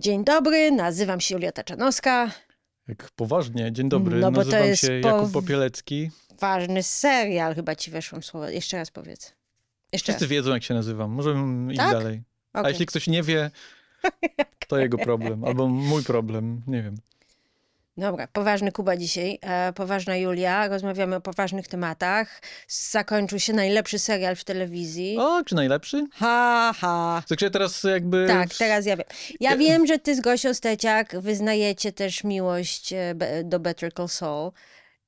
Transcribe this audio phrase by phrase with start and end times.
[0.00, 2.30] Dzień dobry, nazywam się Julia Taczanowska.
[2.88, 6.10] Jak poważnie, dzień dobry, No bo to nazywam jest się Jakub Popielecki.
[6.40, 8.50] Ważny serial, chyba ci weszłam słowa.
[8.50, 9.34] Jeszcze raz powiedz.
[9.92, 10.16] Jeszcze raz.
[10.18, 11.92] Wszyscy wiedzą, jak się nazywam, możemy iść Tak?
[11.92, 12.22] dalej.
[12.52, 12.70] A Okej.
[12.72, 13.50] jeśli ktoś nie wie,
[14.68, 16.94] to jego problem, albo mój problem, nie wiem.
[18.00, 20.68] Dobra, poważny Kuba dzisiaj, e, poważna Julia.
[20.68, 22.42] Rozmawiamy o poważnych tematach.
[22.68, 25.16] Zakończył się najlepszy serial w telewizji.
[25.18, 26.06] O, czy najlepszy?
[26.12, 27.22] Ha, ha.
[27.28, 28.26] Także teraz jakby...
[28.26, 29.06] Tak, teraz ja wiem.
[29.40, 34.50] Ja wiem, że ty z Gosią Steciak wyznajecie też miłość e, do Better Call Saul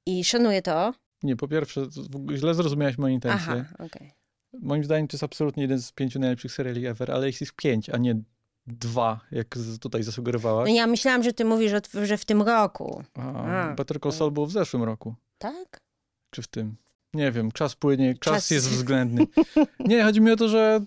[0.06, 0.94] i szanuję to.
[1.22, 1.86] Nie, po pierwsze,
[2.34, 3.52] źle zrozumiałeś moje intencje.
[3.52, 4.12] Aha, okej.
[4.60, 7.90] Moim zdaniem to jest absolutnie jeden z pięciu najlepszych seriali ever, ale ich jest pięć,
[7.90, 8.14] a nie
[8.66, 9.46] dwa, jak
[9.80, 10.68] tutaj zasugerowałaś.
[10.68, 11.72] No ja myślałam, że ty mówisz,
[12.04, 13.02] że w tym roku.
[13.14, 13.74] A, A.
[13.74, 15.14] Better Call Saul było w zeszłym roku.
[15.38, 15.80] Tak?
[16.30, 16.76] czy w tym.
[17.14, 19.26] Nie wiem, czas płynie, czas, Czas- jest względny.
[19.78, 20.80] Nie, chodzi mi o to, że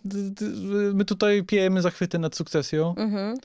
[0.94, 3.38] my tutaj pijemy zachwyty nad sukcesją, Mhm.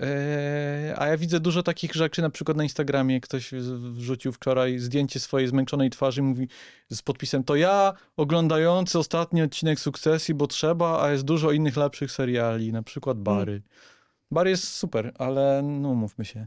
[0.00, 3.50] E, a ja widzę dużo takich rzeczy, na przykład na Instagramie ktoś
[3.92, 6.48] wrzucił wczoraj zdjęcie swojej zmęczonej twarzy i mówi
[6.90, 12.12] z podpisem to ja oglądający ostatni odcinek sukcesji, bo trzeba, a jest dużo innych lepszych
[12.12, 13.62] seriali, na przykład Bary.
[14.30, 16.46] Bary jest super, ale no mówmy się.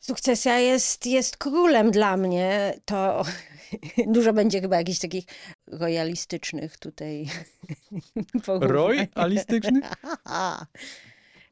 [0.00, 2.74] Sukcesja jest, jest królem dla mnie.
[2.84, 3.24] To
[4.14, 5.24] dużo będzie chyba jakichś takich
[5.66, 7.26] royalistycznych tutaj
[8.46, 8.70] porównań.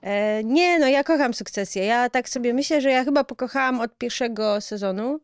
[0.03, 1.85] E, nie, no ja kocham sukcesję.
[1.85, 5.21] Ja tak sobie myślę, że ja chyba pokochałam od pierwszego sezonu.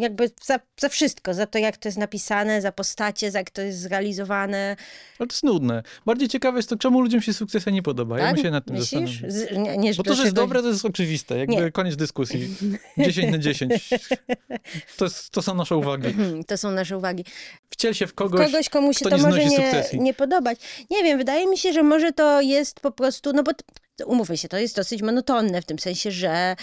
[0.00, 3.62] Jakby za, za wszystko, za to jak to jest napisane, za postacie, za jak to
[3.62, 4.76] jest zrealizowane.
[5.18, 5.82] Ale to jest nudne.
[6.06, 8.18] Bardziej ciekawe jest to, czemu ludziom się sukcesja nie podoba.
[8.18, 8.34] Ja tak?
[8.34, 9.22] bym się nad tym Myślisz?
[9.28, 11.38] Z, nie, nie, Bo to, że jest dobre, to jest oczywiste.
[11.38, 11.72] Jakby Nie.
[11.72, 12.54] koniec dyskusji.
[12.98, 13.90] 10 na 10.
[14.96, 16.14] To, jest, to są nasze uwagi.
[16.46, 17.24] To są nasze uwagi.
[17.70, 20.58] Wciel się w kogoś, kogoś, komu się to nie może nie, nie podobać.
[20.90, 23.52] Nie wiem, wydaje mi się, że może to jest po prostu, no bo
[24.06, 26.56] umówmy się, to jest dosyć monotonne w tym sensie, że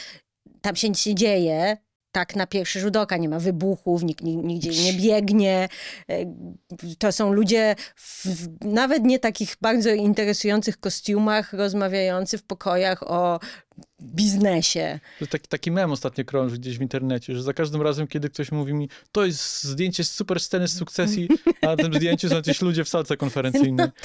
[0.62, 1.78] tam się nic nie dzieje.
[2.16, 5.70] Tak na pierwszy rzut oka nie ma wybuchów, nikt ni- nigdzie nie biegnie.
[6.10, 6.16] E,
[7.00, 13.40] To są ludzie w, w nawet nie takich bardzo interesujących kostiumach, rozmawiający w pokojach o
[14.02, 15.00] biznesie.
[15.30, 18.74] Taki, taki mem ostatnio krąży gdzieś w internecie, że za każdym razem, kiedy ktoś mówi
[18.74, 21.30] mi, to jest zdjęcie z super sceny z sukcesji,
[21.62, 23.88] a na tym zdjęciu są jakieś ludzie w salce konferencyjnej.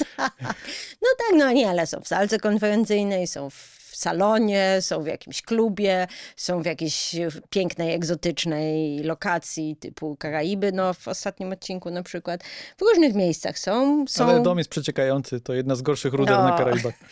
[1.01, 5.41] No tak, no nie, ale są w salce konferencyjnej, są w salonie, są w jakimś
[5.41, 7.15] klubie, są w jakiejś
[7.49, 12.43] pięknej, egzotycznej lokacji typu Karaiby, no w ostatnim odcinku na przykład.
[12.77, 14.05] W różnych miejscach są.
[14.07, 14.29] są...
[14.29, 16.43] Ale dom jest przeciekający, to jedna z gorszych ruder No.
[16.43, 16.93] na Karaibach.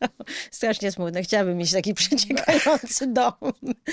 [0.00, 0.08] No,
[0.50, 1.22] strasznie smutne.
[1.22, 3.32] Chciałabym mieć taki przeciekający dom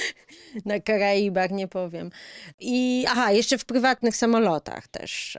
[0.65, 2.11] na Karaibach, nie powiem.
[2.59, 5.37] I aha, jeszcze w prywatnych samolotach też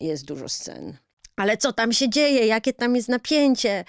[0.00, 0.96] jest dużo scen.
[1.36, 2.46] Ale co tam się dzieje?
[2.46, 3.84] Jakie tam jest napięcie?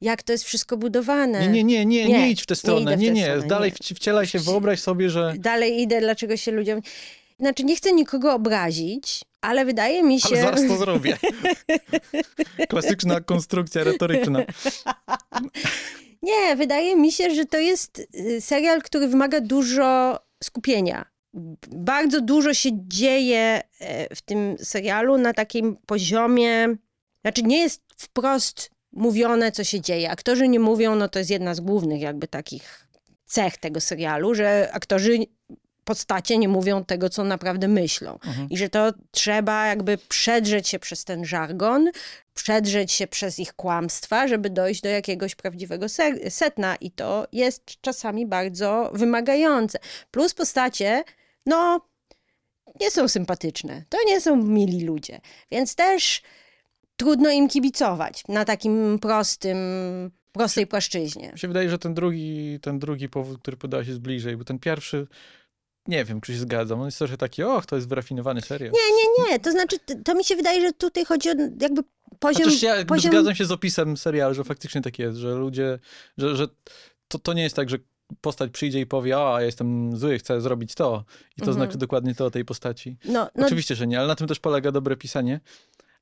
[0.00, 1.48] Jak to jest wszystko budowane?
[1.48, 2.96] Nie, nie, nie, nie, Nie, idź w tę stronę.
[2.96, 5.34] Nie, nie, dalej wcielaj się, wyobraź sobie, że...
[5.38, 6.80] Dalej idę, dlaczego się ludziom...
[7.38, 10.28] Znaczy, nie chcę nikogo obrazić, ale wydaje mi się...
[10.28, 11.16] Ale zaraz to zrobię.
[12.68, 14.44] Klasyczna konstrukcja retoryczna.
[16.22, 21.04] Nie, wydaje mi się, że to jest y, serial, który wymaga dużo skupienia.
[21.68, 26.68] Bardzo dużo się dzieje e, w tym serialu na takim poziomie.
[27.22, 30.10] Znaczy, nie jest wprost mówione, co się dzieje.
[30.10, 32.86] Aktorzy nie mówią, no to jest jedna z głównych, jakby takich
[33.26, 35.18] cech tego serialu, że aktorzy,
[35.84, 38.18] postacie nie mówią tego, co naprawdę myślą.
[38.50, 41.90] I że to trzeba jakby przedrzeć się przez ten żargon,
[42.34, 46.76] przedrzeć się przez ich kłamstwa, żeby dojść do jakiegoś prawdziwego se- setna.
[46.76, 49.78] I to jest czasami bardzo wymagające.
[50.10, 51.04] Plus postacie,
[51.46, 51.80] no,
[52.80, 53.84] nie są sympatyczne.
[53.88, 55.20] To nie są mili ludzie.
[55.50, 56.22] Więc też
[57.00, 59.58] trudno im kibicować na takim prostym,
[60.32, 61.30] prostej płaszczyźnie.
[61.32, 64.58] Mi się wydaje, że ten drugi, ten drugi powód, który podałaś jest bliżej, bo ten
[64.58, 65.06] pierwszy,
[65.88, 66.80] nie wiem, czy się zgadzam.
[66.80, 68.72] On jest trochę taki, och, to jest wyrafinowany serial.
[68.72, 69.38] Nie, nie, nie.
[69.40, 71.82] To znaczy, to mi się wydaje, że tutaj chodzi o jakby
[72.18, 72.44] poziom...
[72.44, 73.12] Chociaż ja poziom...
[73.12, 75.78] zgadzam się z opisem serialu, że faktycznie tak jest, że ludzie,
[76.18, 76.48] że, że
[77.08, 77.78] to, to nie jest tak, że
[78.20, 81.04] postać przyjdzie i powie, a ja jestem zły, chcę zrobić to.
[81.36, 81.54] I to Mhm.
[81.54, 82.96] znaczy dokładnie to o tej postaci.
[83.04, 85.40] No, no, Oczywiście, że nie, ale na tym też polega dobre pisanie.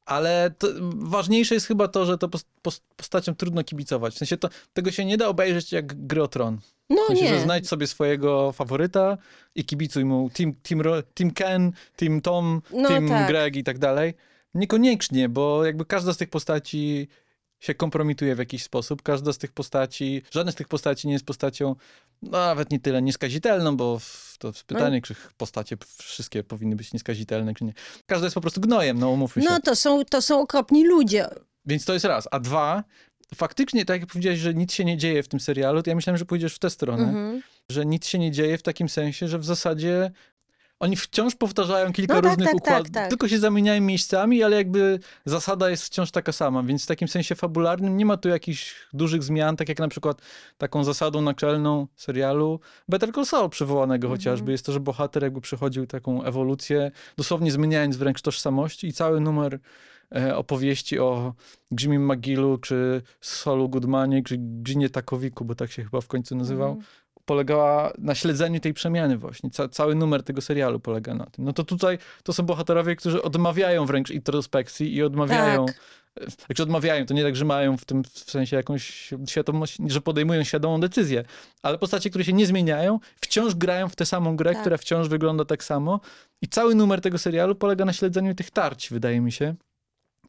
[0.09, 4.15] Ale to, ważniejsze jest chyba to, że to pos, pos, postaciom trudno kibicować.
[4.15, 6.59] W sensie to, tego się nie da obejrzeć jak gry o tron.
[6.91, 7.29] no W sensie, nie.
[7.29, 9.19] że znajdź sobie swojego faworyta
[9.55, 10.83] i kibicuj mu Team, team,
[11.15, 13.29] team Ken, Team Tom, No Team tak.
[13.29, 14.15] Greg i tak dalej.
[14.55, 17.09] Niekoniecznie, bo jakby każda z tych postaci
[17.61, 19.03] się kompromituje w jakiś sposób.
[19.03, 21.77] Każda z tych postaci, żadna z tych postaci nie jest postacią
[22.23, 24.01] no, nawet nie tyle nieskazitelną, bo
[24.39, 27.73] to jest pytanie, czy postacie wszystkie powinny być nieskazitelne, czy nie.
[28.07, 29.49] Każda jest po prostu gnojem, no umówmy się.
[29.51, 31.29] No to są, to są okropni ludzie.
[31.67, 32.29] Więc to jest raz.
[32.31, 32.85] A dwa,
[33.35, 36.19] faktycznie, tak jak powiedziałeś, że nic się nie dzieje w tym serialu, to ja myślałem,
[36.19, 37.43] że pójdziesz w tę stronę, Mhm.
[37.71, 40.11] że nic się nie dzieje w takim sensie, że w zasadzie
[40.81, 43.09] oni wciąż powtarzają kilka No tak, różnych tak, układów, tak, tak.
[43.09, 47.35] tylko się zamieniają miejscami, ale jakby zasada jest wciąż taka sama, więc w takim sensie
[47.35, 50.23] fabularnym nie ma tu jakichś dużych zmian, tak jak na przykład
[50.59, 54.19] taką zasadą naczelną serialu Better Call Saul przywołanego Mhm.
[54.19, 59.21] chociażby, jest to, że bohater jakby przechodził taką ewolucję, dosłownie zmieniając wręcz tożsamości i cały
[59.21, 59.59] numer
[60.17, 61.35] e, opowieści o
[61.81, 66.69] Jimmy McGillu, czy Solu Goodmanie, czy Ginie Takowiku, bo tak się chyba w końcu nazywał,
[66.69, 66.87] Mhm.
[67.29, 69.51] Polegała na śledzeniu tej przemiany właśnie.
[69.51, 71.45] Ca cały numer tego serialu polega na tym.
[71.45, 75.67] No to tutaj to są bohaterowie, którzy odmawiają wręcz introspekcji i odmawiają...
[75.67, 75.81] Tak.
[76.47, 80.45] Znaczy odmawiają, to nie tak, że mają w tym w sensie jakąś świadomość, że podejmują
[80.45, 81.25] świadomą decyzję,
[81.63, 84.61] ale postacie, które się nie zmieniają, wciąż grają w tę samą grę, Tak.
[84.61, 86.01] która wciąż wygląda tak samo
[86.43, 89.55] i cały numer tego serialu polega na śledzeniu tych tarć, wydaje mi się.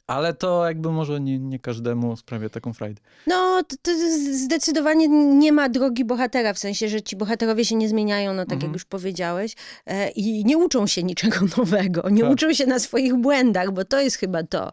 [0.09, 3.01] Ale to jakby może nie, nie każdemu sprawia taką frajdę.
[3.27, 3.91] No, to, to
[4.33, 5.07] zdecydowanie
[5.38, 8.69] nie ma drogi bohatera, w sensie, że ci bohaterowie się nie zmieniają, no tak Mhm.
[8.71, 12.31] jak już powiedziałeś, e, i nie uczą się niczego nowego, nie Tak.
[12.31, 14.71] uczą się na swoich błędach, bo to jest chyba to.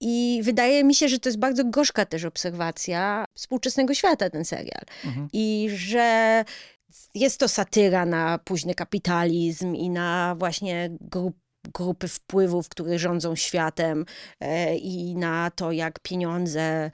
[0.00, 4.82] I wydaje mi się, że to jest bardzo gorzka też obserwacja współczesnego świata, ten serial.
[5.04, 5.28] Mhm.
[5.32, 6.44] I że
[7.14, 11.36] jest to satyra na późny kapitalizm i na właśnie grup,
[11.74, 14.04] grupy wpływów, które rządzą światem
[14.40, 16.90] e, i na to, jak pieniądze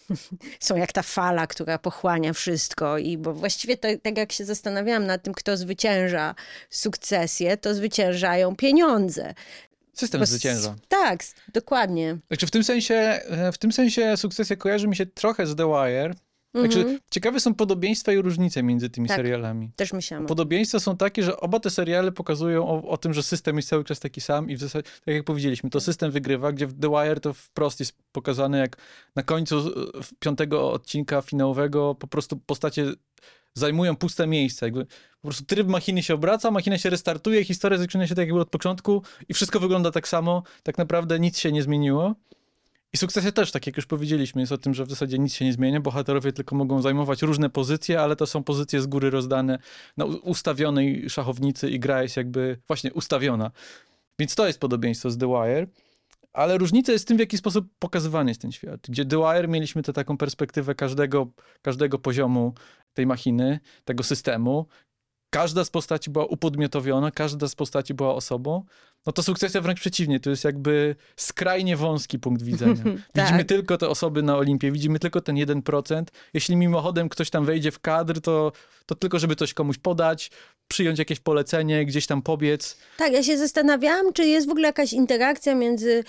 [0.60, 2.98] są jak ta fala, która pochłania wszystko.
[2.98, 6.34] I bo właściwie to, tak jak się zastanawiałam nad tym, kto zwycięża
[6.70, 9.34] sukcesję, to zwyciężają pieniądze.
[9.92, 10.74] System Bo zwycięża.
[10.88, 11.20] Tak,
[11.52, 12.18] dokładnie.
[12.28, 15.66] Znaczy w tym sensie, e, w tym sensie sukcesja kojarzy mi się trochę z The
[15.66, 16.14] Wire.
[16.54, 16.98] Znaczy, Mhm.
[17.10, 19.16] ciekawe są podobieństwa i różnice między tymi Tak.
[19.16, 19.70] serialami.
[19.76, 20.26] Też myślałam.
[20.26, 23.84] Podobieństwa są takie, że oba te seriale pokazują o, o tym, że system jest cały
[23.84, 26.88] czas taki sam i w zasadzie, tak jak powiedzieliśmy, to system wygrywa, gdzie w The
[26.90, 28.76] Wire to wprost jest pokazane, jak
[29.16, 29.72] na końcu e,
[30.18, 32.86] piątego odcinka finałowego po prostu postacie
[33.54, 34.66] zajmują puste miejsca.
[34.66, 34.84] Jakby
[35.20, 38.50] po prostu tryb machiny się obraca, machina się restartuje, historia zaczyna się tak jakby od
[38.50, 40.42] początku i wszystko wygląda tak samo.
[40.62, 42.14] Tak naprawdę nic się nie zmieniło.
[42.94, 45.44] I sukcesja też, tak jak już powiedzieliśmy, jest o tym, że w zasadzie nic się
[45.44, 45.80] nie zmienia.
[45.80, 49.58] Bohaterowie tylko mogą zajmować różne pozycje, ale to są pozycje z góry rozdane
[49.96, 53.50] na ustawionej szachownicy i gra jest jakby właśnie ustawiona.
[54.18, 55.66] Więc to jest podobieństwo z The Wire.
[56.32, 58.80] Ale różnica jest w tym, w jaki sposób pokazywany jest ten świat.
[58.88, 61.26] Gdzie The Wire mieliśmy tę taką perspektywę każdego,
[61.62, 62.54] każdego poziomu
[62.92, 64.66] tej machiny, tego systemu.
[65.30, 68.64] Każda z postaci była upodmiotowiona, każda z postaci była osobą.
[69.06, 72.82] No to sukcesja wręcz przeciwnie, to jest jakby skrajnie wąski punkt widzenia.
[73.14, 73.48] Widzimy Tak.
[73.48, 76.04] tylko te osoby na Olimpie, widzimy tylko ten 1%.
[76.34, 78.52] Jeśli mimochodem ktoś tam wejdzie w kadr, to,
[78.86, 80.30] to tylko żeby coś komuś podać,
[80.68, 82.78] przyjąć jakieś polecenie, gdzieś tam pobiec.
[82.96, 86.04] Tak, ja się zastanawiałam, czy jest w ogóle jakaś interakcja między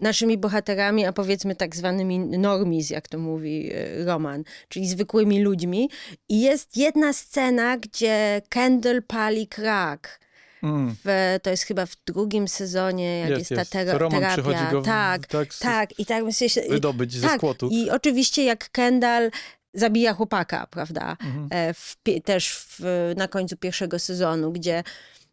[0.00, 5.90] naszymi bohaterami, a powiedzmy tak zwanymi normis, jak to mówi e, Roman, czyli zwykłymi ludźmi.
[6.28, 10.25] I jest jedna scena, gdzie Kendall pali krak.
[10.62, 14.42] Mm, W, to jest chyba w drugim sezonie, jak jest, jest, ta tera- Roman terapia.
[14.42, 15.98] przychodzi go w, tak, tak, tak.
[15.98, 17.68] I tak myślę, się- wydobyć ze tak, skłotu.
[17.72, 19.30] I oczywiście jak Kendall
[19.74, 21.16] zabija chłopaka, prawda?
[21.24, 21.48] Mhm.
[21.50, 22.80] E, W, też w,
[23.16, 24.82] na końcu pierwszego sezonu, gdzie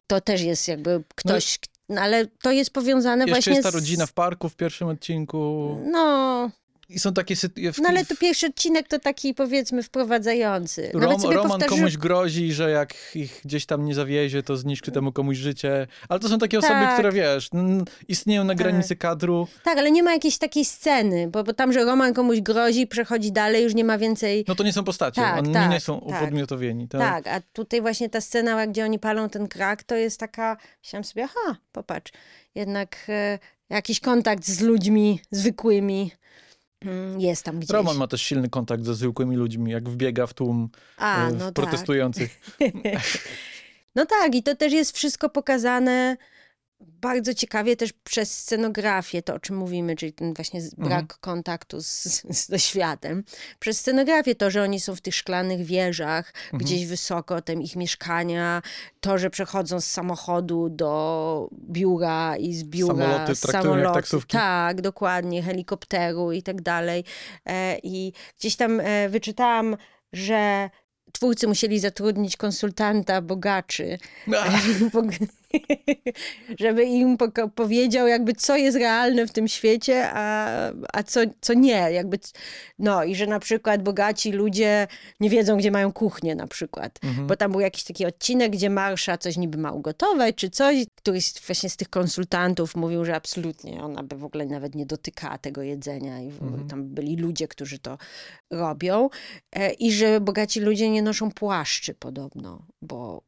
[0.08, 1.60] to też jest jakby ktoś,
[1.90, 5.78] no, ale to jest powiązane Jeszcze właśnie jest ta rodzina w parku w pierwszym odcinku.
[5.92, 6.50] No,
[6.90, 7.84] I są takie sytuacje.
[7.84, 10.92] no ale to pierwszy odcinek to taki powiedzmy wprowadzający.
[10.94, 14.92] Nawet Rom, Roman powtarzy- komuś grozi, że jak ich gdzieś tam nie zawiezie, to zniszczy
[14.92, 15.88] temu komuś życie.
[16.10, 16.94] Ale to są takie osoby, Tak.
[16.94, 17.50] które wiesz,
[18.08, 18.58] istnieją na Tak.
[18.58, 19.48] granicy kadru.
[19.64, 23.32] Tak, ale nie ma jakiejś takiej sceny, bo, bo tam, że Roman komuś grozi, przechodzi
[23.32, 24.46] dalej, już nie ma więcej...
[24.48, 26.10] No to nie są postacie, Tak, oni tak, nie są tak.
[26.22, 26.88] upodmiotowieni.
[26.88, 27.02] Tak?
[27.02, 31.04] Tak, a tutaj właśnie ta scena, gdzie oni palą ten krak, to jest taka, myślałam
[31.04, 32.12] sobie, aha, popatrz,
[32.56, 36.12] jednak e, jakiś kontakt z ludźmi zwykłymi
[37.18, 37.70] jest tam gdzieś.
[37.70, 41.46] Roman ma też silny kontakt ze zwykłymi ludźmi, jak wbiega w tłum A, e, no
[41.46, 41.54] tak.
[41.54, 42.40] protestujących.
[43.96, 46.18] No tak, i to też jest wszystko pokazane
[46.88, 51.08] bardzo ciekawie też przez scenografię, to o czym mówimy, czyli ten właśnie brak Mhm.
[51.22, 53.24] kontaktu z, ze światem.
[53.60, 56.58] Przez scenografię to, że oni są w tych szklanych wieżach, Mhm.
[56.64, 58.62] gdzieś wysoko, te ich mieszkania,
[59.00, 63.94] to, że przechodzą z samochodu do biura i z biura Samoloty traktują jak samolotu.
[63.94, 64.38] taksówki.
[64.38, 67.04] Tak, dokładnie, helikopteru i tak dalej.
[67.46, 69.78] E, I gdzieś tam e, wyczytałam,
[70.14, 70.70] że
[71.12, 73.98] twórcy musieli zatrudnić konsultanta bogaczy,
[74.94, 75.02] bo,
[76.60, 77.18] żeby im
[77.56, 80.48] powiedział jakby co jest realne w tym świecie, a,
[80.94, 81.92] a co, co nie.
[81.92, 82.20] Jakby,
[82.80, 84.88] no i że na przykład bogaci ludzie
[85.20, 87.00] nie wiedzą, gdzie mają kuchnię na przykład.
[87.04, 87.28] Mhm.
[87.28, 90.76] Bo tam był jakiś taki odcinek, gdzie Marsza coś niby ma ugotować, czy coś.
[90.96, 95.38] Któryś właśnie z tych konsultantów mówił, że absolutnie ona by w ogóle nawet nie dotykała
[95.38, 96.22] tego jedzenia.
[96.22, 96.68] I Mhm.
[96.68, 97.98] tam byli ludzie, którzy to
[98.52, 99.10] robią.
[99.52, 103.22] E, I że bogaci ludzie nie noszą płaszczy podobno, bo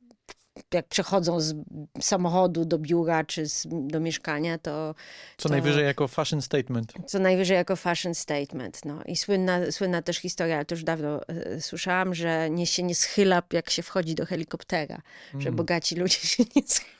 [0.73, 1.55] jak przechodzą z
[2.01, 4.95] samochodu do biura czy z, do mieszkania, to
[5.37, 6.93] Co to- najwyżej jako fashion statement.
[7.07, 8.85] co najwyżej jako fashion statement.
[8.85, 9.03] No.
[9.05, 12.95] I słynna, słynna też historia, ale to już dawno e, słyszałam, że nie się nie
[12.95, 15.01] schyla, jak się wchodzi do helikoptera.
[15.39, 15.55] Że Mm.
[15.55, 16.95] bogaci ludzie się nie schylają.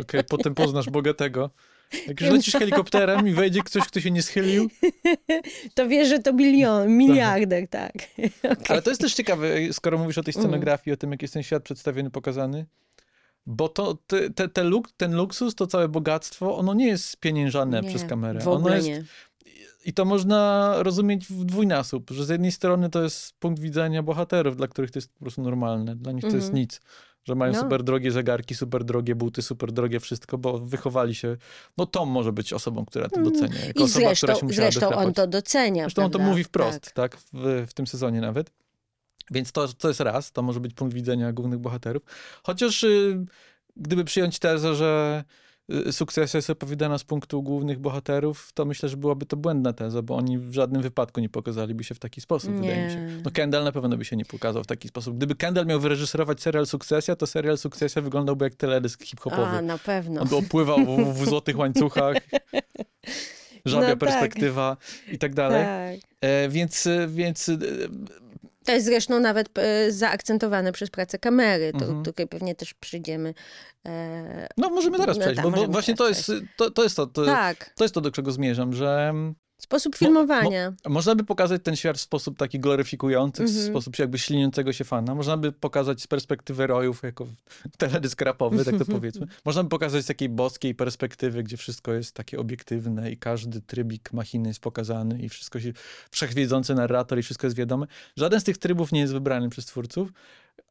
[0.00, 1.50] Okej, potem poznasz bogatego.
[2.06, 4.68] Jak już lecisz helikopterem i wejdzie ktoś, kto się nie schylił.
[5.74, 7.92] To wiesz, że to milion, miliarder, tak.
[8.52, 8.66] Okej.
[8.68, 11.42] Ale to jest też ciekawe, skoro mówisz o tej scenografii, o tym, jak jest ten
[11.42, 12.66] świat przedstawiony, pokazany.
[13.46, 17.80] Bo to, te, te, te luk, ten luksus, to całe bogactwo, ono nie jest spieniężane
[17.80, 18.40] Nie, przez kamerę.
[18.40, 19.04] W ono ogóle jest, nie.
[19.84, 24.56] I to można rozumieć w dwójnasób, że z jednej strony to jest punkt widzenia bohaterów,
[24.56, 25.96] dla których to jest po prostu normalne.
[25.96, 26.54] Dla nich to jest Mhm.
[26.54, 26.80] nic.
[27.24, 27.60] Że mają No.
[27.60, 31.36] super drogie zegarki, super drogie buty, super drogie wszystko, bo wychowali się.
[31.76, 33.54] No Tom może być osobą, która to docenia.
[33.54, 33.72] Jako Mm.
[33.76, 35.82] I osoba, która zresztą, się musiała zresztą on to docenia.
[35.82, 36.30] Zresztą on to prawda?
[36.30, 36.92] mówi wprost, Tak.
[36.92, 38.50] tak, w, w tym sezonie nawet.
[39.30, 42.02] Więc to, to jest raz, to może być punkt widzenia głównych bohaterów.
[42.42, 43.24] Chociaż y,
[43.76, 45.24] gdyby przyjąć tezę, że
[45.90, 50.16] sukcesja jest opowiadana z punktu głównych bohaterów, to myślę, że byłaby to błędna teza, bo
[50.16, 53.00] oni w żadnym wypadku nie pokazaliby się w taki sposób, wydaje mi się.
[53.00, 53.22] Nie.
[53.24, 55.16] No Kendall na pewno by się nie pokazał w taki sposób.
[55.16, 59.42] Gdyby Kendall miał wyreżyserować serial Sukcesja, to serial Sukcesja wyglądałby jak teledysk hip-hopowy.
[59.42, 60.20] A, na pewno.
[60.20, 62.16] On by opływał w, w złotych łańcuchach,
[63.64, 63.98] żabia No tak.
[63.98, 64.76] perspektywa
[65.12, 65.64] i tak dalej.
[66.00, 66.10] Tak.
[66.20, 67.58] E, więc, e, więc e,
[68.68, 71.72] To jest zresztą nawet e, zaakcentowane przez pracę kamery.
[71.72, 72.04] To Mhm.
[72.04, 73.34] tutaj pewnie też przyjdziemy.
[73.86, 76.96] E, no możemy teraz No przejść, tak, bo, bo właśnie to jest, to, to jest
[76.96, 80.72] to, to, tak, to jest to, do czego zmierzam, że mm, sposób filmowania.
[80.88, 83.66] można by pokazać ten świat w sposób taki gloryfikujący, w Mhm.
[83.66, 85.14] sposób jakby śliniącego się fana.
[85.14, 87.26] Można by pokazać z perspektywy rojów, jako
[87.78, 89.26] teledysk rapowy, tak to powiedzmy.
[89.44, 94.12] Można by pokazać z takiej boskiej perspektywy, gdzie wszystko jest takie obiektywne i każdy trybik
[94.12, 95.72] machiny jest pokazany i wszystko się,
[96.10, 97.86] wszechwiedzący narrator i wszystko jest wiadome.
[98.16, 100.12] Żaden z tych trybów nie jest wybrany przez twórców.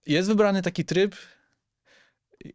[0.05, 1.15] Jest wybrany taki tryb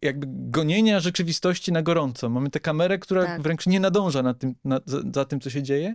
[0.03, 2.29] jakby gonienia rzeczywistości na gorąco.
[2.29, 3.43] Mamy tę kamerę, która Tak.
[3.43, 5.95] wręcz nie nadąża nad tym, na, za, za tym, co się dzieje.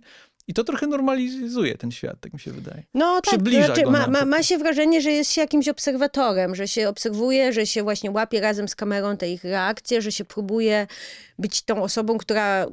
[0.49, 2.83] I to trochę normalizuje ten świat, tak mi się wydaje.
[2.93, 4.43] No tak, to Przybliża znaczy, go ma, nam ma, ma prostu.
[4.43, 8.67] się wrażenie, że jest się jakimś obserwatorem, że się obserwuje, że się właśnie łapie razem
[8.67, 10.87] z kamerą te ich reakcje, że się próbuje
[11.39, 12.65] być tą osobą, która...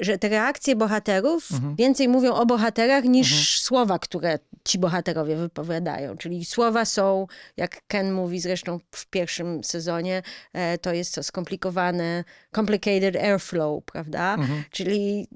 [0.00, 1.76] Że te reakcje bohaterów Mhm.
[1.76, 6.16] więcej mówią o bohaterach niż słowa, które ci bohaterowie wypowiadają.
[6.16, 10.22] Czyli słowa są, jak Ken mówi zresztą w pierwszym sezonie,
[10.52, 12.24] e, to jest to skomplikowane,
[12.54, 14.34] complicated airflow, prawda?
[14.34, 14.64] Mhm.
[14.70, 15.28] Czyli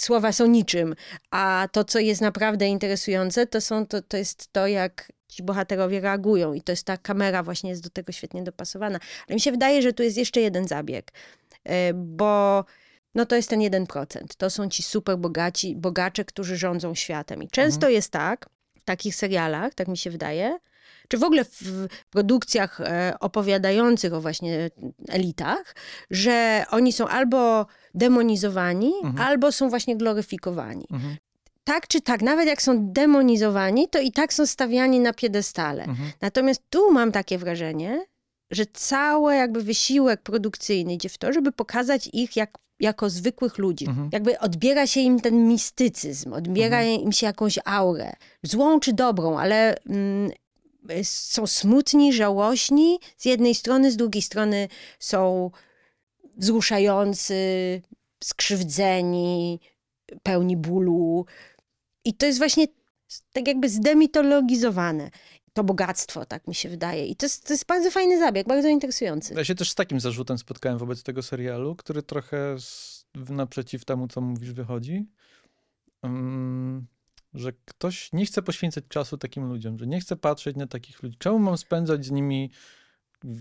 [0.00, 0.94] słowa są niczym,
[1.30, 6.00] a to, co jest naprawdę interesujące, to, są, to, to jest to, jak ci bohaterowie
[6.00, 8.98] reagują i to jest ta kamera właśnie jest do tego świetnie dopasowana.
[9.28, 11.12] Ale mi się wydaje, że tu jest jeszcze jeden zabieg,
[11.64, 12.64] e, bo
[13.14, 14.18] no to jest ten 1%.
[14.38, 17.42] To są ci super bogaci, bogacze, którzy rządzą światem.
[17.42, 18.48] I często jest tak,
[18.80, 20.58] w takich serialach, tak mi się wydaje,
[21.08, 24.70] czy w ogóle w produkcjach e, opowiadających o właśnie
[25.08, 25.74] elitach,
[26.10, 29.28] że oni są albo demonizowani, Mhm.
[29.28, 30.86] albo są właśnie gloryfikowani.
[30.92, 31.16] Mhm.
[31.64, 35.84] Tak czy tak, nawet jak są demonizowani, to i tak są stawiani na piedestale.
[35.84, 36.10] Mhm.
[36.20, 38.04] Natomiast tu mam takie wrażenie,
[38.50, 43.86] że cały jakby wysiłek produkcyjny idzie w to, żeby pokazać ich jak, jako zwykłych ludzi.
[43.88, 44.08] Mhm.
[44.12, 48.12] Jakby odbiera się im ten mistycyzm, odbiera im się jakąś aurę.
[48.42, 50.30] Złą czy dobrą, ale mm,
[51.02, 55.50] są smutni, żałośni z jednej strony, z drugiej strony są
[56.36, 57.34] wzruszający,
[58.24, 59.60] skrzywdzeni,
[60.22, 61.26] pełni bólu.
[62.04, 62.66] I to jest właśnie
[63.32, 65.10] tak jakby zdemitologizowane.
[65.54, 67.06] To bogactwo, tak mi się wydaje.
[67.06, 69.34] I to jest, to jest bardzo fajny zabieg, bardzo interesujący.
[69.34, 74.08] Ja się też z takim zarzutem spotkałem wobec tego serialu, który trochę z, naprzeciw temu,
[74.08, 75.06] co mówisz, wychodzi.
[76.02, 76.86] Mm,
[77.34, 81.16] że ktoś nie chce poświęcać czasu takim ludziom, że nie chce patrzeć na takich ludzi.
[81.18, 82.50] Czemu mam spędzać z nimi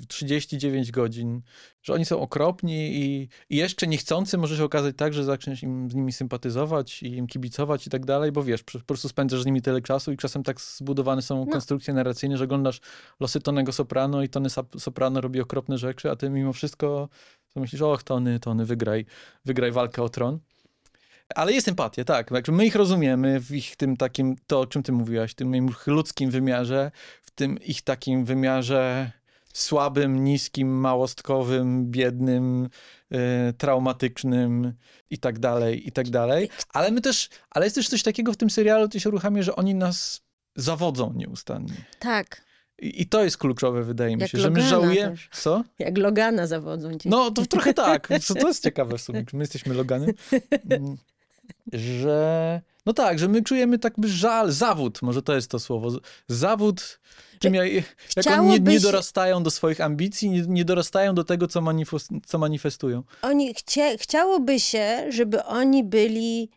[0.07, 1.41] 39 godzin,
[1.81, 5.91] że oni są okropni i, i jeszcze niechcący może się okazać tak, że zaczniesz im,
[5.91, 9.45] z nimi sympatyzować i im kibicować i tak dalej, bo wiesz, po prostu spędzasz z
[9.45, 11.51] nimi tyle czasu i czasem tak zbudowane są No.
[11.51, 12.81] konstrukcje narracyjne, że oglądasz
[13.19, 17.09] losy Tonego Soprano i Tony Soprano robi okropne rzeczy, a ty mimo wszystko
[17.53, 19.05] to myślisz, och Tony, Tony, wygraj,
[19.45, 20.39] wygraj walkę o tron.
[21.35, 22.29] Ale jest empatia, tak.
[22.29, 25.55] Także my ich rozumiemy w ich tym takim, to o czym ty mówiłaś, w tym
[25.55, 29.11] ich ludzkim wymiarze, w tym ich takim wymiarze
[29.53, 32.69] słabym, niskim, małostkowym, biednym,
[33.11, 34.73] e, traumatycznym
[35.09, 36.49] i tak dalej, i tak dalej.
[36.69, 39.55] Ale my też, ale jest też coś takiego w tym serialu, to się uruchamia, że
[39.55, 40.21] oni nas
[40.55, 41.85] zawodzą nieustannie.
[41.99, 42.41] Tak.
[42.81, 45.11] I, i to jest kluczowe, wydaje mi Jak się, że my żałujemy.
[45.11, 45.29] też.
[45.31, 45.63] Co?
[45.79, 47.09] Jak Logana zawodzą cię.
[47.09, 48.09] No, to trochę tak.
[48.21, 49.25] Co to jest ciekawe w sumie.
[49.33, 50.09] My jesteśmy Loganem.
[50.69, 50.97] Mm,
[51.73, 52.61] Że.
[52.85, 55.91] No tak, że my czujemy tak by żal, zawód, może to jest to słowo.
[56.27, 56.99] Zawód,
[57.43, 57.65] czym ja,
[58.15, 62.09] jak oni nie, nie dorastają do swoich ambicji, nie, nie dorastają do tego, co, manifest,
[62.25, 63.03] co manifestują.
[63.21, 66.49] Oni chcie, chciałoby się, żeby oni byli,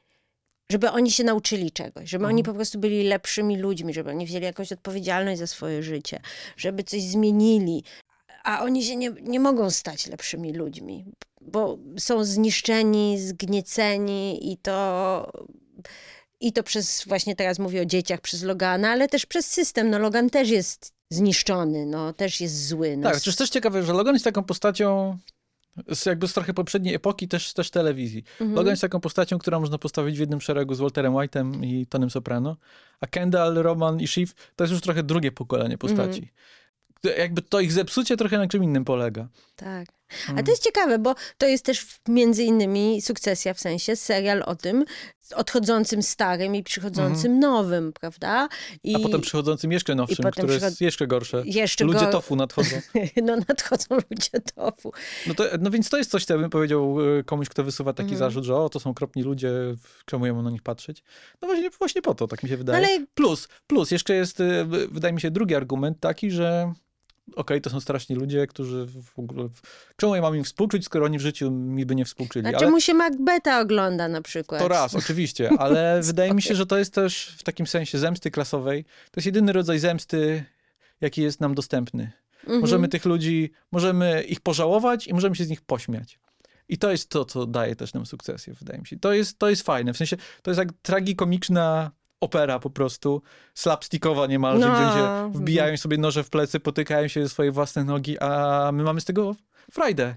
[0.71, 4.45] żeby oni się nauczyli czegoś, żeby oni po prostu byli lepszymi ludźmi, żeby oni wzięli
[4.45, 6.21] jakąś odpowiedzialność za swoje życie,
[6.57, 7.85] żeby coś zmienili.
[8.45, 11.05] A oni się nie, nie mogą stać lepszymi ludźmi,
[11.41, 15.33] bo są zniszczeni, zgnieceni i to.
[16.41, 19.91] I to przez, właśnie teraz mówię o dzieciach, przez Logana, ale też przez system.
[19.91, 22.97] No Logan też jest zniszczony, no też jest zły.
[22.97, 25.19] No, Tak, przecież też ciekawe, że Logan jest taką postacią
[25.95, 28.25] z jakby z trochę poprzedniej epoki, też, też telewizji.
[28.41, 28.55] Mhm.
[28.55, 32.11] Logan jest taką postacią, która można postawić w jednym szeregu z Walterem White'em i Tonym
[32.11, 32.57] Soprano,
[33.01, 36.33] a Kendall, Roman i Shiv to jest już trochę drugie pokolenie postaci.
[37.05, 37.19] Mhm.
[37.19, 39.29] Jakby to ich zepsucie trochę na czym innym polega.
[39.57, 39.89] Tak.
[40.29, 40.45] A Mm.
[40.45, 44.85] to jest ciekawe, bo to jest też między innymi sukcesja, w sensie serial o tym
[45.33, 48.49] odchodzącym starym i przychodzącym nowym, prawda?
[48.85, 49.05] I Mhm.
[49.05, 51.43] A potem przychodzącym jeszcze nowszym, potem które przychod- jest jeszcze gorsze.
[51.47, 52.13] jeszcze Ludzie go...
[52.13, 52.77] tofu nadchodzą.
[53.23, 54.93] No nadchodzą ludzie tofu.
[55.27, 57.93] No, to, no więc to jest coś, co ja bym powiedział e, komuś, kto wysuwa
[57.93, 58.19] taki Mhm.
[58.19, 59.51] zarzut, że o, to są kropni ludzie,
[60.05, 61.03] czemu ja mam na nich patrzeć?
[61.43, 62.87] No właśnie, właśnie po to, tak mi się wydaje.
[62.87, 66.73] ale- Plus, plus, jeszcze jest, w- wydaje mi się, drugi argument taki, że
[67.35, 69.49] okej, to są straszni ludzie, którzy w ogóle...
[69.97, 72.47] Czemu ja mam im współczuć, skoro oni w życiu mi by nie współczyli?
[72.47, 74.61] A Ale czemu się Macbeta ogląda na przykład?
[74.61, 78.31] to raz, oczywiście, ale wydaje mi się, że to jest też w takim sensie zemsty
[78.31, 78.85] klasowej.
[78.85, 80.45] To jest jedyny rodzaj zemsty,
[81.01, 82.13] jaki jest nam dostępny.
[82.41, 82.61] Mhm.
[82.61, 86.19] Możemy tych ludzi, możemy ich pożałować i możemy się z nich pośmiać.
[86.69, 88.99] I to jest to, co daje też nam sukcesję, wydaje mi się.
[88.99, 89.93] To jest, to jest fajne.
[89.93, 93.23] W sensie, to jest jak tragikomiczna opera po prostu,
[93.55, 94.75] slapstickowa niemalże, No.
[95.31, 99.01] gdzie wbijają sobie noże w plecy, potykają się ze swoje własne nogi, a my mamy
[99.01, 99.37] z tego
[99.73, 100.15] frajdę.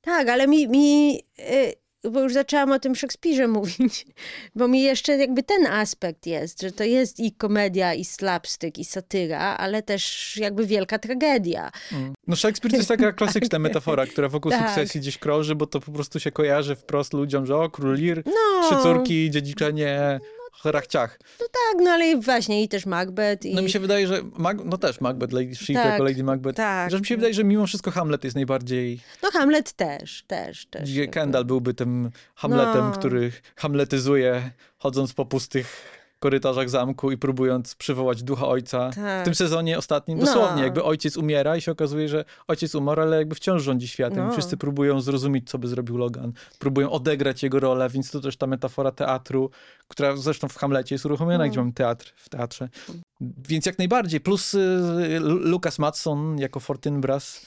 [0.00, 4.06] Tak, ale mi, mi y, bo już zaczęłam o tym Szekspirze mówić,
[4.54, 8.84] bo mi jeszcze jakby ten aspekt jest, że to jest i komedia, i slapstick, i
[8.84, 11.70] satyra, ale też jakby wielka tragedia.
[12.26, 14.66] No Szekspir to jest taka klasyczna metafora, która wokół Tak.
[14.68, 18.22] sukcesji gdzieś krąży, bo to po prostu się kojarzy wprost ludziom, że o, król Lir,
[18.26, 20.20] No, trzy córki, dziedziczenie,
[20.64, 21.18] rachciach.
[21.38, 23.46] tak, no ale i właśnie i też Macbeth.
[23.46, 23.54] I...
[23.54, 26.56] No mi się wydaje, że, Mag- no też Macbeth, Lady Shiv Tak, jako Lady Macbeth,
[26.56, 26.90] tak.
[26.90, 30.90] że mi się wydaje, że mimo wszystko Hamlet jest najbardziej, No Hamlet też, też, też.
[30.90, 31.08] gdzie.
[31.08, 32.92] Kendall byłby tym Hamletem, No.
[32.92, 38.90] który hamletyzuje, chodząc po pustych korytarzach zamku i próbując przywołać ducha ojca.
[38.94, 39.22] Tak.
[39.22, 40.24] W tym sezonie ostatnim, No.
[40.26, 44.26] dosłownie, jakby ojciec umiera i się okazuje, że ojciec umarł, ale jakby wciąż rządzi światem.
[44.26, 44.32] No.
[44.32, 46.32] Wszyscy próbują zrozumieć, co by zrobił Logan.
[46.58, 49.50] Próbują odegrać jego rolę, więc to też ta metafora teatru,
[49.88, 51.50] która zresztą w Hamlecie jest uruchomiona, No.
[51.50, 52.68] gdzie mamy teatr w teatrze.
[53.48, 54.20] Więc jak najbardziej.
[54.20, 57.46] Plus y, Lucas Matson jako Fortinbras,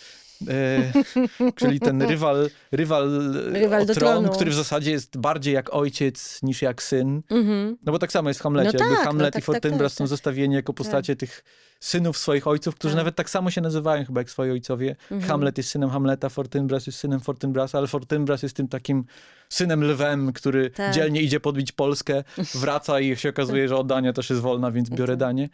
[1.55, 4.29] czyli ten rywal, rywal, Rywal o tron, tronu.
[4.29, 7.21] który w zasadzie jest bardziej jak ojciec niż jak syn.
[7.29, 7.77] Mhm.
[7.85, 8.77] No bo tak samo jest w Hamlecie.
[8.79, 10.09] No Jakby tak, Hamlet no tak, i Fortinbras tak, są tak.
[10.09, 11.43] zestawieni jako postacie tych
[11.79, 12.97] synów swoich ojców, którzy Tak.
[12.97, 14.95] nawet tak samo się nazywają chyba jak swoi ojcowie.
[15.11, 15.21] Mhm.
[15.21, 19.05] Hamlet jest synem Hamleta, Fortinbras jest synem Fortinbrasa, ale Fortinbras jest tym takim
[19.49, 20.93] synem lwem, który Tak.
[20.93, 22.23] dzielnie idzie podbić Polskę,
[22.55, 25.49] wraca i się okazuje, że oddanie też jest wolna, więc biorę danie.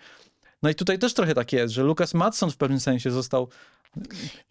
[0.63, 3.49] No i tutaj też trochę tak jest, że Lucas Matson w pewnym sensie został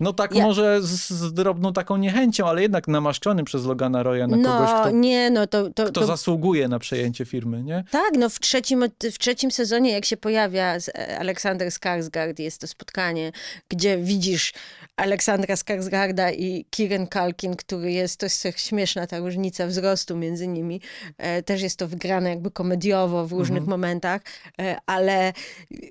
[0.01, 4.27] no tak Ja- może z, z drobną taką niechęcią, ale jednak namaszczony przez Logana Roya
[4.27, 5.63] na kogoś, No, kto, nie, no to...
[5.71, 6.07] to, kto to...
[6.07, 7.85] zasługuje na przejęcie firmy, nie?
[7.91, 12.61] Tak, no w trzecim, w trzecim sezonie, jak się pojawia z- e, Aleksander Skarsgård, jest
[12.61, 13.33] to spotkanie,
[13.69, 14.53] gdzie widzisz
[14.99, 20.81] Aleksandra Skarsgarda i Kieran Culkin, który jest, to jest śmieszna ta różnica wzrostu między nimi.
[21.19, 24.23] E, też jest to wygrane jakby komediowo w różnych momentach,
[24.61, 25.33] e, ale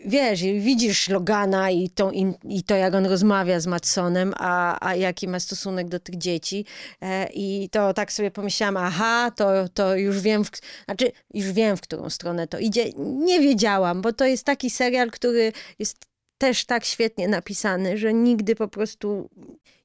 [0.05, 2.11] wiesz, widzisz Logana i, tą,
[2.43, 6.65] i to, jak on rozmawia z Matsonem, a, a jaki ma stosunek do tych dzieci.
[7.01, 10.49] E, I to tak sobie pomyślałam, aha, to, to już wiem, w,
[10.85, 12.85] znaczy już wiem, w którą stronę to idzie.
[12.97, 15.97] Nie wiedziałam, bo to jest taki serial, który jest
[16.37, 19.29] też tak świetnie napisany, że nigdy po prostu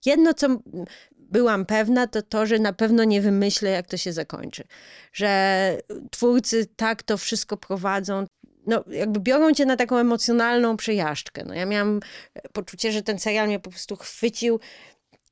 [0.07, 0.49] jedno, co
[1.19, 4.65] byłam pewna, to to, że na pewno nie wymyślę, jak to się zakończy.
[5.13, 5.79] Że
[6.11, 8.27] twórcy tak to wszystko prowadzą.
[8.67, 11.45] No, jakby biorą cię na taką emocjonalną przejażdżkę.
[11.45, 12.01] No, ja miałam
[12.53, 14.61] poczucie, że ten serial mnie po prostu chwycił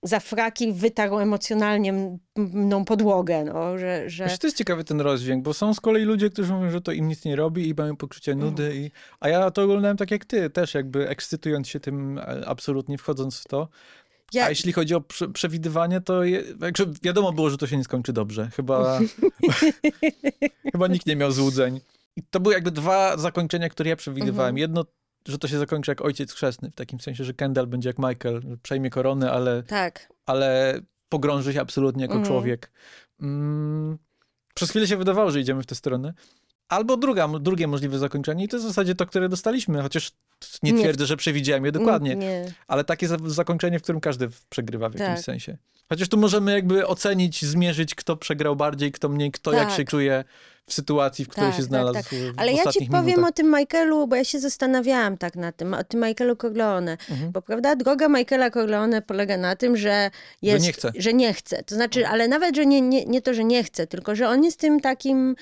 [0.03, 4.11] za fraki wytarł emocjonalnie mną podłogę, no, że...
[4.11, 4.25] że...
[4.25, 6.93] Wiesz, to jest ciekawy ten rozdźwięk, bo są z kolei ludzie, którzy mówią, że to
[6.93, 8.77] im nic nie robi i mają poczucie nudy, mm.
[8.77, 8.91] i...
[9.21, 13.41] a ja to oglądałem tak jak ty, też jakby ekscytując się tym e, absolutnie, wchodząc
[13.41, 13.69] w to.
[14.33, 14.45] Ja...
[14.45, 16.43] A jeśli chodzi o prze przewidywanie, to je,
[17.03, 18.51] wiadomo było, że to się nie skończy dobrze.
[18.57, 19.01] Chyba,
[20.73, 21.81] chyba nikt nie miał złudzeń.
[22.17, 24.49] I to były jakby dwa zakończenia, które ja przewidywałem.
[24.49, 24.59] Mhm.
[24.59, 24.85] Jedno,
[25.29, 28.43] że to się zakończy jak ojciec chrzestny, w takim sensie, że Kendall będzie jak Michael,
[28.63, 30.13] przejmie koronę, ale, tak.
[30.27, 32.27] ale pogrąży się absolutnie jako mhm.
[32.29, 32.73] człowiek.
[33.21, 33.99] Mm,
[34.55, 36.15] przez chwilę się wydawało, że idziemy w tę stronę.
[36.69, 40.13] Albo druga, drugie możliwe zakończenie i to jest w zasadzie to, które dostaliśmy, chociaż
[40.63, 41.07] nie twierdzę, nie.
[41.07, 42.53] że przewidziałem je dokładnie, nie.
[42.69, 45.25] ale takie zakończenie, w którym każdy przegrywa w jakimś tak.
[45.25, 45.57] sensie.
[45.89, 49.61] Chociaż tu możemy jakby ocenić, zmierzyć, kto przegrał bardziej, kto mniej, kto tak.
[49.61, 50.25] jak się czuje
[50.67, 52.19] w sytuacji, w której tak, się tak, znalazł tak, tak.
[52.37, 53.29] Ale ja ci powiem minutach.
[53.29, 56.93] o tym Michaelu, bo ja się zastanawiałam tak na tym, o tym Michaelu Corleone.
[56.93, 57.33] Mhm.
[57.33, 60.11] Bo prawda, droga Michaela Corleone polega na tym, że
[60.43, 60.65] jest...
[60.65, 60.93] Że nie chce.
[60.97, 61.63] Że nie chce.
[61.63, 64.45] To znaczy, ale nawet, że nie, nie, nie to, że nie chce, tylko że on
[64.45, 65.37] jest tym takim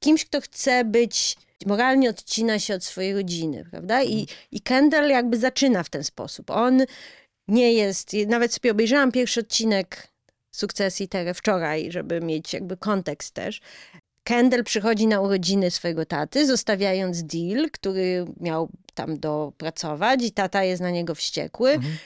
[0.00, 1.36] kimś, kto chce być
[1.66, 4.02] moralnie odcina się od swojej rodziny, prawda?
[4.02, 4.38] I, mhm.
[4.50, 6.50] i Kendall jakby zaczyna w ten sposób.
[6.50, 6.82] On
[7.48, 10.08] nie jest, nawet sobie obejrzałam pierwszy odcinek
[10.50, 13.60] sukcesji Tere wczoraj, żeby mieć jakby kontekst też.
[14.24, 20.82] Kendall przychodzi na urodziny swojego taty, zostawiając deal, który miał tam dopracować i tata jest
[20.82, 21.70] na niego wściekły.
[21.70, 21.96] Mhm.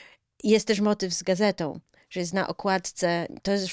[0.43, 3.67] Jest też motyw z gazetą że jest na okładce, to jest,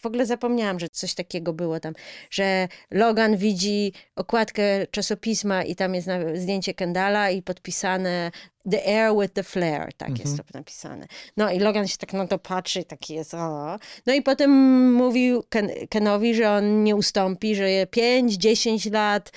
[0.00, 1.94] w ogóle zapomniałam, że coś takiego było tam,
[2.30, 8.30] że Logan widzi okładkę czasopisma i tam jest zdjęcie Kendala i podpisane
[8.70, 10.28] The Air with the Flare, tak mhm.
[10.28, 11.06] jest to napisane.
[11.36, 13.78] No i Logan się tak na to patrzy, taki jest, o.
[14.06, 14.50] No i potem
[14.94, 19.32] mówił Ken, Kenowi, że on nie ustąpi, że 5-10 lat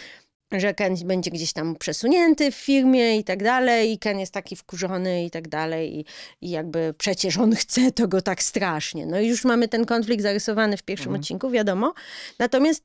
[0.59, 4.55] że Ken będzie gdzieś tam przesunięty w firmie i tak dalej, i Ken jest taki
[4.55, 6.05] wkurzony i tak dalej, i,
[6.41, 9.05] i jakby przecież on chce to go tak strasznie.
[9.05, 11.21] No i już mamy ten konflikt zarysowany w pierwszym mhm.
[11.21, 11.93] odcinku, wiadomo.
[12.39, 12.83] Natomiast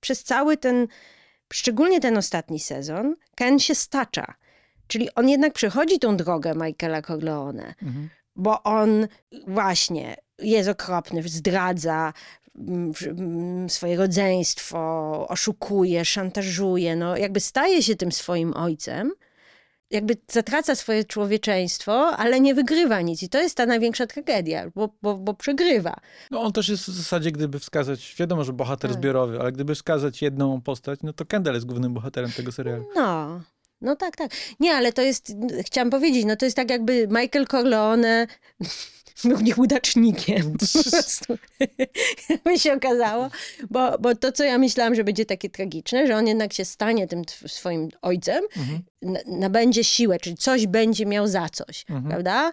[0.00, 0.86] przez cały ten,
[1.52, 4.34] szczególnie ten ostatni sezon, Ken się stacza.
[4.86, 8.08] Czyli on jednak przechodzi tą drogę Michaela Corleone, mhm.
[8.36, 9.08] bo on
[9.46, 12.12] właśnie jest okropny, zdradza,
[13.68, 14.78] swoje rodzeństwo,
[15.28, 19.12] oszukuje, szantażuje, no jakby staje się tym swoim ojcem,
[19.90, 23.22] jakby zatraca swoje człowieczeństwo, ale nie wygrywa nic.
[23.22, 25.96] I to jest ta największa tragedia, bo, bo, bo przegrywa.
[26.30, 29.00] No on też jest w zasadzie, gdyby wskazać, wiadomo, że bohater tak.
[29.00, 32.84] zbiorowy, ale gdyby wskazać jedną postać, no to Kendall jest głównym bohaterem tego serialu.
[32.94, 33.40] No,
[33.80, 34.30] no tak, tak.
[34.60, 35.32] Nie, ale to jest,
[35.66, 38.26] chciałam powiedzieć, no to jest tak jakby Michael Corleone
[39.24, 40.52] był nieudacznikiem.
[40.58, 41.38] Po prostu.
[42.44, 43.30] by się okazało.
[43.70, 47.06] Bo, bo to, co ja myślałam, że będzie takie tragiczne, że on jednak się stanie
[47.06, 48.82] tym swoim ojcem, mhm.
[49.26, 52.08] nabędzie siłę, czyli coś będzie miał za coś, mhm.
[52.08, 52.52] prawda?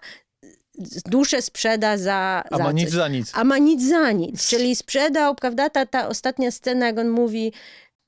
[1.06, 3.32] duszę sprzeda za, A za ma nic za nic.
[3.34, 4.48] A ma nic za nic.
[4.48, 7.52] Czyli sprzedał, prawda, ta, ta ostatnia scena, jak on mówi,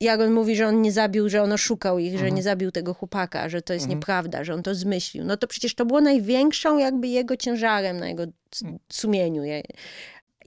[0.00, 2.28] jak on mówi, że on nie zabił, że on oszukał ich, mhm.
[2.28, 3.98] że nie zabił tego chłopaka, że to jest mhm.
[3.98, 5.24] nieprawda, że on to zmyślił.
[5.24, 8.22] No to przecież to było największą jakby jego ciężarem na jego
[8.62, 8.78] mm.
[8.92, 9.42] sumieniu.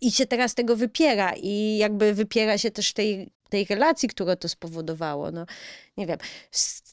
[0.01, 4.49] I się teraz tego wypiera i jakby wypiera się też tej, tej relacji, która to
[4.49, 5.31] spowodowało.
[5.31, 5.45] No
[5.97, 6.17] nie wiem,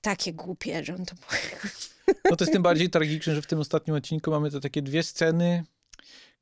[0.00, 1.14] takie głupie, że on to...
[2.30, 5.02] No to jest tym bardziej tragiczne, że w tym ostatnim odcinku mamy te takie dwie
[5.02, 5.64] sceny,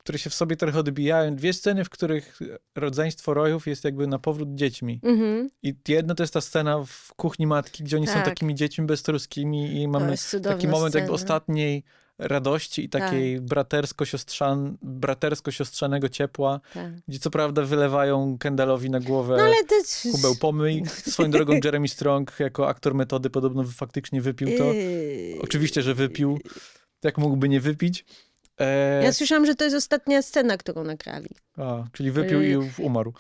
[0.09, 1.37] które się w sobie trochę odbijają.
[1.37, 2.39] Dwie sceny, w których
[2.75, 5.01] rodzeństwo rojów jest jakby na powrót dziećmi.
[5.05, 5.47] Mm-hmm.
[5.63, 8.17] I jedno to jest ta scena w kuchni matki, gdzie oni tak.
[8.17, 11.01] są takimi dziećmi beztroskimi i mamy taki moment scena.
[11.01, 11.85] jakby ostatniej
[12.19, 13.45] radości i takiej tak.
[13.45, 16.93] bratersko-siostrzan, bratersko-siostrzanego ciepła, tak.
[17.09, 19.75] gdzie co prawda wylewają Kendallowi na głowę no, ale to...
[20.13, 20.83] kubeł pomyj.
[20.87, 24.73] Swoją drogą Jeremy Strong jako aktor metody podobno faktycznie wypił to.
[24.73, 25.39] Yy.
[25.43, 26.39] Oczywiście, że wypił.
[27.03, 28.05] Jak mógłby nie wypić?
[28.59, 29.01] E...
[29.05, 31.31] Ja słyszałam, że to jest ostatnia scena, którą nagrali.
[31.57, 33.13] A, czyli wypił i e, umarł.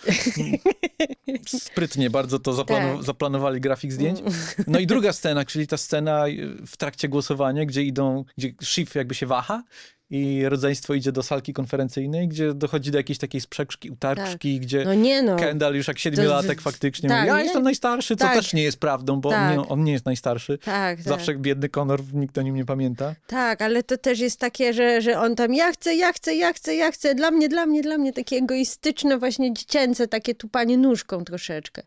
[1.46, 3.06] Sprytnie bardzo to zaplanu tak.
[3.06, 4.20] zaplanowali grafik zdjęć.
[4.66, 6.24] No i druga scena, czyli ta scena
[6.66, 9.62] w trakcie głosowania, gdzie idą, gdzie Schiff jakby się waha
[10.10, 14.66] i rodzeństwo idzie do salki konferencyjnej, gdzie dochodzi do jakiejś takiej sprzeczki, utarczki, tak.
[14.66, 15.36] gdzie no nie no.
[15.36, 17.44] Kendall już jak siedmiolatek faktycznie tak, mówi, ja nie?
[17.44, 18.34] jestem najstarszy, co tak.
[18.34, 19.50] też nie jest prawdą, bo tak.
[19.50, 20.58] on, nie, on, nie, jest najstarszy.
[20.58, 21.02] Tak, tak.
[21.02, 23.14] Zawsze biedny Conor, nikt o nim nie pamięta.
[23.26, 26.52] Tak, ale to też jest takie, że, że on tam ja chcę, ja chcę, ja
[26.52, 30.78] chcę, ja chcę, dla mnie, dla mnie, dla mnie, takie egoistyczne, właśnie dziecięce, takie tupanie
[30.78, 31.82] nóżką troszeczkę.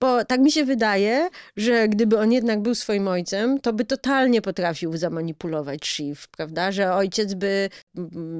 [0.00, 4.42] Bo tak mi się wydaje, że gdyby on jednak był swoim ojcem, to by totalnie
[4.42, 7.55] potrafił zamanipulować Shiv, prawda, że ojciec by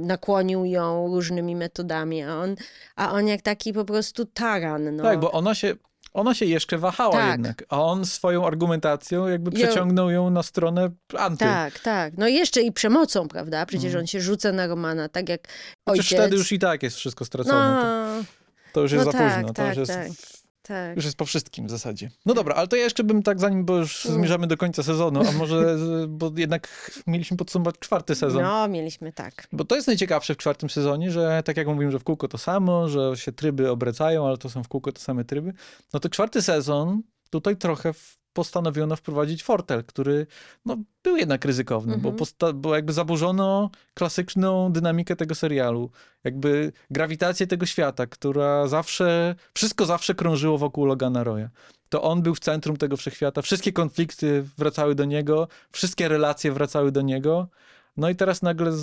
[0.02, 2.56] nakłonił ją różnymi metodami, a on,
[2.96, 4.96] a on jak taki po prostu taran.
[4.96, 5.02] No.
[5.02, 5.74] Tak, bo ona się
[6.14, 7.30] ona się jeszcze wahała Tak.
[7.32, 11.44] jednak, a on swoją argumentacją jakby przeciągnął ją na stronę anty.
[11.44, 12.12] Tak, tak.
[12.18, 13.66] No i jeszcze i przemocą, prawda?
[13.66, 14.00] Przecież Mhm.
[14.02, 15.40] on się rzuca na Romana, tak jak
[15.86, 16.06] ojciec.
[16.06, 17.74] wtedy już i tak jest wszystko stracone.
[17.74, 18.24] No, To,
[18.72, 19.48] to już jest no za tak, późno.
[19.48, 20.06] To tak, już, tak.
[20.06, 20.35] jest,
[20.68, 20.96] tak.
[20.96, 22.10] już jest po wszystkim w zasadzie.
[22.26, 24.18] No dobra, ale to ja jeszcze bym tak, zanim, bo już Mm.
[24.18, 25.76] zmierzamy do końca sezonu, a może,
[26.08, 28.42] bo jednak mieliśmy podsumować czwarty sezon.
[28.42, 29.48] No, mieliśmy tak.
[29.52, 32.38] Bo to jest najciekawsze w czwartym sezonie, że tak jak mówiłem, że w kółko to
[32.38, 35.52] samo, że się tryby obracają, ale to są w kółko te same tryby.
[35.92, 40.26] No to czwarty sezon tutaj trochę w, postanowiono wprowadzić fortel, który
[40.66, 42.02] no, był jednak ryzykowny, Mhm.
[42.16, 45.90] bo, posta- bo jakby zaburzono klasyczną dynamikę tego serialu.
[46.24, 51.48] Jakby grawitację tego świata, która zawsze, wszystko zawsze krążyło wokół Logana Roya.
[51.88, 56.92] To on był w centrum tego wszechświata, wszystkie konflikty wracały do niego, wszystkie relacje wracały
[56.92, 57.48] do niego.
[57.96, 58.80] No i teraz nagle Nagle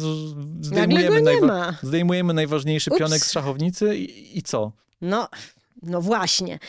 [0.62, 3.00] zdejmujemy, nie najwa- zdejmujemy najważniejszy Ups.
[3.00, 4.72] pionek z szachownicy i, i co?
[5.02, 5.28] No,
[5.84, 6.60] no właśnie.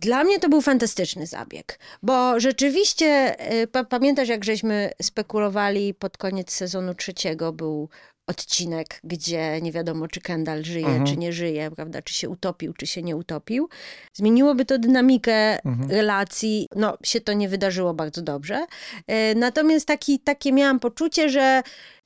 [0.00, 6.16] Dla mnie to był fantastyczny zabieg, bo rzeczywiście, y, pa, pamiętasz jak żeśmy spekulowali pod
[6.18, 7.88] koniec sezonu trzeciego, był
[8.26, 11.06] odcinek, gdzie nie wiadomo, czy Kendall żyje, Mhm.
[11.06, 13.68] czy nie żyje, prawda, czy się utopił, czy się nie utopił.
[14.14, 15.90] Zmieniłoby to dynamikę Mhm.
[15.90, 18.66] relacji, no się to nie wydarzyło bardzo dobrze.
[19.10, 21.62] Y, Natomiast taki, takie miałam poczucie, że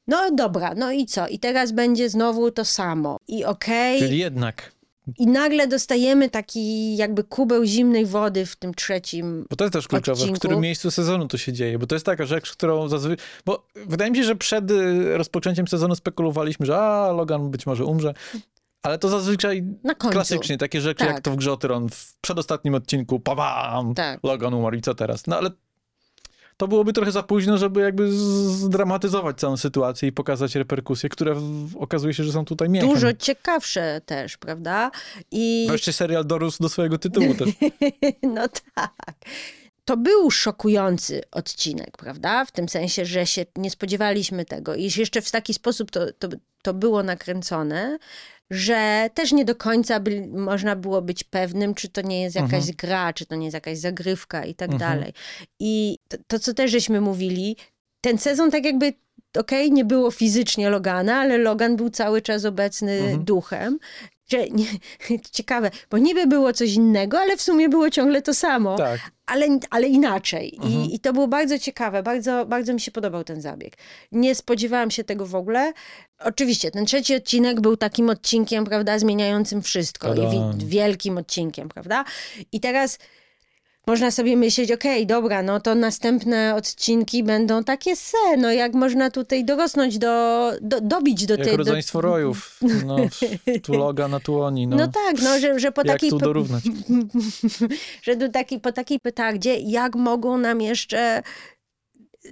[0.06, 1.28] no dobra, no i co?
[1.28, 3.16] I teraz będzie znowu to samo.
[3.28, 3.98] I okej.
[4.00, 4.71] Czyli jednak.
[5.18, 9.46] I nagle dostajemy taki jakby kubeł zimnej wody w tym trzecim.
[9.50, 10.36] Bo to jest też kluczowe, Odcinku.
[10.36, 13.26] w którym miejscu sezonu to się dzieje, bo to jest taka rzecz, którą zazwyczaj...
[13.46, 17.84] Bo wydaje mi się, że przed y, rozpoczęciem sezonu spekulowaliśmy, że a, Logan być może
[17.84, 18.14] umrze,
[18.82, 19.64] ale to zazwyczaj
[20.10, 21.24] klasycznie takie rzeczy, jak Tak.
[21.24, 21.56] to w grze
[21.90, 24.20] w przedostatnim odcinku, pabam, Tak.
[24.22, 25.26] Logan umarł i co teraz?
[25.26, 25.50] No ale
[26.56, 28.12] to byłoby trochę za późno, żeby jakby
[28.48, 32.90] zdramatyzować całą sytuację i pokazać reperkusje, które w, okazuje się, że są tutaj mięchem.
[32.90, 34.90] Dużo ciekawsze też, prawda?
[35.30, 37.48] I Wreszcie serial dorósł do swojego tytułu też.
[38.34, 39.14] no tak.
[39.84, 42.44] To był szokujący odcinek, prawda?
[42.44, 44.74] W tym sensie, że się nie spodziewaliśmy tego.
[44.74, 46.28] I jeszcze w taki sposób to, to,
[46.62, 47.98] to było nakręcone,
[48.52, 52.54] że też nie do końca by, można było być pewnym, czy to nie jest jakaś
[52.54, 52.74] Mhm.
[52.76, 54.90] gra, czy to nie jest jakaś zagrywka i tak Mhm.
[54.92, 55.12] dalej.
[55.60, 57.56] I to, to, co też żeśmy mówili,
[58.00, 58.92] ten sezon tak jakby,
[59.38, 63.24] okej, nie było fizycznie Logana, ale Logan był cały czas obecny Mhm.
[63.24, 63.78] duchem.
[64.32, 64.66] Że nie,
[65.32, 69.00] ciekawe, bo niby było coś innego, ale w sumie było ciągle to samo, Tak.
[69.26, 70.58] ale, ale inaczej.
[70.62, 70.84] Mhm.
[70.84, 73.72] I, I to było bardzo ciekawe, bardzo, bardzo mi się podobał ten zabieg.
[74.12, 75.72] Nie spodziewałam się tego w ogóle.
[76.18, 80.14] Oczywiście, ten trzeci odcinek był takim odcinkiem, prawda, zmieniającym wszystko.
[80.14, 82.04] I wi- wielkim odcinkiem, prawda?
[82.52, 82.98] I teraz
[83.86, 89.10] można sobie myśleć, okej, dobra, no to następne odcinki będą takie se, no jak można
[89.10, 91.56] tutaj dorosnąć do, do dobić do Jak tej...
[91.56, 92.60] rodzeństwo do, rojów.
[92.86, 92.96] No,
[93.62, 94.66] tu Logan, na tu oni.
[94.66, 96.10] No, No, tak, no, że, że po jak takiej...
[96.10, 96.64] tu dorównać?
[98.02, 101.22] że do takiej, po takiej petardzie, jak mogą nam jeszcze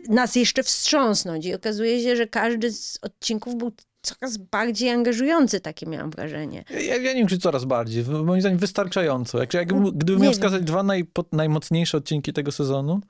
[0.09, 1.47] nas jeszcze wstrząsnąć.
[1.47, 6.65] I okazuje się, że każdy z odcinków był coraz bardziej angażujący, takie miałam wrażenie.
[6.71, 8.05] Ja, ja nie wiem, czy coraz bardziej.
[8.05, 9.39] Moim zdaniem wystarczająco.
[9.39, 13.01] Jak, jak, gdybym Nie miał wskazać dwa najpo, najmocniejsze odcinki tego sezonu,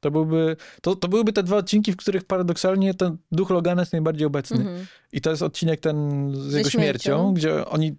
[0.00, 3.92] to, byłby, to, to byłyby te dwa odcinki, w których paradoksalnie ten duch Logana jest
[3.92, 4.56] najbardziej obecny.
[4.56, 4.86] Mhm.
[5.12, 7.34] I to jest odcinek ten z Ze jego śmiercią, śmiercią.
[7.34, 7.96] gdzie oni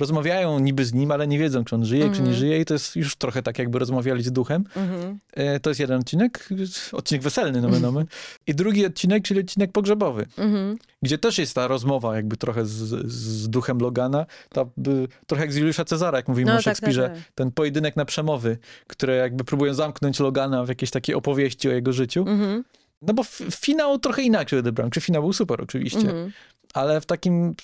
[0.00, 2.34] rozmawiają niby z nim, ale nie wiedzą, czy on żyje, czy nie Mhm.
[2.36, 2.60] żyje.
[2.60, 4.64] I to jest już trochę tak, jakby rozmawiali z duchem.
[4.76, 5.18] Mhm.
[5.34, 6.48] E, To jest jeden odcinek,
[6.92, 8.06] odcinek weselny, nomen omen.
[8.46, 10.26] I drugi odcinek, czyli odcinek pogrzebowy.
[10.38, 10.78] Mhm.
[11.02, 12.72] gdzie też jest ta rozmowa jakby trochę z,
[13.12, 16.64] z duchem Logana, ta, by, trochę jak z Juliusza Cezara, jak mówimy No, o tak,
[16.64, 17.22] Szekspirze, tak, tak.
[17.34, 21.92] ten pojedynek na przemowy, które jakby próbują zamknąć Logana w jakiejś takiej opowieści o jego
[21.92, 22.20] życiu.
[22.28, 22.64] Mhm.
[23.02, 26.32] No bo finał trochę inaczej odebrałem, czy finał był super oczywiście, Mhm.
[26.74, 27.54] ale w takim,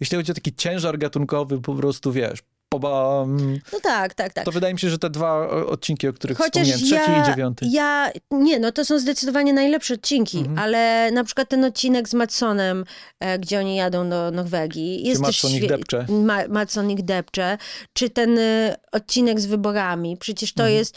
[0.00, 3.36] jeśli chodzi o taki ciężar gatunkowy, po prostu wiesz, pobam,
[3.72, 4.44] No tak, tak, tak.
[4.44, 7.22] to wydaje mi się, że te dwa o- odcinki, o których Chociaż wspomniałem, trzeci ja,
[7.22, 7.66] i dziewiąty.
[7.70, 10.58] ja, nie, no to są zdecydowanie najlepsze odcinki, Mhm.
[10.58, 12.84] ale na przykład ten odcinek z Matsonem,
[13.20, 16.06] e, gdzie oni jadą do Norwegii, jest też Matson ich depcze.
[16.08, 17.58] Ma, Matson ich depcze,
[17.92, 20.78] czy ten y, odcinek z wyborami, przecież to Mhm.
[20.78, 20.96] jest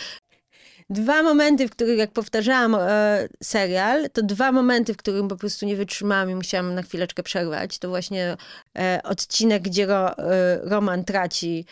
[0.89, 5.65] dwa momenty, w których jak powtarzałam e, serial, to dwa momenty, w którym po prostu
[5.65, 7.79] nie wytrzymałam i musiałam na chwileczkę przerwać.
[7.79, 8.37] To właśnie
[8.77, 11.65] e, odcinek, gdzie ro, e, Roman traci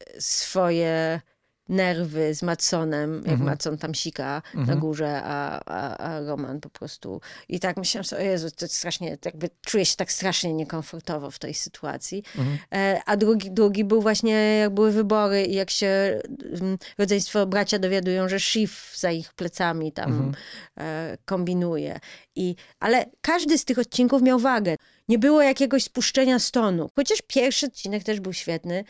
[0.00, 1.20] e, swoje
[1.68, 3.42] nerwy z Matsonem, jak Mhm.
[3.50, 4.78] Matson tam sika na Mhm.
[4.80, 7.20] górze, a, a, a Roman po prostu...
[7.48, 11.38] I tak myślałam sobie, o Jezu, to strasznie, jakby czuję się tak strasznie niekomfortowo w
[11.38, 12.22] tej sytuacji.
[12.38, 12.58] Mhm.
[12.72, 16.20] E, A drugi, drugi był właśnie, jak były wybory i jak się
[16.60, 20.34] mm, rodzeństwo bracia dowiadują, że Shiv za ich plecami tam Mhm.
[20.78, 22.00] e, kombinuje.
[22.36, 24.76] I, ale każdy z tych odcinków miał wagę.
[25.08, 26.90] Nie było jakiegoś spuszczenia stonu.
[26.96, 28.84] Chociaż pierwszy odcinek też był świetny.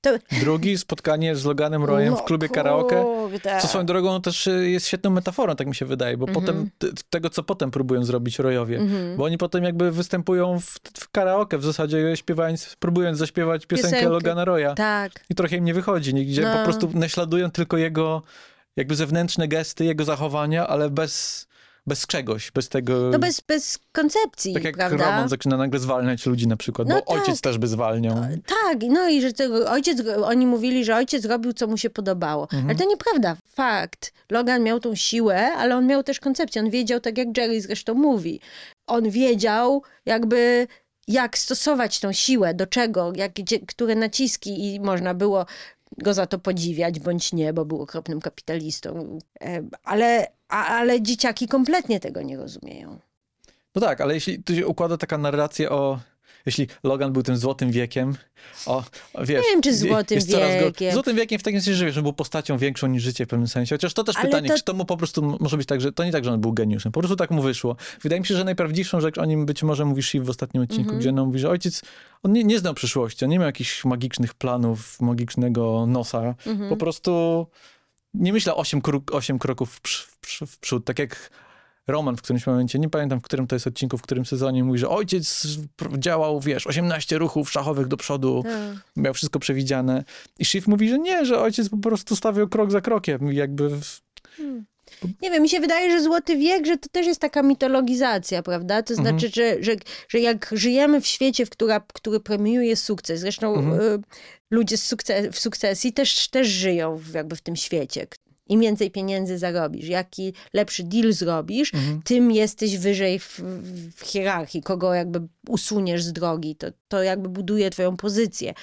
[0.00, 0.10] To...
[0.40, 3.02] Drugi spotkanie z Loganem Royem w No, klubie karaoke.
[3.04, 3.58] kurde.
[3.62, 6.46] Co swoją drogą też y, jest świetną metaforą, tak mi się wydaje, bo Mhm.
[6.46, 8.76] potem t- tego, co potem próbują zrobić Royowie.
[8.78, 9.16] Mhm.
[9.16, 14.12] Bo oni potem jakby występują w, w karaoke, w zasadzie śpiewając, próbując zaśpiewać piosenkę Piosenkę.
[14.12, 14.74] Logana Roya.
[14.76, 15.12] Tak.
[15.30, 16.56] I trochę im nie wychodzi, gdzie No.
[16.58, 18.22] po prostu naśladują tylko jego
[18.76, 21.46] jakby zewnętrzne gesty, jego zachowania, ale bez,
[21.88, 23.10] bez czegoś, bez tego...
[23.12, 25.04] No bez, bez koncepcji, tak jak prawda?
[25.04, 27.10] Roman zaczyna nagle zwalniać ludzi na przykład, No bo tak.
[27.10, 28.16] ojciec też by zwalniał.
[28.46, 32.42] Tak, no i że tego ojciec, oni mówili, że ojciec robił, co mu się podobało.
[32.42, 32.64] Mhm.
[32.66, 33.36] Ale to nieprawda.
[33.54, 34.12] Fakt.
[34.30, 36.62] Logan miał tą siłę, ale on miał też koncepcję.
[36.62, 38.40] On wiedział, tak jak Jerry zresztą mówi.
[38.86, 40.66] On wiedział jakby
[41.08, 45.46] jak stosować tą siłę, do czego, jak, gdzie, które naciski i można było
[45.98, 49.18] go za to podziwiać, bądź nie, bo był okropnym kapitalistą.
[49.40, 52.98] E, Ale, a, ale dzieciaki kompletnie tego nie rozumieją.
[53.74, 55.98] No tak, ale jeśli tu się układa taka narracja o...
[56.46, 58.14] Jeśli Logan był tym złotym wiekiem,
[58.66, 58.84] o,
[59.18, 59.28] wiesz...
[59.44, 60.92] Nie wiem, czy jest złotym coraz go- wiekiem.
[60.94, 63.48] Złotym wiekiem w takim sensie, że wiesz, że był postacią większą niż życie w pewnym
[63.48, 63.74] sensie.
[63.74, 65.92] Chociaż to też Ale pytanie, to- czy to mu po prostu może być tak, że
[65.92, 66.92] to nie tak, że on był geniuszem.
[66.92, 67.76] Po prostu tak mu wyszło.
[68.02, 70.82] Wydaje mi się, że najprawdziwszą rzecz o nim być może mówi Shiv w ostatnim odcinku,
[70.82, 70.98] Mhm.
[71.00, 71.82] gdzie on mówi, że ojciec,
[72.22, 76.34] on nie, nie znał przyszłości, on nie miał jakichś magicznych planów, magicznego nosa.
[76.46, 76.68] Mhm.
[76.70, 77.46] Po prostu
[78.14, 79.88] nie myślał osiem, krok, osiem kroków w,
[80.26, 81.30] w, w przód, tak jak
[81.88, 84.78] Roman w którymś momencie, nie pamiętam w którym to jest odcinku, w którym sezonie, mówi,
[84.78, 85.46] że ojciec
[85.98, 88.52] działał, wiesz, 18 ruchów szachowych do przodu, Tak.
[88.96, 90.04] miał wszystko przewidziane.
[90.38, 93.68] I Schiff mówi, że nie, że ojciec po prostu stawiał krok za krokiem, jakby...
[93.68, 94.00] W...
[95.22, 98.82] Nie wiem, mi się wydaje, że Złoty Wiek, że to też jest taka mitologizacja, prawda?
[98.82, 99.08] To Mhm.
[99.18, 99.76] znaczy, że, że,
[100.08, 103.80] że jak żyjemy w świecie, w która, który premiuje sukces, zresztą Mhm.
[103.80, 104.02] y,
[104.50, 108.06] ludzie z sukce- w sukcesji też, też żyją w, jakby w tym świecie.
[108.48, 112.02] Im więcej pieniędzy zarobisz, jaki lepszy deal zrobisz, Mhm.
[112.02, 113.40] tym jesteś wyżej w,
[113.96, 118.54] w hierarchii, kogo jakby usuniesz z drogi, to, to jakby buduje twoją pozycję.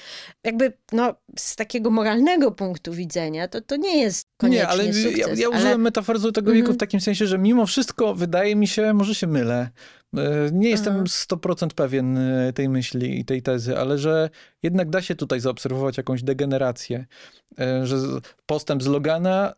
[0.44, 5.18] Jakby, no, z takiego moralnego punktu widzenia, to, to nie jest koniecznie Nie, ale sukces.
[5.18, 6.74] ja, ja ale- użyłem metafory Złotego Wieku Mhm.
[6.76, 9.68] w takim sensie, że mimo wszystko wydaje mi się, może się mylę,
[10.52, 11.04] nie jestem Aha.
[11.04, 14.30] 100% pewien e, tej myśli i tej tezy, ale że
[14.62, 17.06] jednak da się tutaj zaobserwować jakąś degenerację,
[17.60, 17.96] e, że
[18.46, 19.54] postęp z Logana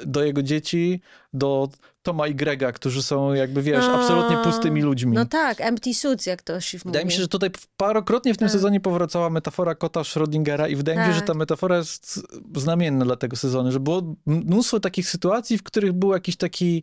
[0.00, 1.00] e, do jego dzieci,
[1.32, 1.68] do
[2.02, 5.14] Toma i Grega, którzy są jakby, wiesz, A, absolutnie pustymi ludźmi.
[5.14, 8.48] No tak, empty suits, jak to Schiff Wydaje mi się, że tutaj parokrotnie w tym
[8.48, 8.52] Tak.
[8.52, 11.26] sezonie powracała metafora kota Schrödingera i wydaje mi się, że Tak.
[11.26, 12.20] ta metafora jest
[12.56, 16.82] znamienna dla tego sezonu, że było mnóstwo takich sytuacji, w których był jakiś taki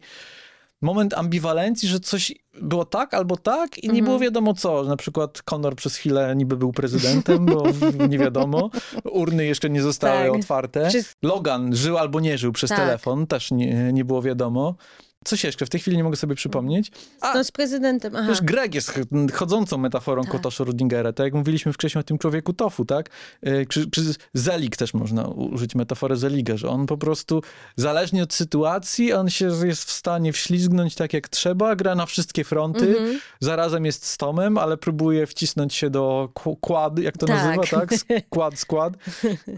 [0.84, 4.06] moment ambiwalencji, że coś było tak albo tak i nie Mhm.
[4.06, 4.84] było wiadomo co.
[4.84, 7.64] Na przykład Conor przez chwilę niby był prezydentem, bo
[8.10, 8.70] nie wiadomo.
[9.12, 10.40] Urny jeszcze nie zostały Tak.
[10.40, 10.90] otwarte.
[11.22, 12.80] Logan żył albo nie żył przez Tak.
[12.80, 14.76] telefon, też nie, nie było wiadomo.
[15.26, 16.92] Coś jeszcze, w tej chwili nie mogę sobie przypomnieć.
[17.22, 18.26] A, No z prezydentem, aha.
[18.30, 20.32] Wiesz, Greg jest ch- chodzącą metaforą Tak.
[20.32, 23.10] kota Schrödingera, tak jak mówiliśmy wcześniej o tym człowieku tofu, tak?
[23.42, 24.02] E, Czy, czy
[24.34, 27.42] Zelig też można użyć metaforę Zeliga, że on po prostu,
[27.76, 32.44] zależnie od sytuacji, on się jest w stanie wślizgnąć tak jak trzeba, gra na wszystkie
[32.44, 33.20] fronty, Mhm.
[33.40, 37.36] zarazem jest z Tomem, ale próbuje wcisnąć się do kł- kład, jak to Tak.
[37.36, 37.90] nazywa, tak?
[38.28, 38.94] Skład, skład.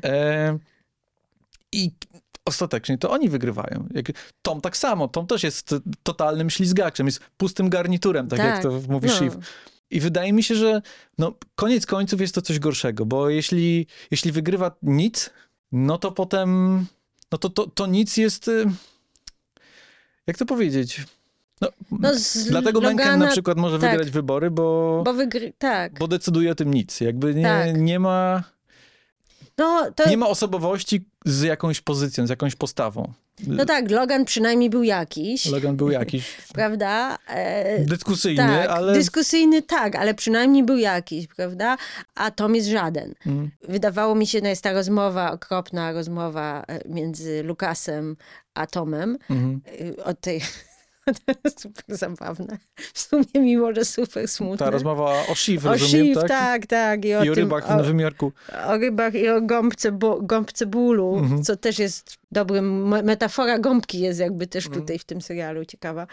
[0.04, 0.58] E,
[1.72, 1.92] I
[2.46, 3.88] ostatecznie to oni wygrywają.
[3.94, 4.06] Jak,
[4.42, 5.08] Tom tak samo.
[5.08, 8.64] Tom też jest totalnym ślizgaczem, jest pustym garniturem, tak, jak Tak.
[8.64, 9.14] to mówi No.
[9.14, 9.38] Shiv.
[9.90, 10.82] I wydaje mi się, że
[11.18, 15.30] no, koniec końców jest to coś gorszego, bo jeśli, jeśli wygrywa nic,
[15.72, 16.80] no to potem,
[17.32, 18.66] no to, to, to nic jest, y,
[20.28, 21.04] jak to powiedzieć?
[21.62, 22.10] No, No
[22.50, 23.92] dlatego Mencken Logana, na przykład może tak.
[23.92, 25.54] wygrać wybory, bo, Bo wygry...
[25.58, 26.00] Tak.
[26.00, 27.02] bo decyduje o tym nic.
[27.02, 27.78] Jakby nie, Tak.
[27.78, 28.44] nie ma...
[29.58, 30.10] No, to...
[30.10, 33.14] Nie ma osobowości z jakąś pozycją, z jakąś postawą.
[33.48, 37.18] no tak, Logan przynajmniej był jakiś, Logan był jakiś prawda?
[37.28, 38.94] E, dyskusyjny, tak, ale...
[38.94, 41.78] dyskusyjny tak, ale przynajmniej był jakiś, prawda?
[42.16, 43.14] A Tom jest żaden.
[43.26, 43.52] Mm.
[43.70, 48.16] Wydawało mi się, no jest ta rozmowa, okropna rozmowa e, między Lukasem
[48.54, 49.62] a Tomem, Mhm.
[49.82, 50.42] y, od tej...
[51.60, 52.58] Super zabawne.
[52.94, 54.58] W sumie, mimo że super smutne.
[54.66, 55.36] Ta rozmowa o o
[55.72, 56.28] rozumiem, Shiv, tak?
[56.30, 57.06] tak, tak.
[57.06, 58.32] I o, I o tym, rybach w o, Nowym Jorku.
[58.68, 61.44] o rybach i o gąbce, bo, gąbce bólu, Mhm.
[61.44, 64.82] co też jest dobrym, me- metafora gąbki jest jakby też Mhm.
[64.82, 66.08] tutaj w tym serialu ciekawa.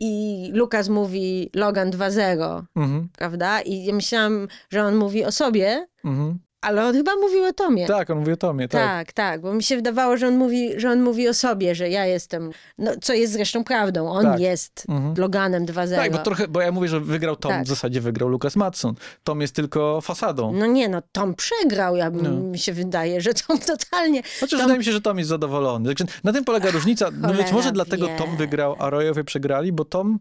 [0.00, 3.08] I Lukas mówi Logan 2.0, Mhm.
[3.18, 3.60] prawda?
[3.60, 6.38] I ja myślałam, że on mówi o sobie, Mhm.
[6.64, 7.86] Ale on chyba mówił o Tomie.
[7.86, 8.82] Tak, on mówi o Tomie, tak.
[8.82, 11.88] Tak, tak, bo mi się wydawało, że on mówi, że on mówi o sobie, że
[11.88, 14.40] ja jestem, no, co jest zresztą prawdą, on Tak.
[14.40, 15.14] jest Mhm.
[15.18, 15.96] Loganem 2.0.
[15.96, 17.64] Tak, bo trochę, bo ja mówię, że wygrał Tom, Tak.
[17.64, 18.94] w zasadzie wygrał Lukas Matson.
[19.24, 20.52] Tom jest tylko fasadą.
[20.52, 22.30] No nie, no Tom przegrał, ja, No.
[22.30, 24.22] mi się wydaje, że Tom totalnie...
[24.38, 25.88] Znaczy, Tom- wydaje mi się, że Tom jest zadowolony.
[25.88, 27.08] Także na tym polega różnica.
[27.20, 28.16] No być może dlatego wie.
[28.16, 30.18] Tom wygrał, a Royowie przegrali, bo Tom...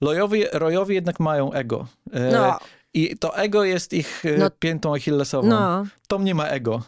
[0.00, 1.86] Royowie, Royowie jednak mają ego.
[2.12, 2.58] E, No,
[2.94, 4.50] I to ego jest ich e, No.
[4.50, 5.48] piętą achillesową.
[5.48, 6.82] no, Tom nie ma ego.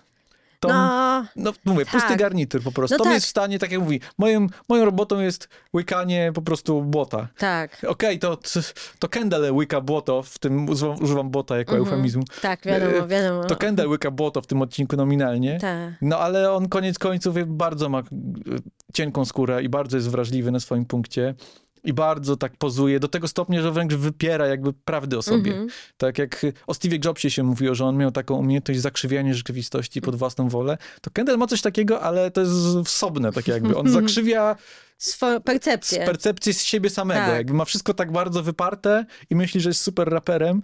[0.60, 2.18] Tom, no, no mówię, pusty tak.
[2.18, 2.94] garnitur po prostu.
[2.94, 3.14] No Tom tak.
[3.14, 7.28] jest w stanie, tak jak mówi, moją, moją robotą jest łykanie po prostu błota.
[7.38, 7.84] tak.
[7.88, 8.38] Okej, to,
[8.98, 11.88] to Kendall łyka błoto, w tym używam, używam błota jako Mhm.
[11.88, 12.22] eufemizmu.
[12.42, 13.44] Tak, wiadomo, E, wiadomo.
[13.44, 15.58] To Kendall łyka błoto w tym odcinku nominalnie.
[15.60, 15.92] Tak.
[16.02, 18.02] No ale on koniec końców bardzo ma e,
[18.94, 21.34] cienką skórę i bardzo jest wrażliwy na swoim punkcie.
[21.84, 25.52] I bardzo tak pozuje, do tego stopnia, że wręcz wypiera jakby prawdy o sobie.
[25.52, 25.68] Mhm.
[25.96, 30.16] Tak jak o Steve'ie Jobsie się mówiło, że on miał taką umiejętność zakrzywiania rzeczywistości pod
[30.16, 32.52] własną wolę, to Kendall ma coś takiego, ale to jest
[32.84, 33.76] wsobne, tak jakby.
[33.76, 34.56] On zakrzywia
[34.98, 36.04] Swoją z percepcję.
[36.04, 37.20] percepcję z siebie samego.
[37.20, 37.34] Tak.
[37.34, 40.60] Jakby ma wszystko tak bardzo wyparte i myśli, że jest super raperem.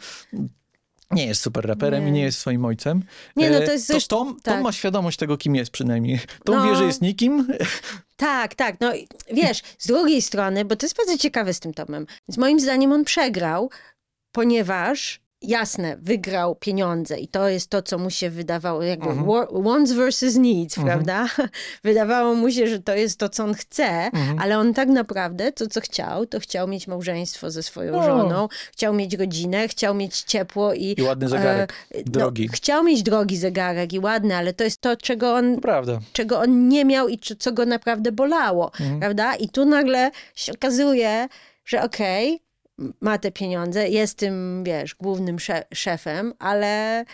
[1.11, 2.09] Nie jest super raperem Nie.
[2.09, 3.03] i nie jest swoim ojcem.
[3.37, 4.63] Nie, no E, to jest to zresztą- Tom, Tom tak.
[4.63, 6.21] ma świadomość tego, kim jest przynajmniej.
[6.45, 6.65] Tom No.
[6.65, 7.49] wie, że jest nikim.
[8.17, 8.77] Tak, tak.
[8.81, 8.93] No
[9.33, 12.07] wiesz, z drugiej strony, bo to jest bardzo ciekawe z tym Tomem.
[12.29, 13.71] Więc moim zdaniem on przegrał,
[14.33, 19.27] ponieważ jasne, wygrał pieniądze i to jest to, co mu się wydawało, jakby Mhm.
[19.27, 20.87] wa- wants versus needs, Mhm.
[20.99, 21.27] prawda?
[21.85, 24.39] Wydawało mu się, że to jest to, co on chce, Mhm.
[24.39, 28.03] ale on tak naprawdę to, co chciał, to chciał mieć małżeństwo ze swoją No.
[28.03, 30.95] żoną, chciał mieć rodzinę, chciał mieć ciepło i...
[30.99, 31.73] I ładny zegarek.
[31.91, 32.47] e, drogi.
[32.47, 35.99] No, chciał mieć drogi zegarek i ładny, ale to jest to, czego on To prawda.
[36.13, 38.71] czego on nie miał i co go naprawdę bolało,
[39.01, 39.35] prawda?
[39.37, 41.29] I tu nagle się okazuje,
[41.65, 42.41] że okej,
[43.01, 47.05] ma te pieniądze, jest tym, wiesz, głównym sze- szefem, ale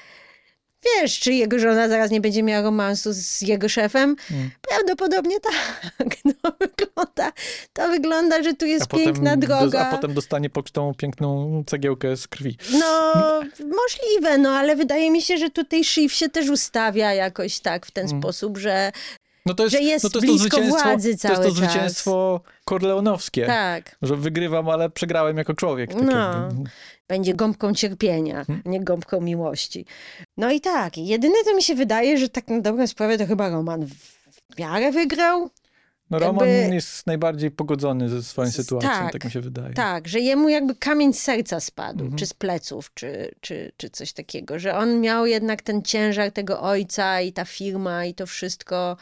[0.85, 4.11] wiesz, czy jego żona zaraz nie będzie miała romansu z jego szefem?
[4.11, 4.51] Mhm.
[4.69, 5.57] Prawdopodobnie tak.
[6.45, 7.33] No, wygląda,
[7.73, 9.87] to wygląda, że tu jest A piękna do- droga.
[9.89, 12.59] a potem dostanie pocztą piękną cegiełkę z krwi.
[12.73, 13.13] No,
[13.59, 17.91] możliwe, no, ale wydaje mi się, że tutaj Schiff się też ustawia jakoś tak w
[17.91, 18.23] ten Mhm.
[18.23, 18.93] sposób, że
[19.47, 21.43] No to jest, Że jest no to, jest to zwycięstwo, władzy to jest cały to
[21.43, 21.55] czas.
[21.55, 23.47] zwycięstwo korleonowskie.
[23.47, 23.97] tak.
[24.03, 25.93] Że wygrywam, ale przegrałem jako człowiek.
[25.95, 26.33] Tak No.
[26.45, 26.71] jakby.
[27.09, 28.63] będzie gąbką cierpienia, Hmm.
[28.67, 29.87] nie gąbką miłości.
[30.37, 33.49] No i tak, jedyne to mi się wydaje, że tak na dobrą sprawę to chyba
[33.49, 35.51] Roman w miarę wygrał.
[36.11, 39.75] No Jakby- Roman jest najbardziej pogodzony ze swoją sytuacją, tak, tak, mi się wydaje.
[39.75, 42.19] Tak, że jemu jakby kamień z serca spadł, Mhm.
[42.19, 46.61] czy z pleców, czy, czy, czy coś takiego, że on miał jednak ten ciężar tego
[46.61, 48.97] ojca i ta firma i to wszystko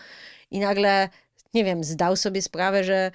[0.54, 1.08] i nagle,
[1.54, 3.10] nie wiem, zdał sobie sprawę, że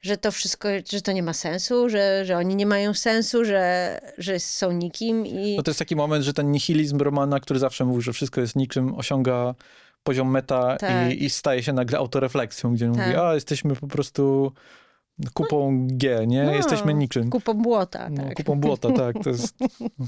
[0.00, 4.00] że to wszystko, że to nie ma sensu, że, że oni nie mają sensu, że,
[4.18, 5.56] że są nikim i...
[5.56, 8.56] No to jest taki moment, że ten nihilizm Romana, który zawsze mówił, że wszystko jest
[8.56, 9.54] niczym, osiąga
[10.02, 11.12] poziom meta Tak.
[11.12, 12.96] i, i staje się nagle autorefleksją, gdzie Tak.
[12.96, 14.52] mówi, a jesteśmy po prostu
[15.34, 16.44] kupą G, nie?
[16.44, 17.30] No, jesteśmy niczym.
[17.30, 18.34] Kupą błota, No, tak.
[18.34, 19.16] kupą błota, tak.
[19.24, 19.54] To jest,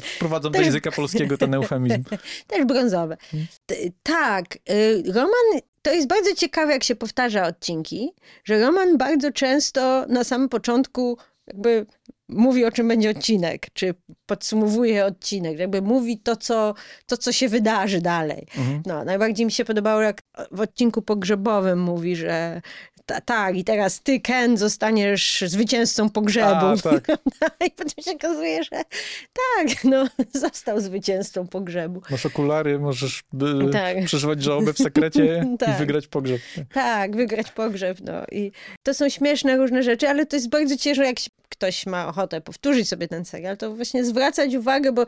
[0.00, 2.02] wprowadzam do języka polskiego ten eufemizm.
[2.46, 3.16] Też brązowe.
[3.66, 8.12] T- tak, y, Roman, to jest bardzo ciekawe, jak się powtarza odcinki,
[8.44, 11.86] że Roman bardzo często na samym początku jakby
[12.28, 13.94] mówi, o czym będzie odcinek, czy
[14.26, 16.74] podsumowuje odcinek, jakby mówi to, co,
[17.06, 18.46] to, co się wydarzy dalej.
[18.58, 18.82] Mhm.
[18.86, 22.62] No, najbardziej mi się podobało, jak w odcinku pogrzebowym mówi, że
[23.08, 26.66] ta, tak, i teraz ty, Ken, zostaniesz zwycięzcą pogrzebu.
[26.66, 27.06] A, tak.
[27.66, 28.70] I potem się okazuje, że
[29.32, 30.06] tak, no,
[30.40, 32.02] został zwycięzcą pogrzebu.
[32.10, 34.04] Masz okulary, możesz by, Tak.
[34.04, 35.78] przeżywać żałobę w sekrecie i Tak.
[35.78, 36.40] wygrać pogrzeb.
[36.72, 38.52] Tak, wygrać pogrzeb, no i
[38.82, 41.16] to są śmieszne różne rzeczy, ale to jest bardzo ciężko, jak
[41.48, 45.04] ktoś ma ochotę powtórzyć sobie ten serial, to właśnie zwracać uwagę, bo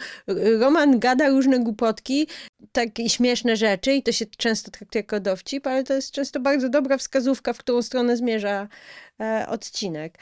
[0.60, 2.26] Roman gada różne głupotki,
[2.72, 6.68] takie śmieszne rzeczy i to się często traktuje jako dowcip, ale to jest często bardzo
[6.68, 8.68] dobra wskazówka, w którą stronę zmierza
[9.20, 10.18] e, odcinek.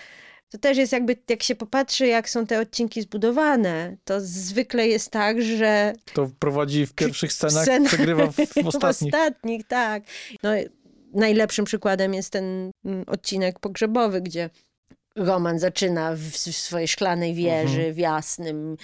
[0.50, 5.10] To też jest jakby, jak się popatrzy, jak są te odcinki zbudowane, to zwykle jest
[5.10, 9.12] tak, że To prowadzi w pierwszych scenach, Scena- przegrywa w, w ostatnich.
[9.12, 10.02] w ostatnich, tak.
[10.42, 10.50] No,
[11.14, 14.50] najlepszym przykładem jest ten mm, odcinek pogrzebowy, gdzie
[15.18, 17.94] Roman zaczyna w, w swojej szklanej wieży, Mhm.
[17.94, 18.76] w jasnym,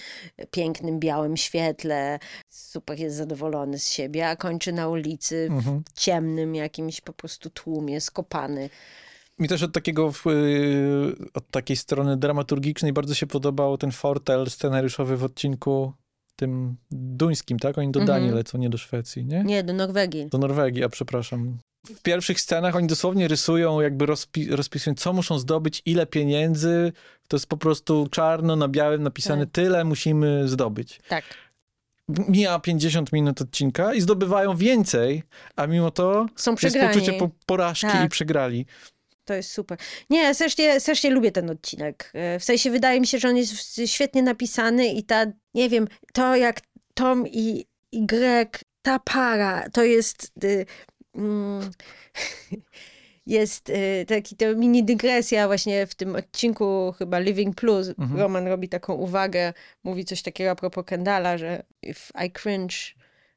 [0.50, 2.18] pięknym, białym świetle.
[2.50, 5.82] Super jest zadowolony z siebie, a kończy na ulicy Mhm.
[5.94, 8.70] w ciemnym jakimś po prostu tłumie, skopany.
[9.38, 15.16] Mi też od takiego, y, od takiej strony dramaturgicznej bardzo się podobał ten fortel scenariuszowy
[15.16, 15.92] w odcinku
[16.36, 17.78] tym duńskim, tak?
[17.78, 18.18] Oni do Mhm.
[18.20, 19.44] Danii lecą, nie do Szwecji, nie?
[19.44, 20.26] Nie, do Norwegii.
[20.26, 21.58] Do Norwegii, a przepraszam.
[21.84, 26.92] W pierwszych scenach oni dosłownie rysują, jakby rozpi rozpisują, co muszą zdobyć, ile pieniędzy.
[27.28, 29.54] To jest po prostu czarno na białym napisane, Tak.
[29.54, 31.00] tyle musimy zdobyć.
[31.08, 31.24] Tak.
[32.08, 35.22] Mija 50 minut odcinka i zdobywają więcej,
[35.56, 38.06] a mimo to Są jest poczucie po porażki Tak.
[38.06, 38.66] i przegrali.
[39.24, 39.78] To jest super.
[40.10, 42.10] Nie, strasznie, strasznie lubię ten odcinek.
[42.14, 45.88] E, W sensie wydaje mi się, że on jest świetnie napisany i ta, nie wiem,
[46.12, 46.60] to jak
[46.94, 50.32] Tom i, i Greg, ta para, to jest...
[51.14, 51.70] Mm,
[53.26, 57.88] jest y, taki to mini dygresja właśnie w tym odcinku chyba Living Plus.
[57.88, 58.20] Mhm.
[58.20, 59.52] Roman robi taką uwagę,
[59.84, 62.74] mówi coś takiego a propos Kendala, że if I cringe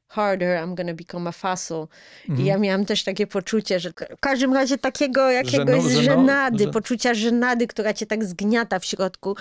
[0.06, 1.86] harder, I'm gonna become a fossil.
[2.28, 2.40] Mhm.
[2.46, 6.64] I ja miałam też takie poczucie, że w każdym razie takiego jakiegoś Żeno- żeno- żenady,
[6.64, 9.36] że- poczucia żenady, która cię tak zgniata w środku.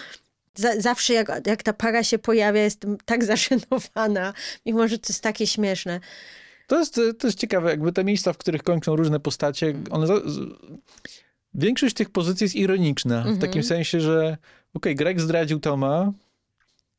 [0.56, 4.34] Za, zawsze jak, jak ta para się pojawia, jestem tak zażenowana,
[4.66, 6.00] mimo że to jest takie śmieszne.
[6.68, 10.08] To jest, to jest ciekawe, jakby te miejsca, w których kończą różne postacie, one...
[11.54, 14.38] Większość tych pozycji jest ironiczna, w takim sensie, że
[14.74, 16.12] okej, Greg zdradził Toma,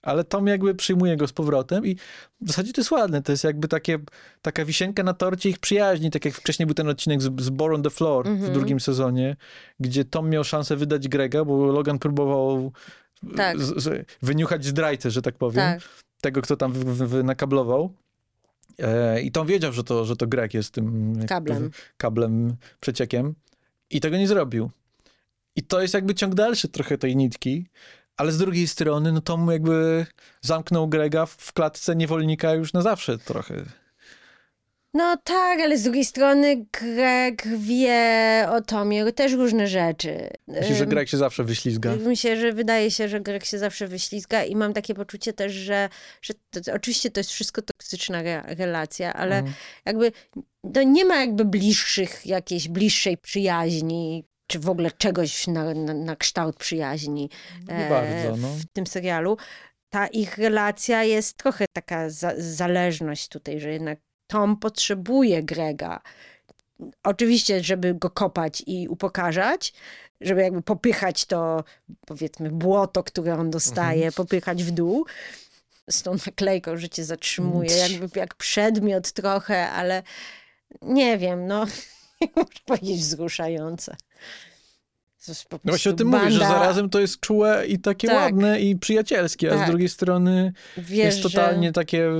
[0.02, 1.96] ale Tom jakby przyjmuje go z powrotem i
[2.40, 3.98] w zasadzie to jest ładne, to jest jakby takie,
[4.42, 7.74] taka wisienka na torcie ich przyjaźni, tak jak wcześniej był ten odcinek z, z Born
[7.74, 9.36] on the Floor w drugim sezonie,
[9.80, 12.72] gdzie Tom miał szansę wydać Grega, bo Logan próbował
[13.36, 13.60] Tak.
[13.60, 15.80] z, z, wyniuchać zdrajcę, że tak powiem Tak.
[16.20, 17.92] tego, kto tam wy, wy, wy nakablował.
[18.82, 21.70] E, I Tom wiedział, że to, że to Greg jest tym Kablem.
[21.96, 23.34] kablem, przeciekiem.
[23.90, 24.70] I tego nie zrobił.
[25.56, 27.66] I to jest jakby ciąg dalszy trochę tej nitki.
[28.16, 30.06] Ale z drugiej strony, no Tom jakby
[30.40, 33.64] zamknął Grega w klatce niewolnika już na zawsze trochę.
[34.94, 40.30] No tak, ale z drugiej strony Greg wie o Tomie też różne rzeczy.
[40.46, 41.96] Myślę, że Greg się zawsze wyślizga.
[41.96, 45.88] Myślę, że wydaje się, że Greg się zawsze wyślizga i mam takie poczucie też, że,
[46.22, 49.54] że to, oczywiście to jest wszystko toksyczna re, relacja, ale Mhm.
[49.84, 50.12] jakby
[50.74, 56.16] to nie ma jakby bliższych, jakiejś bliższej przyjaźni, czy w ogóle czegoś na, na, na
[56.16, 57.30] kształt przyjaźni
[57.68, 58.48] Nie e, bardzo, no.
[58.48, 59.36] w tym serialu.
[59.92, 63.98] Ta ich relacja jest trochę taka za, zależność tutaj, że jednak
[64.28, 66.00] Tom potrzebuje Grega.
[67.02, 69.72] Oczywiście, żeby go kopać i upokarzać,
[70.20, 71.64] żeby jakby popychać to,
[72.06, 75.06] powiedzmy, błoto, które on dostaje, popychać w dół.
[75.90, 80.02] Z tą naklejką, że cię zatrzymuje, jakby jak przedmiot trochę, ale
[80.82, 81.66] nie wiem, no,
[82.36, 83.96] muszę powiedzieć wzruszające.
[85.52, 88.16] No właśnie o tym mówię, że banda- zarazem to jest czułe i takie Tak.
[88.16, 89.68] ładne i przyjacielskie, a z Tak.
[89.68, 91.72] drugiej strony Wiesz, jest totalnie że...
[91.72, 92.10] takie,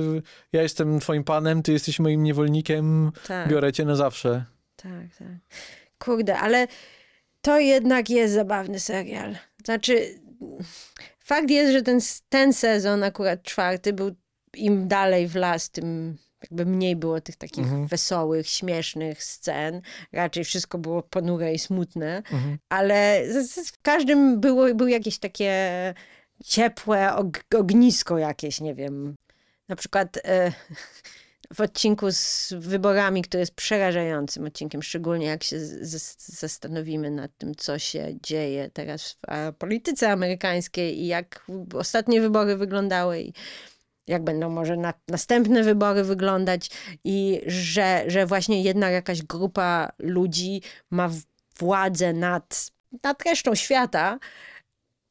[0.53, 3.49] ja jestem twoim panem, ty jesteś moim niewolnikiem, Tak.
[3.49, 4.45] biorę cię na zawsze.
[4.75, 5.27] Tak, tak.
[5.99, 6.67] Kurde, ale
[7.41, 9.35] to jednak jest zabawny serial.
[9.65, 10.19] Znaczy,
[11.19, 14.15] fakt jest, że ten, ten sezon, akurat czwarty, był
[14.55, 17.87] im dalej w las, tym jakby mniej było tych takich Mhm.
[17.87, 19.81] wesołych, śmiesznych scen.
[20.11, 22.57] Raczej wszystko było ponure i smutne, Mhm.
[22.69, 23.23] ale
[23.65, 25.53] w każdym było, było jakieś takie
[26.45, 29.15] ciepłe og, ognisko jakieś, nie wiem.
[29.67, 30.51] Na przykład e,
[31.55, 35.59] w odcinku z wyborami, który jest przerażającym odcinkiem, szczególnie jak się
[36.17, 43.21] zastanowimy nad tym, co się dzieje teraz w polityce amerykańskiej i jak ostatnie wybory wyglądały
[43.21, 43.33] i
[44.07, 46.69] jak będą może na, następne wybory wyglądać
[47.03, 51.09] i że, że właśnie jedna jakaś grupa ludzi ma
[51.59, 52.71] władzę nad,
[53.03, 54.19] nad resztą świata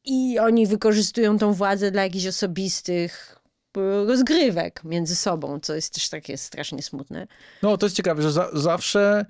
[0.05, 3.39] i oni wykorzystują tą władzę dla jakichś osobistych
[3.77, 7.27] e, rozgrywek między sobą, co jest też takie strasznie smutne.
[7.63, 9.25] No, to jest ciekawe, że za, zawsze,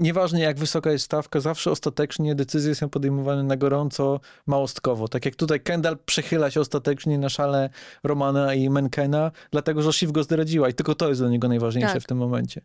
[0.00, 5.08] nieważne jak wysoka jest stawka, zawsze ostatecznie decyzje są podejmowane na gorąco, małostkowo.
[5.08, 7.70] Tak jak tutaj Kendall przechyla się ostatecznie na szale
[8.04, 11.92] Romana i Menkena, dlatego że Shiv go zdradziła i tylko to jest dla niego najważniejsze
[11.92, 12.02] Tak.
[12.02, 12.60] w tym momencie.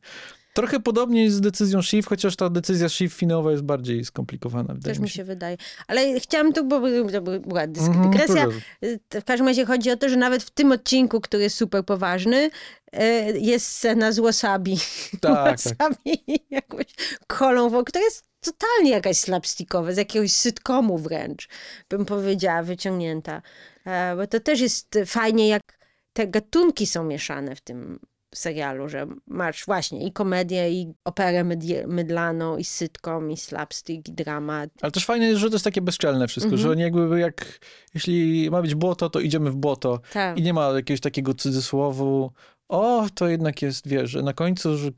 [0.57, 4.99] Trochę podobnie jest z decyzją Shiv, chociaż ta decyzja Shiv finałowa jest bardziej skomplikowana, Też
[4.99, 5.57] mi się wydaje.
[5.87, 6.81] Ale chciałam tu, bo
[7.11, 8.47] to była Mhm, dygresja.
[8.83, 11.85] Y, W każdym razie chodzi o to, że nawet w tym odcinku, który jest super
[11.85, 12.49] poważny,
[12.95, 12.99] y,
[13.39, 14.77] jest scena z wasabi.
[15.21, 15.77] Tak, tak.
[15.79, 16.85] wasabi jakąś
[17.27, 21.47] kolą, w- która jest totalnie jakaś slapstickowa, z jakiegoś sitcomu wręcz,
[21.89, 23.41] bym powiedziała, wyciągnięta.
[23.85, 25.61] E, Bo to też jest fajnie, jak
[26.13, 27.99] te gatunki są mieszane w tym
[28.37, 31.43] serialu, że masz właśnie i komedię, i operę
[31.87, 34.69] mydlaną, i sitcom, i slapstick, i dramat.
[34.81, 36.61] Ale też fajne jest, że to jest takie bezczelne wszystko, Mhm.
[36.61, 37.59] że oni jakby jak,
[37.93, 39.99] jeśli ma być błoto, to idziemy w błoto.
[40.13, 40.37] Tak.
[40.37, 42.31] I nie ma jakiegoś takiego cudzysłowu,
[42.69, 44.89] o, to jednak jest, wiesz, że na końcu, że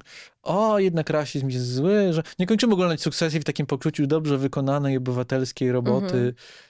[0.44, 4.98] o, jednak rasizm jest zły, że nie kończymy oglądać sukcesji w takim poczuciu dobrze wykonanej
[4.98, 6.34] obywatelskiej roboty.
[6.36, 6.69] To, to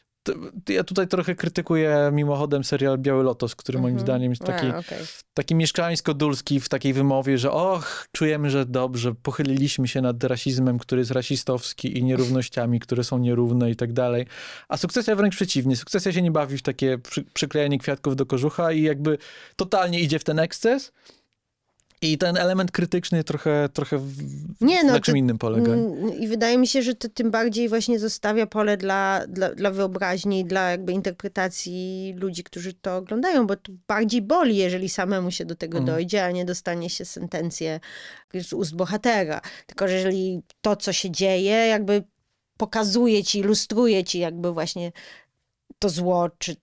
[0.70, 4.06] ja tutaj trochę krytykuję mimochodem serial Biały Lotos, który moim Mhm.
[4.08, 4.98] zdaniem jest taki, A, okej.
[5.34, 11.02] taki mieszczańsko-dulski w takiej wymowie, że och, czujemy, że dobrze, pochyliliśmy się nad rasizmem, który
[11.02, 14.26] jest rasistowski i nierównościami, które są nierówne i tak dalej.
[14.68, 15.76] A sukcesja wręcz przeciwnie.
[15.76, 19.18] Sukcesja się nie bawi w takie przy, przyklejanie kwiatków do kożucha i jakby
[19.56, 20.92] totalnie idzie w ten eksces.
[22.02, 24.14] I ten element krytyczny trochę, trochę w,
[24.62, 25.72] Nie, no, na czym to- innym polega.
[26.20, 30.46] I wydaje mi się, że to tym bardziej właśnie zostawia pole dla, dla, dla wyobraźni,
[30.46, 35.56] dla jakby interpretacji ludzi, którzy to oglądają, bo to bardziej boli, jeżeli samemu się do
[35.56, 35.96] tego Mhm.
[35.98, 37.80] dojdzie, a nie dostanie się sentencję
[38.44, 39.42] z ust bohatera.
[39.66, 42.04] Tylko, że jeżeli to, co się dzieje, jakby
[42.58, 44.92] pokazuje ci, ilustruje ci jakby właśnie
[45.80, 46.56] to zło, czy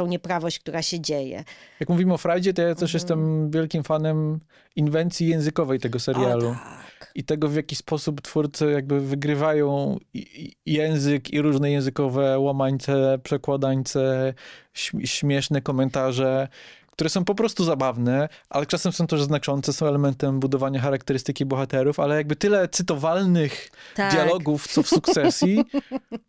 [0.00, 1.44] tą nieprawość, która się dzieje.
[1.80, 2.94] Jak mówimy o frajdzie, to ja też Mhm.
[2.94, 4.40] jestem wielkim fanem
[4.76, 6.48] inwencji językowej tego serialu.
[6.48, 7.12] O, tak.
[7.14, 13.18] I tego, w jaki sposób twórcy jakby wygrywają i, i język i różne językowe łamańce,
[13.22, 14.34] przekładańce,
[14.76, 16.48] śm- śmieszne komentarze,
[16.92, 22.00] które są po prostu zabawne, ale czasem są też znaczące, są elementem budowania charakterystyki bohaterów,
[22.00, 25.64] ale jakby tyle cytowalnych Tak, dialogów, co w sukcesji,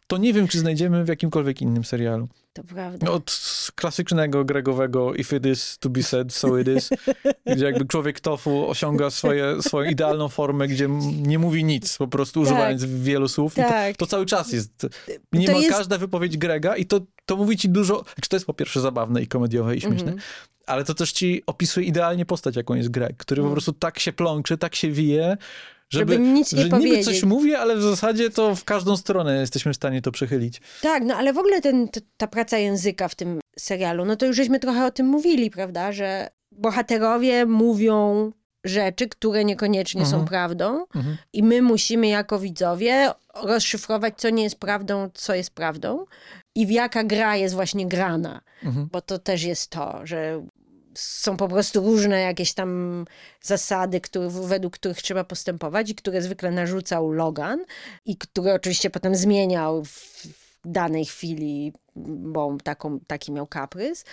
[0.08, 2.28] to nie wiem, czy znajdziemy w jakimkolwiek innym serialu.
[2.54, 3.12] To prawda.
[3.12, 3.42] Od
[3.76, 6.90] klasycznego gregowego if it is to be said, so it is,
[7.46, 10.88] gdzie jakby człowiek tofu osiąga swoje, swoją idealną formę, gdzie
[11.22, 13.56] nie mówi nic, po prostu używając wielu słów.
[13.56, 13.98] Tak.
[13.98, 14.88] to, to cały czas jest.
[15.34, 18.54] Niemal jest- każda wypowiedź Grega i to, to mówi ci dużo, znaczy to jest po
[18.54, 20.20] pierwsze zabawne i komediowe i śmieszne, Mhm.
[20.66, 23.54] ale to też ci opisuje idealnie postać, jaką jest Greg, który po Mhm.
[23.56, 25.38] prostu tak się plączy, tak się wije,
[25.92, 27.06] żeby, Żeby nic nie że niby powiedzieć.
[27.06, 30.62] coś mówi, ale w zasadzie to w każdą stronę jesteśmy w stanie to przechylić.
[30.82, 31.88] Tak, no ale w ogóle ten,
[32.18, 35.92] ta praca języka w tym serialu, no to już żeśmy trochę o tym mówili, prawda,
[35.92, 38.32] że bohaterowie mówią
[38.66, 40.26] rzeczy, które niekoniecznie są Mhm.
[40.28, 41.18] prawdą Mhm.
[41.34, 43.12] i my musimy jako widzowie
[43.44, 46.06] rozszyfrować, co nie jest prawdą, co jest prawdą
[46.56, 48.88] i w jaka gra jest właśnie grana, Mhm.
[48.92, 50.46] bo to też jest to, że
[50.96, 53.06] są po prostu różne jakieś tam
[53.42, 57.66] zasady, które, według których trzeba postępować i które zwykle narzucał Logan
[58.06, 60.28] i które oczywiście potem zmieniał w
[60.66, 64.06] danej chwili, bo taką, taki miał kaprys.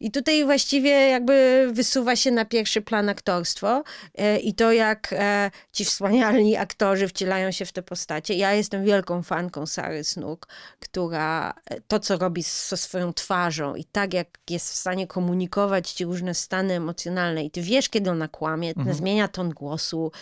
[0.00, 3.82] I tutaj właściwie jakby wysuwa się na pierwszy plan aktorstwo
[4.14, 8.34] e, i to, jak e, ci wspaniali aktorzy wcielają się w te postacie.
[8.34, 10.48] Ja jestem wielką fanką Sary Snook,
[10.80, 15.90] która e, to, co robi ze swoją twarzą i tak, jak jest w stanie komunikować
[15.90, 18.96] ci różne stany emocjonalne i ty wiesz, kiedy ona kłamie, Mhm.
[18.96, 20.12] zmienia ton głosu,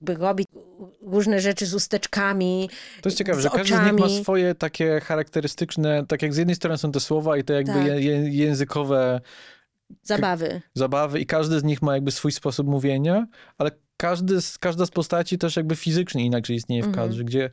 [0.00, 0.44] by robi
[1.02, 2.70] różne rzeczy z usteczkami,
[3.02, 6.56] To jest ciekawe, że każdy z nich ma swoje takie charakterystyczne, tak jak z jednej
[6.56, 7.86] strony są te słowa i te jakby Tak.
[7.86, 9.20] je, językowe
[10.02, 10.60] zabawy.
[10.74, 13.26] zabawy i każdy z nich ma jakby swój sposób mówienia,
[13.58, 17.06] ale każdy każda z postaci też jakby fizycznie inaczej istnieje w Mhm.
[17.08, 17.50] kadrze, gdzie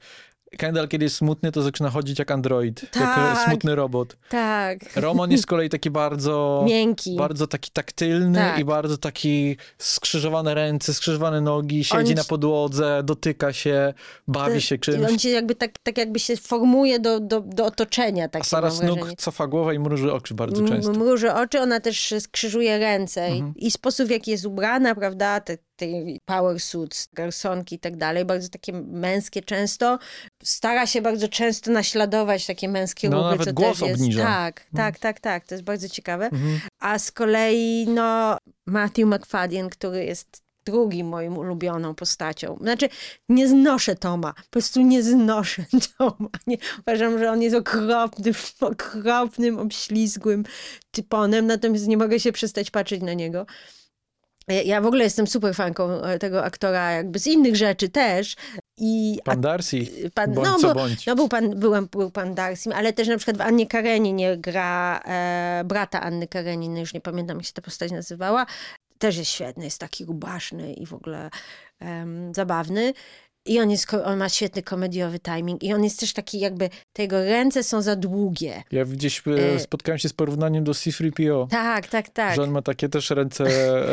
[0.58, 3.38] Kendall, kiedy jest smutny, to zaczyna chodzić jak android, jak Tak.
[3.38, 4.18] e, smutny robot.
[4.30, 4.78] Tak.
[4.96, 6.64] Roman jest z kolei taki bardzo...
[6.68, 7.16] Miękki.
[7.16, 8.60] Bardzo taki taktylny Tak.
[8.60, 13.94] i bardzo taki skrzyżowane ręce, skrzyżowane nogi, siedzi On na podłodze, dotyka się,
[14.28, 15.10] bawi się czymś.
[15.12, 18.28] on się jakby tak, tak jakby się formuje do, do, do otoczenia.
[18.40, 20.92] A Sara Snook cofa głowę i mruży oczy bardzo M- często.
[20.92, 23.54] Mruży oczy, ona też skrzyżuje ręce Mhm.
[23.56, 25.86] i, i sposób, w jaki jest ubrana, prawda, te, te
[26.26, 30.00] power suits, garsonki i tak dalej, bardzo takie męskie często.
[30.44, 34.18] Stara się bardzo często naśladować takie męskie No, ruchy, nawet co głos też jest.
[34.18, 34.94] Tak, Mhm.
[34.94, 36.26] tak, tak, tak, to jest bardzo ciekawe.
[36.26, 36.60] Mhm.
[36.80, 42.58] A z kolei, no, Matthew McFadden, który jest drugim moim ulubioną postacią.
[42.62, 42.90] Znaczy,
[43.30, 44.34] nie znoszę Toma.
[44.34, 45.66] Po prostu nie znoszę
[45.98, 46.30] Toma.
[46.48, 50.44] Nie, uważam, że on jest okropnym, okropnym, obślizgłym
[50.92, 53.46] typonem, natomiast nie mogę się przestać patrzeć na niego.
[54.48, 58.36] Ja- w ogóle jestem super fanką e, tego aktora, jakby z innych rzeczy też.
[58.78, 61.06] I Pan Darcy, pan, bądź no, bo, bądź.
[61.06, 65.02] no był pan, byłem, był pan Darcy, ale też na przykład w Annie Kareninie gra
[65.06, 68.46] e, brata Anny Kareniny, już nie pamiętam jak się ta postać nazywała,
[68.98, 71.30] też jest świetny, jest taki rubaszny i w ogóle
[71.80, 72.94] em, zabawny.
[73.46, 77.02] I on, jest, on ma świetny komediowy timing i on jest też taki jakby, te
[77.02, 78.64] jego ręce są za długie.
[78.72, 82.36] Ja gdzieś e, E, spotkałem się z porównaniem do C-3PO, Tak, tak, tak.
[82.36, 83.46] że on ma takie też ręce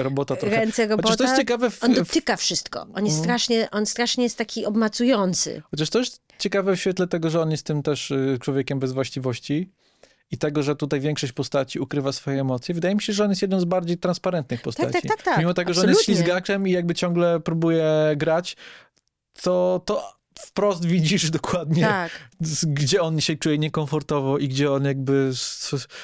[0.02, 0.56] robota trochę.
[0.56, 1.02] Ręce robota.
[1.08, 2.80] Chociaż to jest ciekawe, w, On dotyka wszystko.
[2.94, 3.22] On jest Mhm.
[3.24, 5.62] strasznie, on strasznie jest taki obmacujący.
[5.70, 8.92] chociaż to jest ciekawe w świetle tego, że on jest tym też y, człowiekiem bez
[8.92, 9.70] właściwości
[10.30, 12.74] i tego, że tutaj większość postaci ukrywa swoje emocje.
[12.74, 14.92] Wydaje mi się, że on jest jedną z bardziej transparentnych postaci.
[14.92, 15.38] tak, tak, tak.
[15.38, 16.24] Mimo tego, że on jest Absolutnie.
[16.24, 17.86] ślizgaczem i jakby ciągle próbuje
[18.16, 18.56] grać,
[19.42, 22.10] to, to wprost widzisz dokładnie, Tak.
[22.66, 25.30] gdzie on się czuje niekomfortowo i gdzie on jakby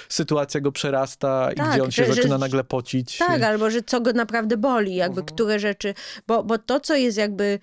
[0.09, 3.19] sytuacja go przerasta i Tak, gdzie on się że- że- zaczyna nagle pocić.
[3.19, 5.35] Tak, albo że co go naprawdę boli, jakby Mhm.
[5.37, 5.95] które rzeczy,
[6.27, 7.59] bo, bo to, co jest jakby,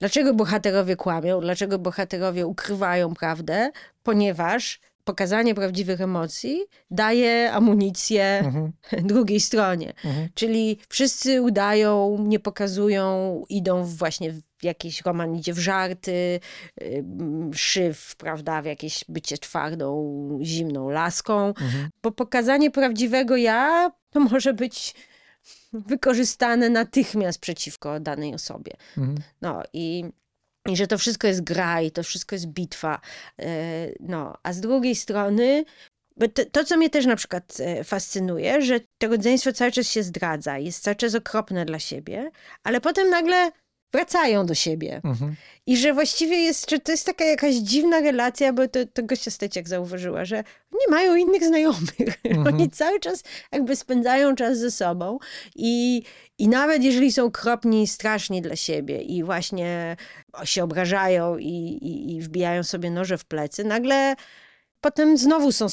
[0.00, 3.70] dlaczego bohaterowie kłamią, dlaczego bohaterowie ukrywają prawdę,
[4.02, 8.72] ponieważ pokazanie prawdziwych emocji daje amunicję Mhm,
[9.12, 9.92] drugiej stronie.
[10.04, 10.28] mhm.
[10.34, 16.40] Czyli wszyscy udają, nie pokazują, idą właśnie jakiś roman idzie w żarty,
[16.82, 17.04] y,
[17.54, 21.88] szyf, prawda, w jakieś bycie twardą, zimną laską, Mhm.
[22.02, 24.94] bo pokazanie prawdziwego ja to może być
[25.72, 28.72] wykorzystane natychmiast przeciwko danej osobie.
[28.98, 29.18] Mhm.
[29.40, 30.04] No i,
[30.68, 33.00] i że to wszystko jest gra i to wszystko jest bitwa.
[33.38, 33.46] E,
[34.00, 35.64] No, a z drugiej strony,
[36.34, 40.02] to, to, co mnie też na przykład e, fascynuje, że to rodzeństwo cały czas się
[40.02, 42.30] zdradza, jest cały czas okropne dla siebie,
[42.62, 43.50] ale potem nagle
[43.92, 45.00] wracają do siebie.
[45.04, 45.36] Mhm.
[45.66, 49.68] I że właściwie jest, to jest taka jakaś dziwna relacja, bo to, to gościa Steciak
[49.68, 51.90] zauważyła, że nie mają innych znajomych.
[52.24, 52.54] Mhm.
[52.54, 53.22] Oni cały czas
[53.52, 55.18] jakby spędzają czas ze sobą
[55.56, 56.02] i,
[56.38, 59.96] i nawet jeżeli są kropni i straszni dla siebie i właśnie
[60.44, 64.14] się obrażają i, i, i wbijają sobie noże w plecy, nagle
[64.80, 65.66] potem znowu są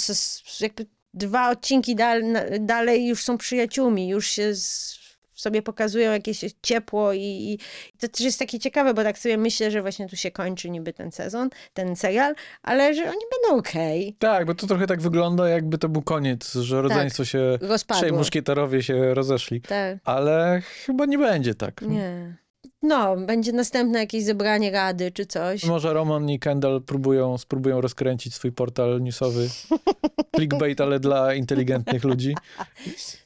[0.59, 2.23] jakby dwa odcinki dal,
[2.59, 4.96] dalej już są przyjaciółmi, już się z,
[5.41, 7.59] sobie pokazują jakieś ciepło i, i
[7.99, 10.93] to też jest takie ciekawe, bo tak sobie myślę, że właśnie tu się kończy niby
[10.93, 14.15] ten sezon, ten serial, ale że oni będą okej.
[14.19, 18.17] Tak, bo to trochę tak wygląda, jakby to był koniec, że rodzeństwo się, trzej Rozpadło.
[18.17, 19.61] muszkieterowie się rozeszli.
[19.61, 21.81] Tak, Ale chyba nie będzie tak.
[21.81, 22.37] nie.
[22.81, 25.63] No, będzie następne jakieś zebranie rady czy coś.
[25.63, 29.49] Może Roman i Kendall próbują, spróbują rozkręcić swój portal newsowy.
[30.35, 32.35] Clickbait, ale dla inteligentnych ludzi.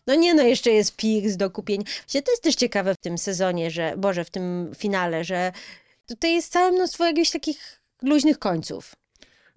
[0.08, 1.84] No nie, no jeszcze jest Pierce do kupienia.
[2.02, 5.52] Właśnie to jest też ciekawe w tym sezonie, że, Boże, w tym finale, że
[6.08, 8.93] tutaj jest całe mnóstwo jakichś takich luźnych końców.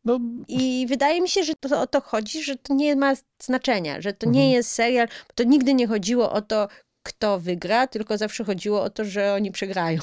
[0.04, 4.00] No, I wydaje mi się, że to o to chodzi, że to nie ma znaczenia,
[4.00, 4.32] że to Mhm.
[4.32, 6.68] nie jest serial, bo to nigdy nie chodziło o to,
[7.04, 10.00] kto wygra, tylko zawsze chodziło o to, że oni przegrają.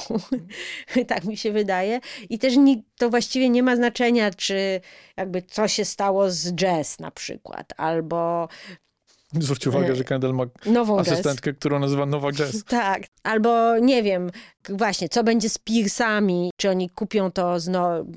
[1.07, 1.99] tak mi się wydaje.
[2.29, 4.81] I też ni- to właściwie nie ma znaczenia, czy
[5.17, 8.47] jakby co się stało z Jazz na przykład, albo
[9.39, 11.07] zwróć uwagę, że Kendall ma nową Jazz.
[11.07, 12.63] asystentkę, którą nazywa Nowa Jazz.
[12.67, 14.31] Tak, albo nie wiem,
[14.69, 17.59] właśnie, co będzie z Piersami, czy oni kupią to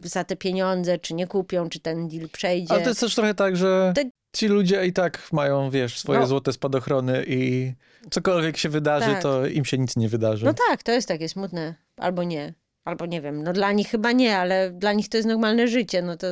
[0.02, 2.72] za te pieniądze, czy nie kupią, czy ten deal przejdzie.
[2.72, 3.92] Ale to jest też trochę tak, że.
[4.34, 6.26] Ci ludzie i tak mają, wiesz, swoje No.
[6.26, 7.72] złote spadochrony i
[8.10, 9.22] cokolwiek się wydarzy, Tak.
[9.22, 10.44] to im się nic nie wydarzy.
[10.44, 12.54] No tak, to jest takie smutne, albo nie,
[12.84, 16.02] albo nie wiem, no dla nich chyba nie, ale dla nich to jest normalne życie,
[16.02, 16.26] no to...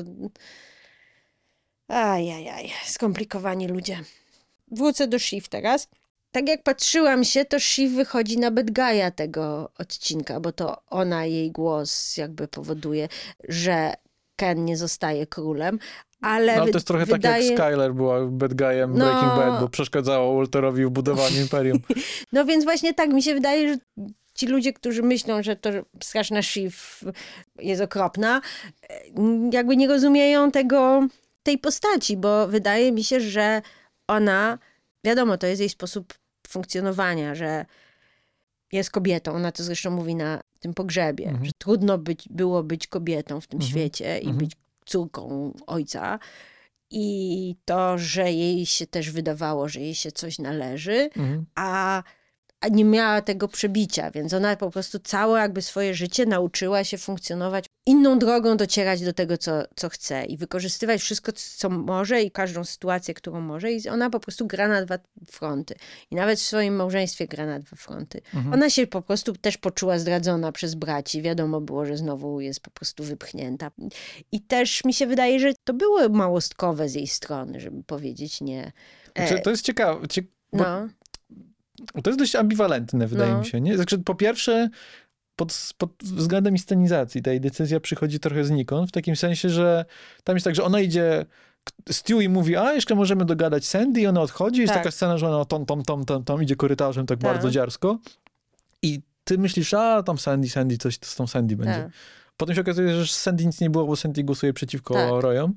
[1.89, 3.99] Ajajaj, skomplikowani ludzie.
[4.71, 5.89] Wrócę do Shiv teraz.
[6.33, 11.25] Tak jak patrzyłam się, to Shiv wychodzi na bad guy'a tego odcinka, bo to ona,
[11.25, 13.09] jej głos jakby powoduje,
[13.49, 13.95] że
[14.37, 15.79] Ken nie zostaje królem,
[16.23, 17.43] ale, No, ale to jest trochę wydaje...
[17.51, 19.05] tak jak Skyler była bad guyem No.
[19.05, 21.79] Breaking Bad, bo przeszkadzała Walterowi w budowaniu imperium.
[22.33, 23.81] No więc właśnie tak, mi się wydaje, że
[24.35, 25.71] ci ludzie, którzy myślą, że to
[26.03, 26.77] straszna Shiv
[27.59, 28.41] jest okropna,
[28.91, 29.01] e,
[29.53, 31.07] jakby nie rozumieją tego,
[31.43, 33.63] tej postaci, bo wydaje mi się, że
[34.09, 34.59] ona,
[35.05, 36.15] wiadomo, to jest jej sposób
[36.49, 37.67] funkcjonowania, że
[38.73, 41.45] jest kobietą, ona to zresztą mówi na tym pogrzebie, Mhm.
[41.45, 43.71] że trudno być, było być kobietą w tym Mhm.
[43.71, 44.37] świecie i Mhm.
[44.39, 44.53] być
[44.87, 46.19] córką ojca.
[46.91, 51.47] I to, że jej się też wydawało, że jej się coś należy, Mhm.
[51.55, 52.03] a,
[52.61, 56.99] a nie miała tego przebicia, więc ona po prostu całe jakby swoje życie nauczyła się
[56.99, 62.31] funkcjonować inną drogą, docierać do tego, co, co chce i wykorzystywać wszystko, co może i
[62.31, 65.75] każdą sytuację, którą może i ona po prostu gra na dwa fronty.
[66.11, 68.21] I nawet w swoim małżeństwie gra na dwa fronty.
[68.35, 68.55] Mhm.
[68.55, 71.23] Ona się po prostu też poczuła zdradzona przez braci.
[71.23, 73.71] Wiadomo było, że znowu jest po prostu wypchnięta.
[74.33, 78.73] I też mi się wydaje, że to było małostkowe z jej strony, żeby powiedzieć nie.
[79.17, 80.23] Znaczy, to jest ciekawe, cie...
[80.53, 80.89] no,
[82.03, 83.39] to jest dość ambiwalentne, wydaje No.
[83.39, 83.61] mi się.
[83.61, 83.77] Nie?
[83.77, 84.71] Znaczy, po pierwsze,
[85.37, 89.85] pod, pod względem inscenizacji ta jej decyzja przychodzi trochę znikąd, w takim sensie, że
[90.25, 91.27] tam jest tak, że ona idzie
[91.91, 94.61] Stewie mówi, a jeszcze możemy dogadać Sandy i ona odchodzi.
[94.61, 94.83] Jest Tak.
[94.83, 97.33] taka scena, że ona tom, tom, tom, tom, tom idzie korytarzem tak, Tak.
[97.33, 97.99] bardzo dziarsko.
[98.83, 101.83] I ty myślisz, a tam Sandy, Sandy, coś z tą Sandy będzie.
[101.83, 101.93] tak.
[102.37, 105.11] Potem się okazuje, że Sandy nic nie było, bo Sandy głosuje przeciwko Tak.
[105.23, 105.55] Royom.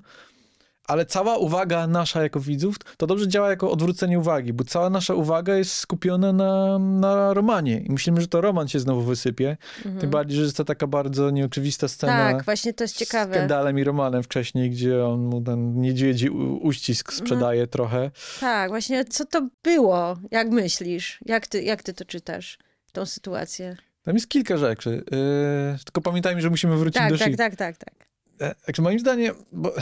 [0.88, 5.14] Ale cała uwaga nasza jako widzów, to dobrze działa jako odwrócenie uwagi, bo cała nasza
[5.14, 7.78] uwaga jest skupiona na, na Romanie.
[7.80, 9.58] I myślimy, że to Roman się znowu wysypie.
[9.78, 10.00] Mhm.
[10.00, 13.34] Tym bardziej, że jest to taka bardzo nieoczywista scena Tak, właśnie to jest z ciekawe.
[13.34, 17.18] Kendallem i Romanem wcześniej, gdzie on mu ten niedźwiedzi uścisk No.
[17.18, 18.12] sprzedaje trochę.
[18.40, 20.18] Tak, właśnie co to było?
[20.32, 21.20] Jak myślisz?
[21.26, 22.58] Jak ty, jak ty to czytasz?
[22.92, 23.78] Tą sytuację.
[24.04, 25.04] Tam jest kilka rzeczy.
[25.12, 27.94] Yy, tylko pamiętajmy, że musimy wrócić Tak, do tak, tak, tak, tak.
[28.42, 29.74] E, Także moim zdaniem, bo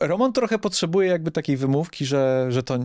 [0.00, 2.78] Roman trochę potrzebuje jakby takiej wymówki, że, że to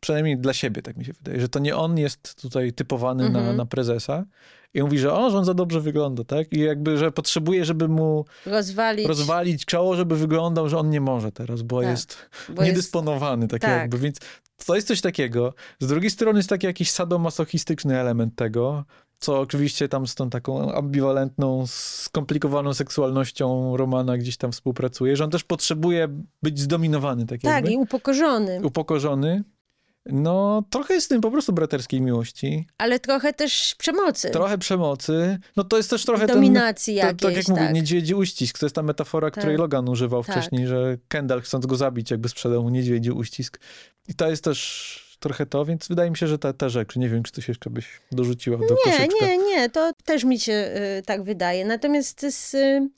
[0.00, 3.38] przynajmniej dla siebie, tak mi się wydaje, że to nie on jest tutaj typowany na,
[3.38, 3.56] Mhm.
[3.56, 4.24] na prezesa
[4.74, 6.52] i mówi, że o, że on za dobrze wygląda, tak?
[6.52, 9.06] I jakby, że potrzebuje, żeby mu Rozwalić.
[9.08, 12.16] rozwalić czoło, żeby wyglądał, że on nie może teraz, bo Tak, jest
[12.48, 13.70] bo jest, niedysponowany, tak, tak.
[13.80, 14.16] jakby, więc
[14.66, 15.54] to jest coś takiego.
[15.80, 18.84] Z drugiej strony jest taki jakiś sadomasochistyczny element tego,
[19.18, 25.30] co oczywiście tam z tą taką ambiwalentną, skomplikowaną seksualnością Romana gdzieś tam współpracuje, że on
[25.30, 26.08] też potrzebuje
[26.42, 28.60] być zdominowany, tak tak, jakby, i upokorzony.
[28.62, 29.44] upokorzony.
[30.06, 32.66] No, trochę jest w tym po prostu braterskiej miłości.
[32.78, 34.30] Ale trochę też przemocy.
[34.30, 35.38] Trochę przemocy.
[35.56, 37.16] No to jest też trochę Dominacji ten...
[37.16, 37.74] To, tak jak mówię, tak.
[37.74, 38.58] niedźwiedzi uścisk.
[38.58, 39.58] To jest ta metafora, której Tak.
[39.60, 40.36] Logan używał Tak.
[40.36, 43.60] wcześniej, że Kendall chcąc go zabić, jakby sprzedał mu niedźwiedzi uścisk.
[44.08, 47.08] I to jest też trochę to, więc wydaje mi się, że ta, ta rzecz, nie
[47.08, 49.26] wiem, czy coś jeszcze byś dorzuciła do Nie, koszyczka.
[49.26, 50.52] nie, nie, to też mi się
[50.98, 51.64] y, tak wydaje.
[51.64, 52.88] Natomiast z, y,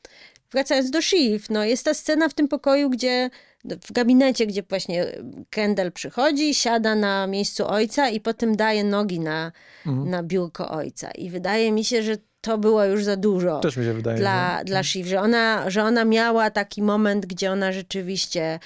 [0.50, 3.30] wracając do Shiv, no jest ta scena w tym pokoju, gdzie
[3.64, 5.06] w gabinecie, gdzie właśnie
[5.50, 9.52] Kendall przychodzi, siada na miejscu ojca i potem daje nogi na,
[9.86, 10.10] Mhm.
[10.10, 11.10] na biurko ojca.
[11.10, 13.60] I wydaje mi się, że to było już za dużo.
[13.60, 14.18] Też mi się wydaje.
[14.18, 14.64] dla, że...
[14.64, 18.58] dla Shiv, że ona, że ona miała taki moment, gdzie ona rzeczywiście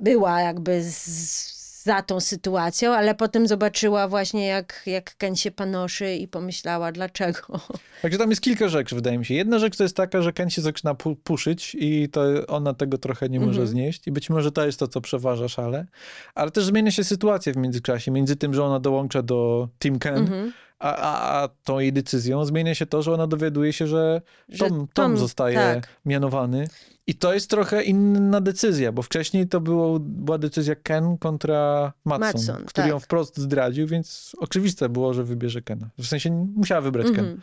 [0.00, 1.04] była jakby z,
[1.82, 7.60] za tą sytuacją, ale potem zobaczyła właśnie jak, jak Ken się panoszy i pomyślała dlaczego.
[8.02, 9.34] Także tam jest kilka rzeczy, wydaje mi się.
[9.34, 12.98] Jedna rzecz to jest taka, że Ken się zaczyna pu- puszyć i to ona tego
[12.98, 13.68] trochę nie może Mhm.
[13.68, 15.86] znieść i być może to jest to, co przeważa szale.
[16.34, 18.10] Ale też zmienia się sytuacja w międzyczasie.
[18.10, 20.52] Między tym, że ona dołącza do Team Ken, Mhm.
[20.78, 24.58] a, a, a tą jej decyzją zmienia się to, że ona dowiaduje się, że Że
[24.68, 25.88] Tom, Tom, Tom, zostaje tak.
[26.04, 26.68] mianowany.
[27.06, 32.40] I to jest trochę inna decyzja, bo wcześniej to było, była decyzja Ken kontra Matson,
[32.40, 33.04] Matson, który ją tak.
[33.04, 35.90] wprost zdradził, więc oczywiste było, że wybierze Kena.
[35.98, 37.18] W sensie musiała wybrać Ken.
[37.18, 37.42] Mhm.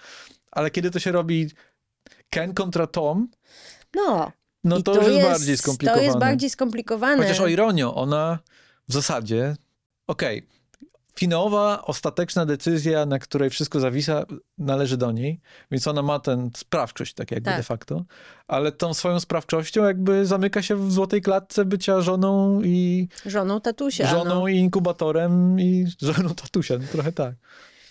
[0.52, 1.50] Ale kiedy to się robi
[2.30, 3.28] Ken kontra Tom,
[3.96, 4.32] No,
[4.64, 6.02] no i to, już jest, bardziej skomplikowane.
[6.02, 7.24] To jest bardziej skomplikowane.
[7.24, 8.40] Chociaż o ironio, ona
[8.88, 9.56] w zasadzie,
[10.08, 10.48] okej,
[11.20, 14.26] finałowa, ostateczna decyzja, na której wszystko zawisa,
[14.58, 15.42] należy do niej,
[15.72, 17.58] więc ona ma ten sprawczość, tak jakby Tak.
[17.58, 18.04] de facto,
[18.48, 24.08] ale tą swoją sprawczością jakby zamyka się w złotej klatce bycia żoną i Żoną tatusia.
[24.08, 24.48] żoną no.
[24.48, 27.36] i inkubatorem i żoną tatusia, no trochę tak.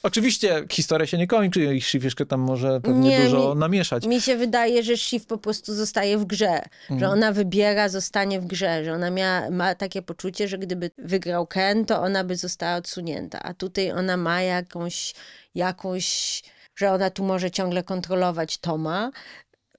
[0.03, 4.07] Oczywiście historia się nie kończy i Shiv jeszcze tam może pewnie Nie, dużo mi- namieszać.
[4.07, 7.13] Mi się wydaje, że Shiv po prostu zostaje w grze, że Mhm.
[7.13, 11.85] ona wybiera, zostanie w grze, że ona mia, ma takie poczucie, że gdyby wygrał Ken,
[11.87, 15.15] to ona by została odsunięta, a tutaj ona ma jakąś,
[15.55, 16.43] jakąś,
[16.77, 19.11] że ona tu może ciągle kontrolować Toma,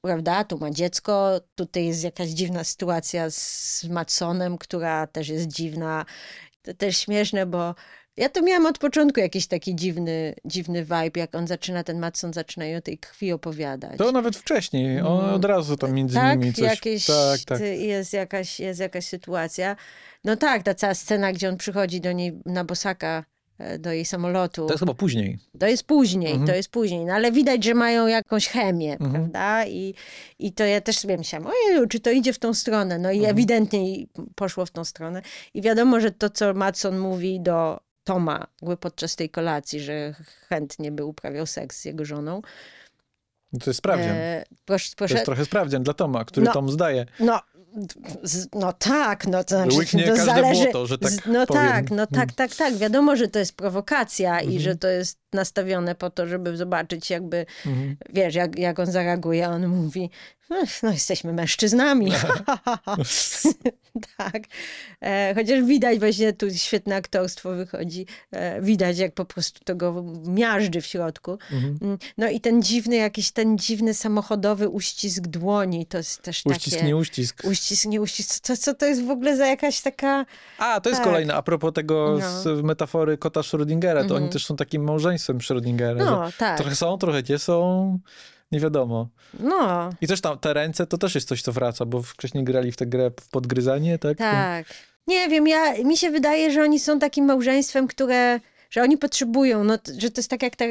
[0.01, 0.43] prawda?
[0.43, 6.05] Tu ma dziecko, tutaj jest jakaś dziwna sytuacja z Matsonem, która też jest dziwna.
[6.61, 7.75] To też śmieszne, bo
[8.19, 12.33] ja to miałam od początku jakiś taki dziwny, dziwny vibe, jak on zaczyna, ten Matson
[12.33, 13.97] zaczyna jej o tej krwi opowiadać.
[13.97, 15.33] To nawet wcześniej, on Mm.
[15.33, 16.65] od razu tam między tak, nimi coś...
[16.65, 17.59] jakieś, tak, tak.
[17.77, 19.75] Jest, jakaś, jest jakaś sytuacja.
[20.23, 23.23] No tak, ta cała scena, gdzie on przychodzi do niej na bosaka,
[23.59, 24.65] e, do jej samolotu.
[24.65, 25.37] To jest chyba później.
[25.59, 26.47] To jest później, Mhm.
[26.47, 27.05] to jest później.
[27.05, 29.11] No ale widać, że mają jakąś chemię, Mhm.
[29.11, 29.65] prawda?
[29.65, 29.93] I,
[30.39, 32.99] I to ja też sobie myślałam, ojej, czy to idzie w tą stronę?
[32.99, 33.35] No i Mhm.
[33.35, 34.05] ewidentnie
[34.35, 35.21] poszło w tą stronę.
[35.53, 37.79] I wiadomo, że to, co Matson mówi do
[38.13, 40.13] Toma jakby podczas tej kolacji, że
[40.49, 42.41] chętnie by uprawiał seks z jego żoną.
[43.53, 44.09] No To jest sprawdzian.
[44.15, 46.53] E, proszę, To proszę, jest trochę sprawdzian dla Toma, który No.
[46.53, 47.05] Tom zdaje.
[47.19, 47.39] No,
[48.23, 50.63] z, no tak, no to znaczy, Łyknie to zależy.
[50.63, 51.67] błoto, że tak z, no powiem.
[51.67, 52.75] tak, no tak, tak, tak.
[52.75, 54.61] Wiadomo, że to jest prowokacja i Mhm.
[54.61, 57.97] że to jest nastawione po to, żeby zobaczyć jakby, Mhm.
[58.09, 59.47] wiesz, jak, jak on zareaguje.
[59.47, 60.38] a On mówi, "Ech,
[60.83, 62.11] no jesteśmy mężczyznami.
[64.17, 64.43] tak.
[65.01, 68.05] E, chociaż widać właśnie tu świetne aktorstwo wychodzi.
[68.31, 71.31] E, widać, jak po prostu to go miażdży w środku.
[71.51, 71.77] Mhm.
[71.81, 76.75] Mm, No i ten dziwny, jakiś ten dziwny samochodowy uścisk dłoni, to jest też Uścisk,
[76.75, 76.87] takie...
[76.87, 77.41] nie uścisk.
[77.45, 78.39] Uścisk, nie uścisk.
[78.39, 80.25] Co, co to jest w ogóle za jakaś taka...
[80.57, 81.07] A, to jest Tak.
[81.07, 81.35] kolejne.
[81.35, 82.41] A propos tego No.
[82.41, 84.23] z metafory kota Schrödingera, to Mhm.
[84.23, 85.97] oni też są takim małżeństwem Schrödingera.
[85.97, 86.57] No, tak.
[86.57, 87.99] Trochę są, trochę nie są.
[88.51, 89.09] Nie wiadomo.
[89.39, 92.71] No, I też tam te ręce to też jest coś, co wraca, bo wcześniej grali
[92.71, 94.17] w tę grę w podgryzanie, tak?
[94.17, 94.65] tak.
[95.07, 98.39] Nie wiem, ja, mi się wydaje, że oni są takim małżeństwem, które...
[98.69, 100.65] Że oni potrzebują, no, że to jest tak jak ta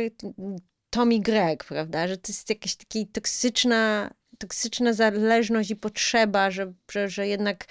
[0.91, 2.09] Tom i Greg, prawda?
[2.09, 7.65] Że to jest jakaś taka toksyczna, toksyczna zależność i potrzeba, że, że, że jednak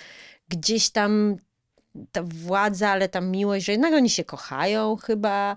[0.50, 1.38] gdzieś tam
[2.12, 5.56] ta władza, ale ta miłość, że jednak oni się kochają chyba,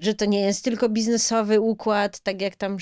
[0.00, 2.76] że to nie jest tylko biznesowy układ, tak jak tam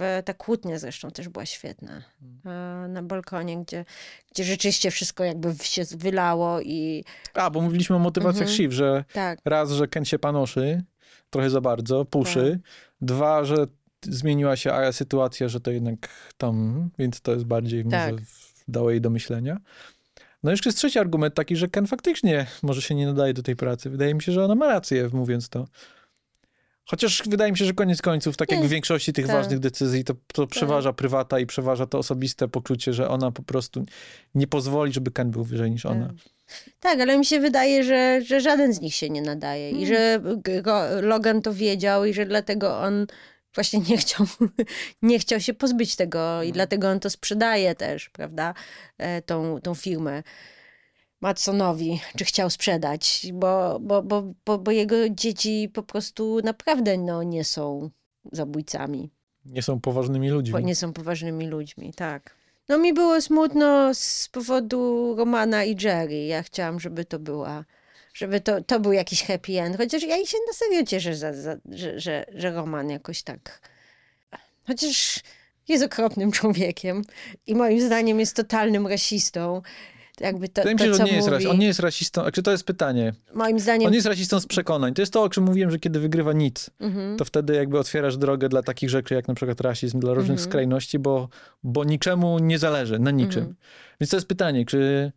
[0.00, 2.02] e, ta kłótnia zresztą też była świetna
[2.44, 3.84] e, na balkonie, gdzie,
[4.32, 7.04] gdzie rzeczywiście wszystko jakby się wylało i
[7.34, 8.56] A, bo mówiliśmy o motywacjach Mhm.
[8.56, 10.82] Shiv, że tak, raz, że Ken się panoszy,
[11.30, 12.60] trochę za bardzo, puszy.
[12.62, 12.72] Tak.
[13.00, 13.66] Dwa, że
[14.02, 18.12] zmieniła się sytuacja, że to jednak tam, więc to jest bardziej Tak.
[18.12, 18.24] może
[18.68, 19.56] dało jej do myślenia.
[20.42, 23.56] No jeszcze jest trzeci argument taki, że Ken faktycznie może się nie nadaje do tej
[23.56, 23.90] pracy.
[23.90, 25.66] Wydaje mi się, że ona ma rację, mówiąc to.
[26.86, 29.36] Chociaż wydaje mi się, że koniec końców, tak jak w większości tych tak.
[29.36, 33.86] ważnych decyzji, to, to przeważa prywata i przeważa to osobiste poczucie, że ona po prostu
[34.34, 36.06] nie pozwoli, żeby Ken był wyżej niż ona.
[36.06, 36.16] Tak.
[36.80, 40.20] Tak, ale mi się wydaje, że, że żaden z nich się nie nadaje i że
[40.36, 43.06] G- Go- Logan to wiedział i że dlatego on
[43.54, 44.26] właśnie nie chciał,
[45.02, 48.54] nie chciał się pozbyć tego i dlatego on to sprzedaje też, prawda,
[48.98, 50.22] e, tą, tą firmę.
[51.26, 57.22] Matsonowi, czy chciał sprzedać, bo, bo, bo, bo, bo jego dzieci po prostu naprawdę no,
[57.22, 57.90] nie są
[58.32, 59.10] zabójcami,
[59.44, 60.52] Nie są poważnymi ludźmi.
[60.52, 62.34] bo nie są poważnymi ludźmi, tak.
[62.68, 66.24] No mi było smutno z powodu Romana i Jerry.
[66.26, 67.64] Ja chciałam, żeby to była,
[68.14, 69.76] żeby to, to był jakiś happy end.
[69.76, 73.70] Chociaż ja się na serio cieszę, za, za, że, że, że Roman jakoś tak...
[74.66, 75.20] Chociaż
[75.68, 77.02] jest okropnym człowiekiem
[77.46, 79.62] i moim zdaniem jest totalnym rasistą.
[80.20, 82.22] Jakby to, Wydaje mi się, że on nie, jest mówi, on nie jest rasistą.
[82.32, 83.12] Czy to jest pytanie?
[83.34, 83.86] Moim zdaniem...
[83.86, 84.94] On nie jest rasistą z przekonań.
[84.94, 87.16] To jest to, o czym mówiłem, że kiedy wygrywa nic, Mhm.
[87.16, 90.48] to wtedy jakby otwierasz drogę dla takich rzeczy, jak na przykład rasizm, dla różnych Mhm.
[90.50, 91.28] skrajności, bo,
[91.62, 93.38] bo niczemu nie zależy, na niczym.
[93.42, 93.56] Mhm.
[94.00, 95.12] Więc to jest pytanie, czy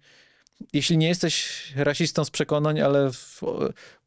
[0.74, 3.42] jeśli nie jesteś rasistą z przekonań, ale w,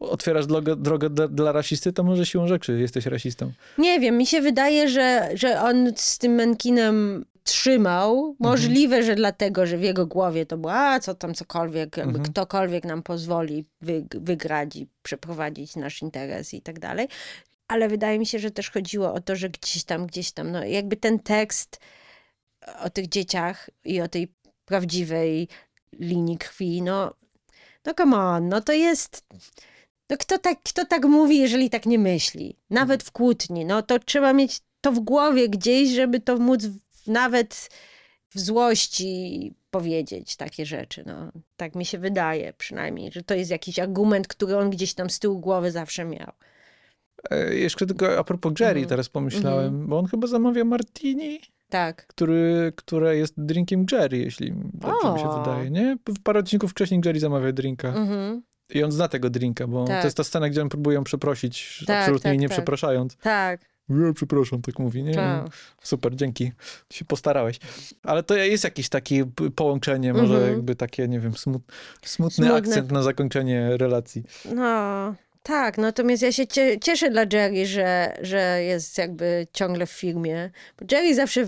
[0.01, 3.53] otwierasz drogę, drogę dla, dla rasisty, to może siłą rzeczy jesteś rasistą.
[3.79, 8.37] Nie wiem, mi się wydaje, że, że on z tym Menkinem trzymał.
[8.39, 12.33] Możliwe, że dlatego, że w jego głowie to było, a co tam cokolwiek, jakby Mhm.
[12.33, 17.09] ktokolwiek nam pozwoli wy, wygrać i przeprowadzić nasz interes i tak dalej.
[17.69, 20.65] Ale wydaje mi się, że też chodziło o to, że gdzieś tam, gdzieś tam, no
[20.65, 21.81] jakby ten tekst
[22.85, 24.33] o tych dzieciach i o tej
[24.65, 25.49] prawdziwej
[25.99, 27.15] linii krwi, no,
[27.87, 29.25] no come on, no to jest...
[30.11, 32.57] No kto tak, kto tak mówi, jeżeli tak nie myśli?
[32.71, 33.65] Nawet w kłótni.
[33.65, 36.63] No to trzeba mieć to w głowie gdzieś, żeby to móc
[37.07, 37.69] nawet
[38.35, 41.03] w złości powiedzieć takie rzeczy.
[41.07, 45.11] No, tak mi się wydaje przynajmniej, że to jest jakiś argument, który on gdzieś tam
[45.11, 46.33] z tyłu głowy zawsze miał.
[47.31, 48.89] E, jeszcze tylko a propos Jerry, Mhm.
[48.89, 52.07] teraz pomyślałem, bo on chyba zamawia martini, Tak.
[52.07, 55.97] który, które jest drinkiem Jerry, jeśli dobrze mi się wydaje, nie?
[56.25, 57.89] Parę odcinków wcześniej Jerry zamawia drinka.
[57.89, 58.43] Mhm.
[58.75, 60.01] I on zna tego drinka, bo Tak.
[60.01, 62.57] to jest ta scena, gdzie on próbują przeprosić, Tak, absolutnie tak, jej nie tak.
[62.57, 63.17] przepraszając.
[63.17, 63.61] Tak.
[63.93, 65.15] Nie, przepraszam, tak mówi, nie?
[65.15, 65.47] tak.
[65.83, 66.53] Super, dzięki.
[66.91, 67.59] Się postarałeś.
[68.03, 69.25] Ale to jest jakieś takie
[69.57, 70.53] połączenie, może Mhm.
[70.53, 71.63] jakby takie, nie wiem, smut,
[72.05, 72.55] smutny Smutne.
[72.55, 74.23] akcent na zakończenie relacji.
[74.55, 75.79] No, tak.
[75.79, 80.51] Natomiast ja się cie, cieszę dla Jerry, że, że jest jakby ciągle w firmie.
[80.81, 81.47] Bo Jerry zawsze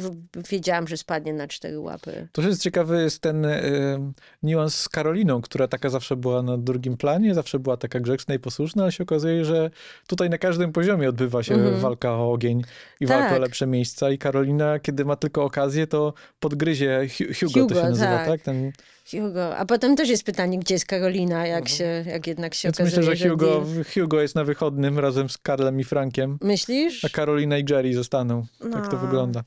[0.50, 2.28] wiedziałam, że spadnie na cztery łapy.
[2.32, 3.98] To, jest ciekawy, jest ten y,
[4.42, 8.38] niuans z Karoliną, która taka zawsze była na drugim planie, zawsze była taka grzeczna i
[8.38, 9.70] posłuszna, ale się okazuje, że
[10.06, 11.80] tutaj na każdym poziomie odbywa się Mhm.
[11.80, 12.62] walka o ogień
[13.00, 13.18] i Tak.
[13.20, 17.60] walka o lepsze miejsca i Karolina, kiedy ma tylko okazję, to podgryzie Hu- Hugo, to
[17.60, 18.26] Hugo, się nazywa, tak.
[18.28, 18.40] tak?
[18.42, 18.72] Ten,
[19.10, 19.56] Hugo.
[19.56, 23.00] A potem też jest pytanie, gdzie jest Karolina, jak, się, jak jednak się więc okazuje,
[23.00, 27.04] myślę, że Hugo, Hugo jest na wychodnym razem z Karlem i Frankiem, Myślisz?
[27.04, 28.46] a Karolina i Jerry zostaną.
[28.72, 28.98] Tak to No.
[28.98, 29.42] wygląda.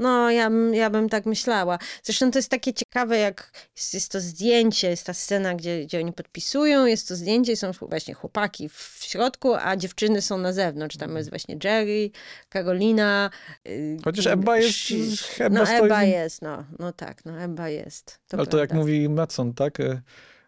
[0.00, 1.78] No, ja, bym- ja bym tak myślała.
[2.02, 5.98] Zresztą to jest takie ciekawe, jak jest, jest to zdjęcie, jest ta scena, gdzie, gdzie
[5.98, 10.96] oni podpisują, jest to zdjęcie, są właśnie chłopaki w środku, a dziewczyny są na zewnątrz.
[10.96, 12.10] Tam jest właśnie Jerry,
[12.48, 13.30] Karolina.
[13.68, 17.40] y, Chociaż y, Ebba jest, sz- Ebba No stoi Ebba jest, no, no tak, no
[17.40, 18.18] Ebba jest.
[18.28, 18.80] To Ale to jak prawda.
[18.86, 19.80] mówi Matson, tak?
[19.80, 20.02] E,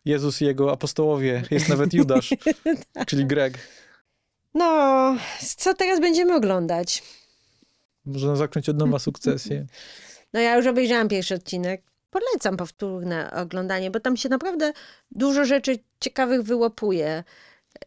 [0.05, 2.31] Jezus i jego apostołowie, jest nawet Judasz,
[3.07, 3.59] czyli Greg.
[4.55, 5.17] No,
[5.57, 7.03] co teraz będziemy oglądać?
[8.05, 9.67] Można zacząć od nowa sukcesję.
[10.33, 11.83] No ja już obejrzałam pierwszy odcinek.
[12.11, 14.73] Polecam powtórne oglądanie, bo tam się naprawdę
[15.11, 17.25] dużo rzeczy ciekawych wyłapuje.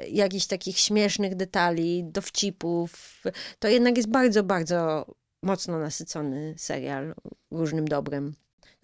[0.09, 3.21] Jakichś takich śmiesznych detali, dowcipów.
[3.59, 5.05] To jednak jest bardzo, bardzo
[5.43, 7.15] mocno nasycony serial
[7.51, 8.35] różnym dobrem.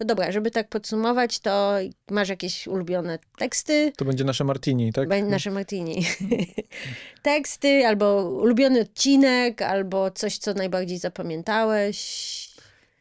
[0.02, 1.74] No dobra, żeby tak podsumować, to
[2.10, 3.92] masz jakieś ulubione teksty?
[3.96, 5.08] To będzie nasze Martini, tak?
[5.08, 6.06] Będzie nasze Martini.
[7.22, 11.98] teksty, albo ulubiony odcinek, albo coś, co najbardziej zapamiętałeś.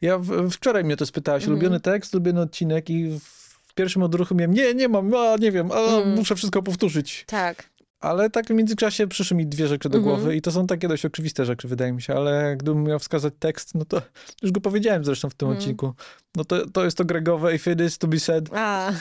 [0.01, 1.57] Ja w, wczoraj mnie to spytałaś, Mhm.
[1.57, 3.19] ulubiony tekst, ulubiony odcinek i
[3.67, 6.09] w pierwszym odruchu miałem, nie, nie mam, a, nie wiem, a, Mm.
[6.15, 7.23] muszę wszystko powtórzyć.
[7.27, 7.63] Tak.
[8.01, 10.15] Ale tak w międzyczasie przyszły mi dwie rzeczy do Mhm.
[10.15, 13.33] głowy i to są takie dość oczywiste rzeczy, wydaje mi się, ale gdybym miał wskazać
[13.39, 14.01] tekst, no to
[14.43, 15.59] już go powiedziałem zresztą w tym Mhm.
[15.59, 15.93] odcinku.
[16.35, 18.91] No to, to jest to Gregowe If It Is To Be Said, A,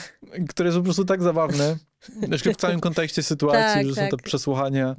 [0.49, 1.77] które jest po prostu tak zabawne.
[2.27, 4.11] Znaczy w całym kontekście sytuacji, Tak, że są tak.
[4.11, 4.95] te przesłuchania.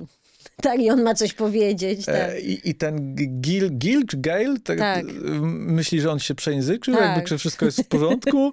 [0.62, 2.06] tak, i on ma coś powiedzieć.
[2.06, 2.14] Tak.
[2.16, 5.04] E, I, I ten Gil, Gil czy Gail tak, Tak.
[5.50, 7.02] myśli, że on się przejęzyczył, Tak.
[7.04, 8.52] jakby czy wszystko jest w porządku.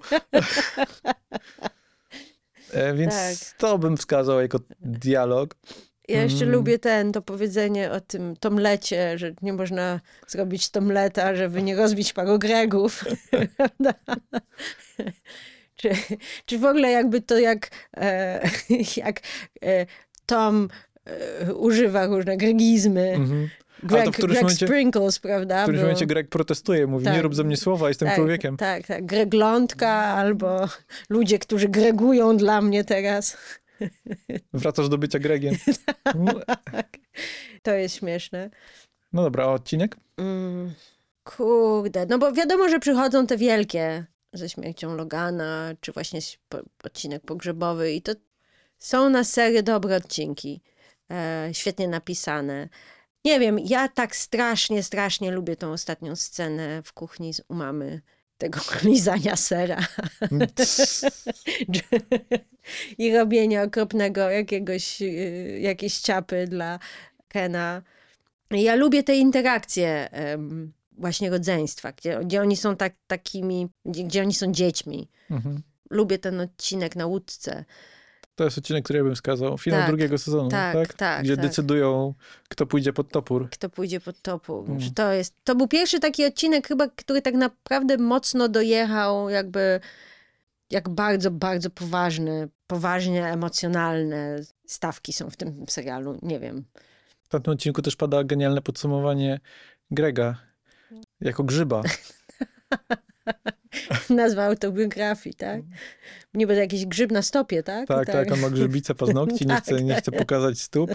[2.72, 3.58] E, Więc Tak.
[3.58, 5.54] to bym wskazał jako dialog.
[6.08, 6.54] Ja jeszcze Mm.
[6.56, 12.12] lubię ten, to powiedzenie o tym tomlecie, że nie można zrobić tomleta, żeby nie rozbić
[12.12, 13.04] paru gregów.
[15.76, 15.90] Czy,
[16.46, 18.40] czy w ogóle jakby to jak, e,
[18.96, 19.20] jak
[19.64, 19.86] e,
[20.26, 20.68] Tom
[21.04, 23.10] e, używa różne gregizmy.
[23.10, 23.48] Mhm.
[23.82, 25.58] Greg, to w Greg momencie- Sprinkles, prawda?
[25.58, 27.14] W którymś był- momencie Greg protestuje, mówi, Tak.
[27.14, 28.56] nie rób ze mnie słowa, jestem tak, człowiekiem.
[28.56, 29.06] Tak, tak.
[29.06, 30.68] Greglątka albo
[31.10, 33.36] ludzie, którzy gregują dla mnie teraz.
[34.52, 35.54] Wracasz do bycia Gregiem.
[37.62, 38.50] To jest śmieszne.
[39.12, 39.96] No dobra, a odcinek?
[40.16, 40.72] Mm,
[41.24, 46.20] kurde, no bo wiadomo, że przychodzą te wielkie ze śmiercią Logana, czy właśnie
[46.84, 47.92] odcinek pogrzebowy.
[47.92, 48.12] I to
[48.78, 50.60] są na serio dobre odcinki.
[51.10, 52.68] E, świetnie napisane.
[53.24, 58.00] Nie wiem, ja tak strasznie, strasznie lubię tą ostatnią scenę w kuchni z umamy
[58.38, 59.86] tego lizania sera
[62.98, 66.78] i robienia okropnego jakiegoś, y, jakiejś ciapy dla
[67.28, 67.82] Kena.
[68.50, 70.10] Ja lubię te interakcje
[70.92, 75.08] właśnie rodzeństwa, gdzie, gdzie oni są tak, takimi, gdzie, gdzie oni są dziećmi.
[75.30, 75.62] Mhm.
[75.90, 77.64] Lubię ten odcinek na łódce.
[78.40, 79.58] To jest odcinek, który ja bym wskazał.
[79.58, 80.74] Finał tak, drugiego sezonu, tak?
[80.74, 80.94] tak?
[80.94, 81.46] tak Gdzie tak.
[81.46, 82.14] decydują,
[82.48, 83.50] kto pójdzie pod topór.
[83.50, 84.70] Kto pójdzie pod topór.
[84.70, 84.94] Mm.
[84.94, 89.80] To, jest, to był pierwszy taki odcinek chyba, który tak naprawdę mocno dojechał jakby
[90.70, 96.18] jak bardzo, bardzo poważny, poważnie emocjonalne stawki są w tym serialu.
[96.22, 96.64] Nie wiem.
[97.22, 99.40] W tamtym odcinku też pada genialne podsumowanie
[99.90, 100.36] Grega
[101.20, 101.82] jako grzyba.
[104.10, 105.60] Nazwa autobiografii, tak?
[106.34, 107.88] Niby jakiś grzyb na stopie, tak?
[107.88, 110.94] Tak, tak, tak on ma grzybice paznokci, nie, chce, nie chce pokazać stóp.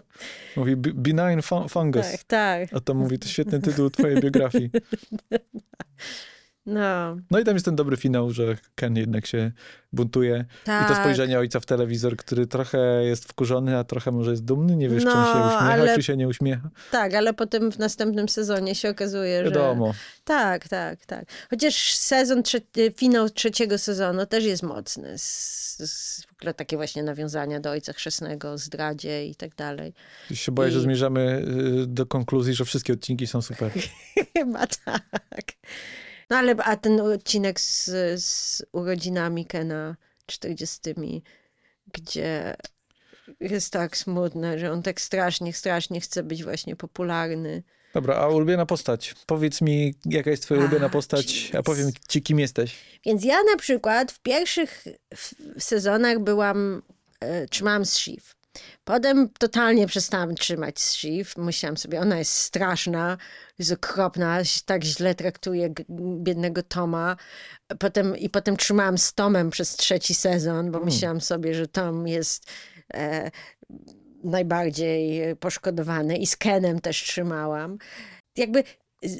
[0.55, 2.11] Mówi benign fungus.
[2.11, 2.69] Tak, tak.
[2.73, 4.71] A to mówi, to świetny tytuł twojej biografii.
[6.65, 7.17] No.
[7.31, 9.51] no i tam jest ten dobry finał, że Ken jednak się
[9.93, 10.45] buntuje.
[10.63, 10.85] Tak.
[10.85, 11.03] I to tak.
[11.03, 14.75] spojrzenie ojca w telewizor, który trochę jest wkurzony, a trochę może jest dumny.
[14.75, 15.95] Nie wiesz, no, czy on się uśmiecha, ale...
[15.95, 16.69] czy się nie uśmiecha.
[16.91, 19.93] Tak, ale potem w następnym sezonie się okazuje, Wiadomo.
[19.93, 19.99] że...
[20.23, 21.25] Tak, tak, tak.
[21.49, 22.59] Chociaż sezon, trze...
[22.95, 25.17] finał trzeciego sezonu też jest mocny.
[25.17, 29.93] Z, z, w ogóle takie właśnie nawiązania do Ojca Chrzestnego, zdradzie i tak dalej.
[30.33, 30.73] Się boję, I...
[30.73, 31.45] że zmierzamy
[31.83, 33.71] y, do konkluzji, że wszystkie odcinki są super.
[34.37, 35.45] Chyba tak.
[36.29, 37.89] No ale a ten odcinek z,
[38.23, 39.95] z urodzinami Kena
[40.25, 40.79] 40,
[41.93, 42.55] gdzie
[43.39, 47.63] jest tak smutne, że on tak strasznie, strasznie chce być właśnie popularny.
[47.93, 49.15] Dobra, a ulubiona postać?
[49.25, 52.75] Powiedz mi, jaka jest twoja a, ulubiona postać, a powiem ci, kim jesteś.
[53.05, 54.83] Więc ja na przykład w pierwszych
[55.59, 56.81] sezonach byłam,
[57.19, 58.34] e, trzymałam z Shiv.
[58.83, 61.25] Potem totalnie przestałam trzymać Shiv.
[61.37, 63.17] Myślałam sobie, ona jest straszna,
[63.59, 65.73] jest okropna, tak źle traktuje
[66.19, 67.15] biednego Toma.
[67.79, 70.85] Potem, I potem trzymałam z Tomem przez trzeci sezon, bo mm.
[70.85, 72.51] myślałam sobie, że Tom jest
[72.93, 73.31] e,
[74.23, 77.77] najbardziej poszkodowany i z Kenem też trzymałam.
[78.37, 78.63] Jakby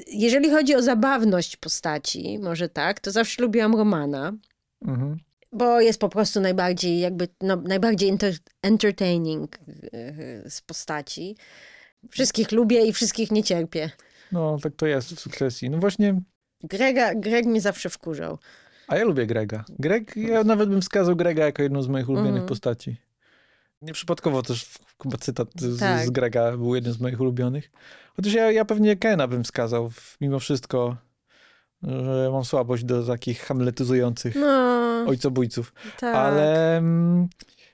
[0.06, 4.32] jeżeli chodzi o zabawność postaci, może tak, to zawsze lubiłam Romana.
[4.82, 5.18] Mhm
[5.56, 9.58] bo jest po prostu najbardziej jakby, no, najbardziej enter entertaining
[9.92, 11.36] e, z postaci.
[12.10, 13.90] Wszystkich lubię i wszystkich nie cierpię.
[14.32, 15.70] No, tak to jest w sukcesji.
[15.70, 16.20] No właśnie...
[16.62, 18.38] Grega, Greg mnie zawsze wkurzał.
[18.88, 19.64] A ja lubię Grega.
[19.78, 22.48] Greg, ja nawet bym wskazał Grega jako jedną z moich ulubionych mm.
[22.48, 22.96] postaci.
[23.82, 24.66] Nieprzypadkowo też
[25.02, 26.06] chyba cytat z, tak.
[26.06, 27.70] z, Grega był jeden z moich ulubionych.
[28.16, 29.90] Chociaż ja, ja pewnie Kena bym wskazał,
[30.20, 30.96] mimo wszystko
[31.82, 34.46] że mam słabość do takich hamletyzujących no,
[35.06, 35.72] ojcobójców.
[36.00, 36.14] Tak.
[36.14, 37.28] Ale mm,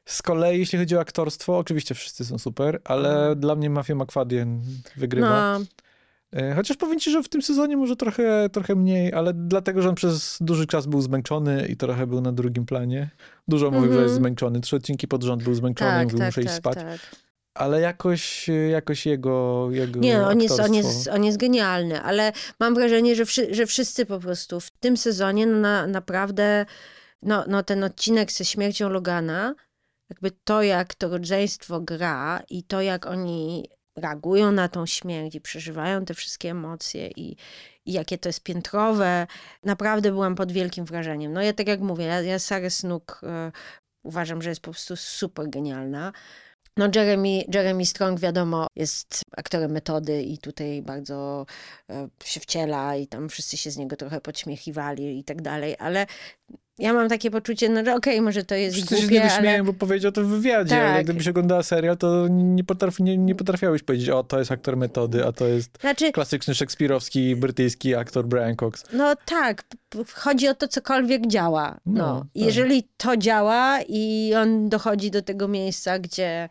[0.05, 3.35] z kolei, jeśli chodzi o aktorstwo, oczywiście wszyscy są super, ale no.
[3.35, 4.63] dla mnie Mafia McFadden
[4.97, 5.59] wygrywa.
[5.59, 5.65] No.
[6.33, 9.89] E, chociaż powiem ci, że w tym sezonie może trochę, trochę mniej, ale dlatego, że
[9.89, 13.11] on przez duży czas był zmęczony i trochę był na drugim planie.
[13.49, 13.95] Dużo mówił, mm -hmm.
[13.95, 14.23] że jest mhm.
[14.23, 14.61] zmęczony.
[14.61, 16.75] Trzy odcinki pod rząd był zmęczony tak, mówił, tak, muszę tak, iść spać.
[16.75, 16.99] Tak
[17.55, 22.75] ale jakoś, jakoś jego, jego Nie, on jest, on, jest, on jest genialny, ale mam
[22.75, 26.67] wrażenie, że, wszy, że wszyscy po prostu w tym sezonie na, naprawdę,
[27.23, 29.55] no, no ten odcinek ze śmiercią Logana,
[30.11, 35.41] jakby to, jak to rodzeństwo gra i to, jak oni reagują na tą śmierć i
[35.41, 37.37] przeżywają te wszystkie emocje i,
[37.87, 39.27] i jakie to jest piętrowe,
[39.65, 41.33] naprawdę byłam pod wielkim wrażeniem.
[41.33, 42.39] No ja tak jak mówię, ja, ja
[42.71, 43.53] Snook e,
[44.05, 46.13] uważam, że jest po prostu super genialna.
[46.77, 51.47] No Jeremy, Jeremy Strong wiadomo jest aktorem metody i tutaj bardzo
[51.91, 56.07] e, się wciela i tam wszyscy się z niego trochę podśmiechiwali i tak dalej, ale
[56.79, 59.63] ja mam takie poczucie, no że okej, okay, może to jest Wszyscy głupie, się ale...
[59.63, 60.91] bo powiedział to w wywiadzie, tak.
[60.91, 64.77] ale gdybyś oglądała serial, to nie, potrafi, nie, nie potrafiałeś powiedzieć, o, to jest aktor
[64.77, 66.13] metody, a to jest znaczy...
[66.13, 68.85] klasyczny szekspirowski, brytyjski aktor Brian Cox.
[68.93, 69.65] No tak,
[70.15, 71.81] chodzi o to, cokolwiek działa.
[71.87, 72.29] No, no tak.
[72.35, 76.49] Jeżeli to działa i on dochodzi do tego miejsca, gdzie,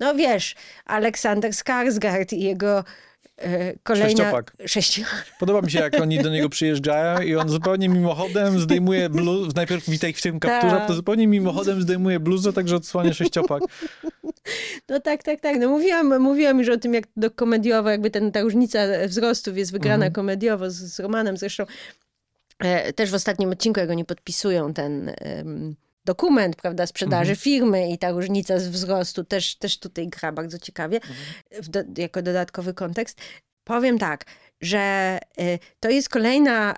[0.00, 0.54] no wiesz,
[0.84, 2.84] Aleksander Skarsgård i jego
[3.82, 4.08] kolejna...
[4.08, 4.56] Sześciopak.
[4.66, 5.26] Sześciopak.
[5.40, 9.90] Podoba mi się, jak oni do niego przyjeżdżają i on zupełnie mimochodem zdejmuje bluzę, najpierw
[9.90, 13.62] witaj w tym kapturze, to zupełnie mimochodem zdejmuje bluzę, także odsłania sześciopak.
[14.88, 15.56] No tak, tak, tak.
[15.58, 19.72] No mówiłam, mówiłam już o tym, jak do komediowo, jakby ten, ta różnica wzrostów jest
[19.72, 20.12] wygrana mhm.
[20.12, 21.64] komediowo z, z Romanem zresztą.
[22.58, 25.12] E, też w ostatnim odcinku, jak oni podpisują ten
[26.04, 27.36] dokument, prawda, sprzedaży mhm.
[27.36, 31.14] firmy i ta różnica z wzrostu też, też tutaj gra bardzo ciekawie, mhm.
[31.68, 33.20] do, jako dodatkowy kontekst.
[33.64, 34.24] Powiem tak,
[34.60, 36.76] że y, to jest kolejna y,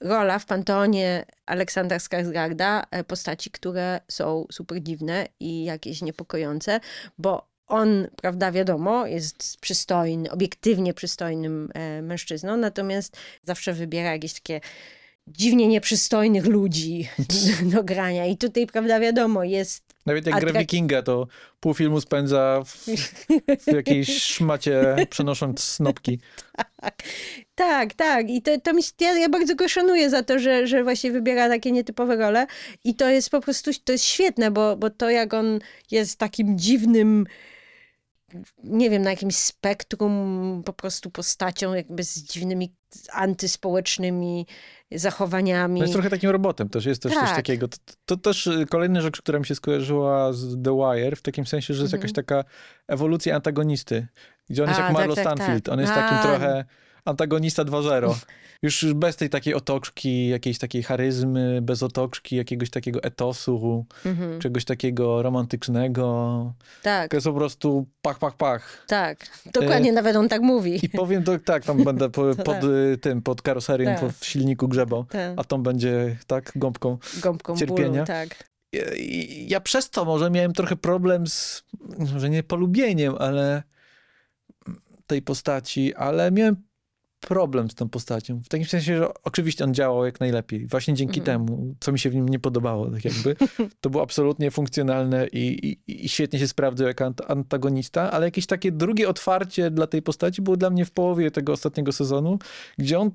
[0.00, 6.80] rola w panteonie Aleksandra Skarsgarda, y, postaci, które są super dziwne i jakieś niepokojące,
[7.18, 14.60] bo on, prawda, wiadomo, jest przystojny, obiektywnie przystojnym e, mężczyzną, natomiast zawsze wybiera jakieś takie
[15.26, 17.08] dziwnie nieprzystojnych ludzi
[17.74, 18.26] do grania.
[18.26, 21.26] I tutaj, prawda, wiadomo, jest Nawet jak A gra tak- Wikinga, to
[21.60, 22.86] pół filmu spędza w,
[23.66, 26.18] w jakiejś szmacie, przenosząc snopki.
[27.54, 28.30] Tak, tak.
[28.30, 31.48] I to, to mi, ja, ja bardzo go szanuję za to, że, że właśnie wybiera
[31.48, 32.46] takie nietypowe role.
[32.84, 35.58] I to jest po prostu, to jest świetne, bo, bo to jak on
[35.90, 37.26] jest takim dziwnym,
[38.64, 42.74] nie wiem, na jakimś spektrum po prostu postacią, jakby z dziwnymi
[43.12, 44.46] antyspołecznymi
[44.92, 45.80] zachowaniami.
[45.80, 47.36] No jest trochę takim robotem, też jest też coś Tak.
[47.36, 47.68] takiego.
[47.68, 51.46] To, to też y, kolejna rzecz, która mi się skojarzyła z The Wire, w takim
[51.46, 52.00] sensie, że jest Mhm.
[52.08, 52.44] jakaś taka
[52.88, 54.06] ewolucja antagonisty,
[54.50, 55.34] gdzie on jest A, jak tak, Marlo tak, tak.
[55.34, 55.68] Stanfield.
[55.68, 55.94] On jest A.
[55.96, 56.64] takim trochę
[57.04, 58.14] antagonista 2.0.
[58.62, 64.40] Już bez tej takiej otoczki, jakiejś takiej charyzmy, bez otoczki, jakiegoś takiego etosu, Mhm.
[64.40, 66.54] czegoś takiego romantycznego.
[66.82, 68.84] Tak, To jest po prostu pach, pach, pach.
[68.86, 69.18] tak.
[69.52, 70.80] Dokładnie nawet on tak mówi.
[70.82, 72.64] I powiem to tak, tam będę po, To pod tak.
[73.00, 74.12] tym, pod karoserią, Tak.
[74.12, 75.32] w silniku grzebał, Tak.
[75.36, 76.98] a tą będzie tak gąbką.
[77.22, 77.90] Gąbką cierpienia.
[77.90, 78.44] bólu, tak.
[78.72, 78.82] Ja-
[79.46, 81.64] Ja przez to może miałem trochę problem z,
[82.12, 83.62] może nie polubieniem, ale
[85.06, 86.56] tej postaci, ale miałem
[87.20, 88.40] problem z tą postacią.
[88.40, 90.66] W takim sensie, że oczywiście on działał jak najlepiej.
[90.66, 91.38] Właśnie dzięki Mhm.
[91.46, 93.36] temu, co mi się w nim nie podobało, tak jakby.
[93.80, 98.46] To było absolutnie funkcjonalne i, i, i świetnie się sprawdzał jako ant- antagonista, ale jakieś
[98.46, 102.38] takie drugie otwarcie dla tej postaci było dla mnie w połowie tego ostatniego sezonu,
[102.78, 103.10] gdzie on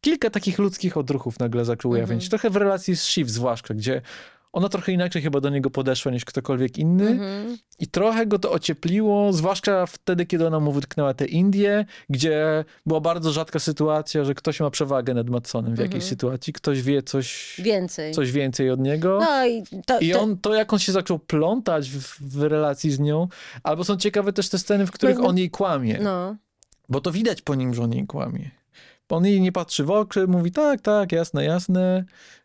[0.00, 2.24] kilka takich ludzkich odruchów nagle zaczął ujawniać.
[2.24, 2.30] Mhm.
[2.30, 4.02] Trochę w relacji z Shiv zwłaszcza, gdzie
[4.52, 7.58] ona trochę inaczej chyba do niego podeszła niż ktokolwiek inny Mhm.
[7.78, 13.00] i trochę go to ociepliło, zwłaszcza wtedy, kiedy ona mu wytknęła te Indie, gdzie była
[13.00, 16.08] bardzo rzadka sytuacja, że ktoś ma przewagę nad Matsonem w jakiejś Mhm.
[16.10, 18.12] sytuacji, ktoś wie coś, Więcej.
[18.14, 19.18] coś więcej od niego.
[19.20, 23.00] No i to, I on, to jak on się zaczął plątać w, w relacji z
[23.00, 23.28] nią,
[23.62, 26.36] albo są ciekawe też te sceny, w których No, on jej kłamie, no.
[26.88, 28.50] bo to widać po nim, że on jej kłamie.
[29.08, 32.04] On jej nie patrzy w oczy, mówi tak, tak, jasne, jasne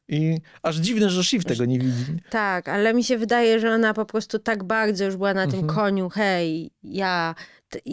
[0.09, 2.05] i aż dziwne, że Shiv tego nie widzi.
[2.29, 5.59] Tak, ale mi się wydaje, że ona po prostu tak bardzo już była na tym
[5.59, 5.75] Mhm.
[5.75, 7.35] koniu, hej, ja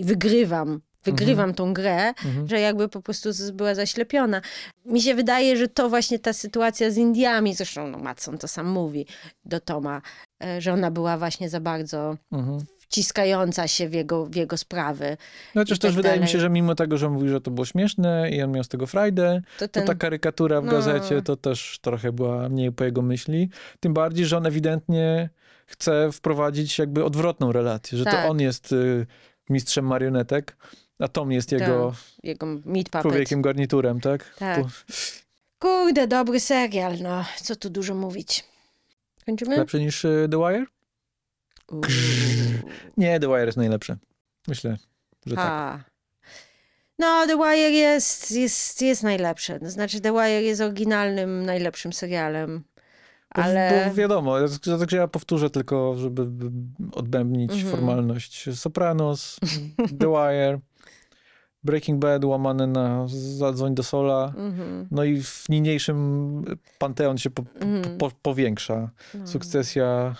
[0.03, 2.49] wygrywam, wygrywam tą grę, Mhm.
[2.49, 4.41] że jakby po prostu była zaślepiona.
[4.85, 8.67] Mi się wydaje, że to właśnie ta sytuacja z Indiami, zresztą no, Matson to sam
[8.69, 9.07] mówi
[9.45, 10.03] do Toma,
[10.45, 12.59] e, że ona była właśnie za bardzo Mhm.
[12.89, 15.17] Wciskająca się w jego, w jego sprawy.
[15.55, 17.51] No chociaż i też tak wydaje mi się, że mimo tego, że mówi, że to
[17.51, 20.73] było śmieszne i on miał z tego frajdę, To to ten, ta karykatura w no.
[20.73, 23.49] gazecie to też trochę była mniej po jego myśli.
[23.81, 25.31] Tym bardziej, że on ewidentnie
[25.67, 28.23] chce wprowadzić jakby odwrotną relację, że Tak.
[28.25, 29.07] to on jest y,
[29.51, 30.57] mistrzem marionetek,
[30.99, 31.93] a Tom jest jego
[32.23, 33.03] jego puppet.
[33.03, 34.35] człowiekiem garniturem, tak?
[34.39, 34.61] Tak.
[34.63, 34.69] Po-
[35.59, 38.45] Kurde, dobry serial, no, co tu dużo mówić.
[39.27, 39.57] Kończymy?
[39.57, 40.67] Lepszy niż y, The Wire?
[42.97, 43.97] Nie, The Wire jest najlepsze.
[44.49, 44.77] Myślę,
[45.27, 45.91] że tak.
[46.99, 49.61] No, The Wire jest, jest, jest najlepsze.
[49.61, 52.65] To znaczy, The Wire jest oryginalnym, najlepszym serialem.
[53.31, 53.85] Ale.
[53.89, 56.23] bo wiadomo, ja- także ja powtórzę tylko, żeby
[56.93, 57.71] odbębnić Mhm.
[57.71, 58.59] formalność.
[58.61, 59.37] Sopranos,
[60.01, 60.59] The Wire,
[61.65, 64.33] Breaking Bad łamane na Zadzwoń do Sola.
[64.37, 66.43] Mhm, No i w niniejszym
[66.79, 67.99] panteon się po, mhm.
[67.99, 68.91] po, powiększa.
[69.15, 69.27] No.
[69.27, 70.17] Sukcesja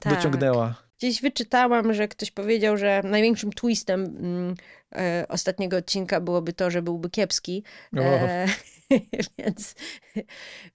[0.00, 0.14] Tak.
[0.14, 0.74] dociągnęła.
[0.98, 4.54] Gdzieś wyczytałam, że ktoś powiedział, że największym twistem mm,
[4.92, 7.64] e, ostatniego odcinka byłoby to, że byłby kiepski.
[7.96, 8.46] E,
[9.38, 9.74] więc,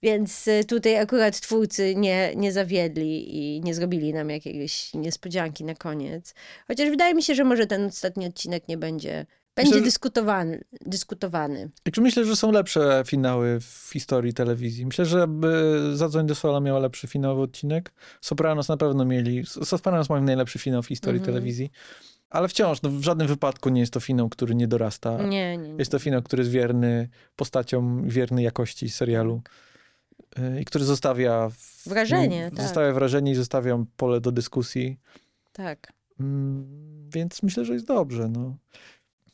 [0.03, 5.75] więc e, tutaj akurat twórcy nie, nie zawiedli i nie zrobili nam jakiejś niespodzianki na
[5.75, 6.33] koniec.
[6.67, 9.25] Chociaż wydaje mi się, że może ten ostatni odcinek nie będzie,
[9.55, 11.69] będzie Myślę, dyskutowany, dyskutowany.
[11.83, 14.85] Znaczy myślę, że są lepsze finały w historii telewizji.
[14.85, 17.93] Myślę, że by Zadzwoń do Sola miała lepszy finałowy odcinek.
[18.21, 19.43] Sopranos na pewno mieli.
[19.45, 21.33] Sopranos mają najlepszy finał w historii Mhm.
[21.35, 21.71] telewizji.
[22.29, 25.17] Ale wciąż, no, w żadnym wypadku nie jest to finał, który nie dorasta.
[25.23, 25.75] Nie, nie, nie.
[25.79, 29.41] Jest to finał, który jest wierny postaciom, wierny jakości serialu.
[30.39, 31.51] y, I który zostawia
[31.85, 32.63] Wrażenie, tak.
[32.65, 34.99] Zostawia wrażenie i zostawia pole do dyskusji.
[35.53, 35.93] Tak.
[36.19, 38.29] Mm, Więc myślę, że jest dobrze.
[38.29, 38.57] No.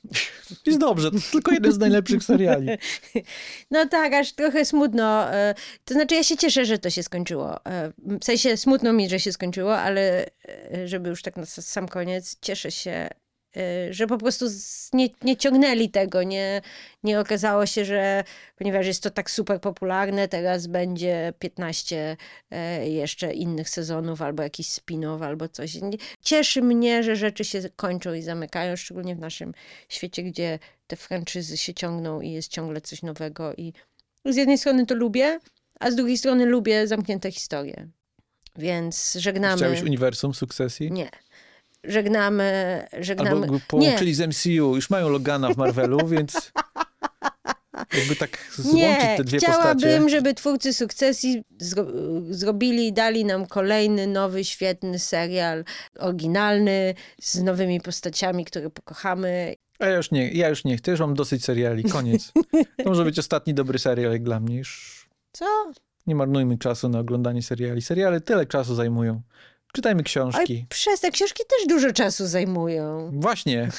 [0.66, 2.68] Jest dobrze, to tylko jeden z najlepszych seriali.
[3.72, 5.34] No tak, aż trochę smutno.
[5.34, 5.56] e,
[5.86, 7.66] To znaczy, ja się cieszę, że to się skończyło.
[7.66, 10.26] E, W sensie smutno mi, że się skończyło, ale
[10.74, 13.10] e, żeby już tak na sam koniec, cieszę się,
[13.90, 14.46] że po prostu
[14.94, 16.62] nie, nie ciągnęli tego, nie,
[17.04, 18.24] nie okazało się, że
[18.58, 22.18] ponieważ jest to tak super popularne, teraz będzie 15
[22.52, 25.78] e, jeszcze innych sezonów, albo jakiś spin-off, albo coś.
[26.22, 29.54] Cieszy mnie, że rzeczy się kończą i zamykają, szczególnie w naszym
[29.90, 33.74] świecie, gdzie te franczyzy się ciągną i jest ciągle coś nowego i
[34.26, 35.40] z jednej strony to lubię,
[35.80, 37.88] a z drugiej strony lubię zamknięte historie.
[38.56, 39.58] Więc żegnamy.
[39.58, 40.92] Chciałeś uniwersum sukcesji?
[40.92, 41.10] Nie.
[41.84, 43.30] Żegnamy, żegnamy.
[43.46, 44.76] Albo połączyli z MCU.
[44.76, 46.52] Już mają Logana w Marvelu, więc
[47.98, 50.10] jakby tak złączyć Nie, te dwie chciałabym, postacie.
[50.10, 51.86] żeby twórcy sukcesji zro
[52.30, 55.64] zrobili, dali nam kolejny, nowy, świetny serial,
[56.00, 59.56] oryginalny, z nowymi postaciami, które pokochamy.
[59.80, 62.32] A ja już nie, ja już nie chcę, już mam dosyć seriali, koniec.
[62.84, 64.58] To może być ostatni dobry serial jak dla mnie.
[64.58, 65.02] Już
[65.32, 65.46] Co?
[66.08, 67.82] nie marnujmy czasu na oglądanie seriali.
[67.82, 69.22] Seriale tyle czasu zajmują.
[69.74, 70.66] Czytajmy książki.
[70.70, 73.12] przez te książki też dużo czasu zajmują.
[73.14, 73.70] Właśnie,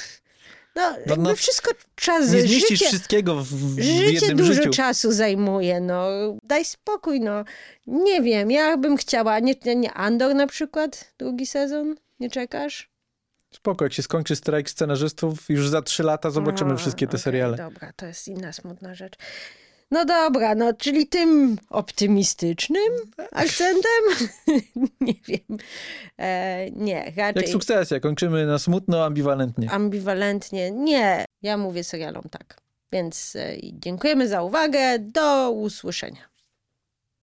[0.75, 2.31] No, No, jakby no, wszystko czas.
[2.31, 4.69] nie zmieścisz życie, wszystkiego w, w życie dużo życiu.
[4.69, 6.07] czasu zajmuje, no.
[6.43, 7.43] Daj spokój, no.
[7.87, 11.95] Nie wiem, ja bym chciała, nie, nie Andor na przykład, drugi sezon?
[12.19, 12.89] Nie czekasz?
[13.53, 17.21] Spoko, jak się skończy strajk scenarzystów, już za trzy lata zobaczymy A, wszystkie te okej,
[17.23, 17.57] seriale.
[17.57, 19.13] Dobra, to jest inna smutna rzecz.
[19.93, 22.93] No dobra, no czyli tym optymistycznym
[23.31, 24.29] akcentem?
[25.01, 25.57] nie wiem.
[26.19, 29.71] E, nie, Jak raczej sukcesja, kończymy na smutno, ambiwalentnie.
[29.71, 30.71] ambiwalentnie.
[30.71, 32.57] Nie, ja mówię serialom tak.
[32.91, 34.99] Więc e, dziękujemy za uwagę.
[34.99, 36.32] Do usłyszenia.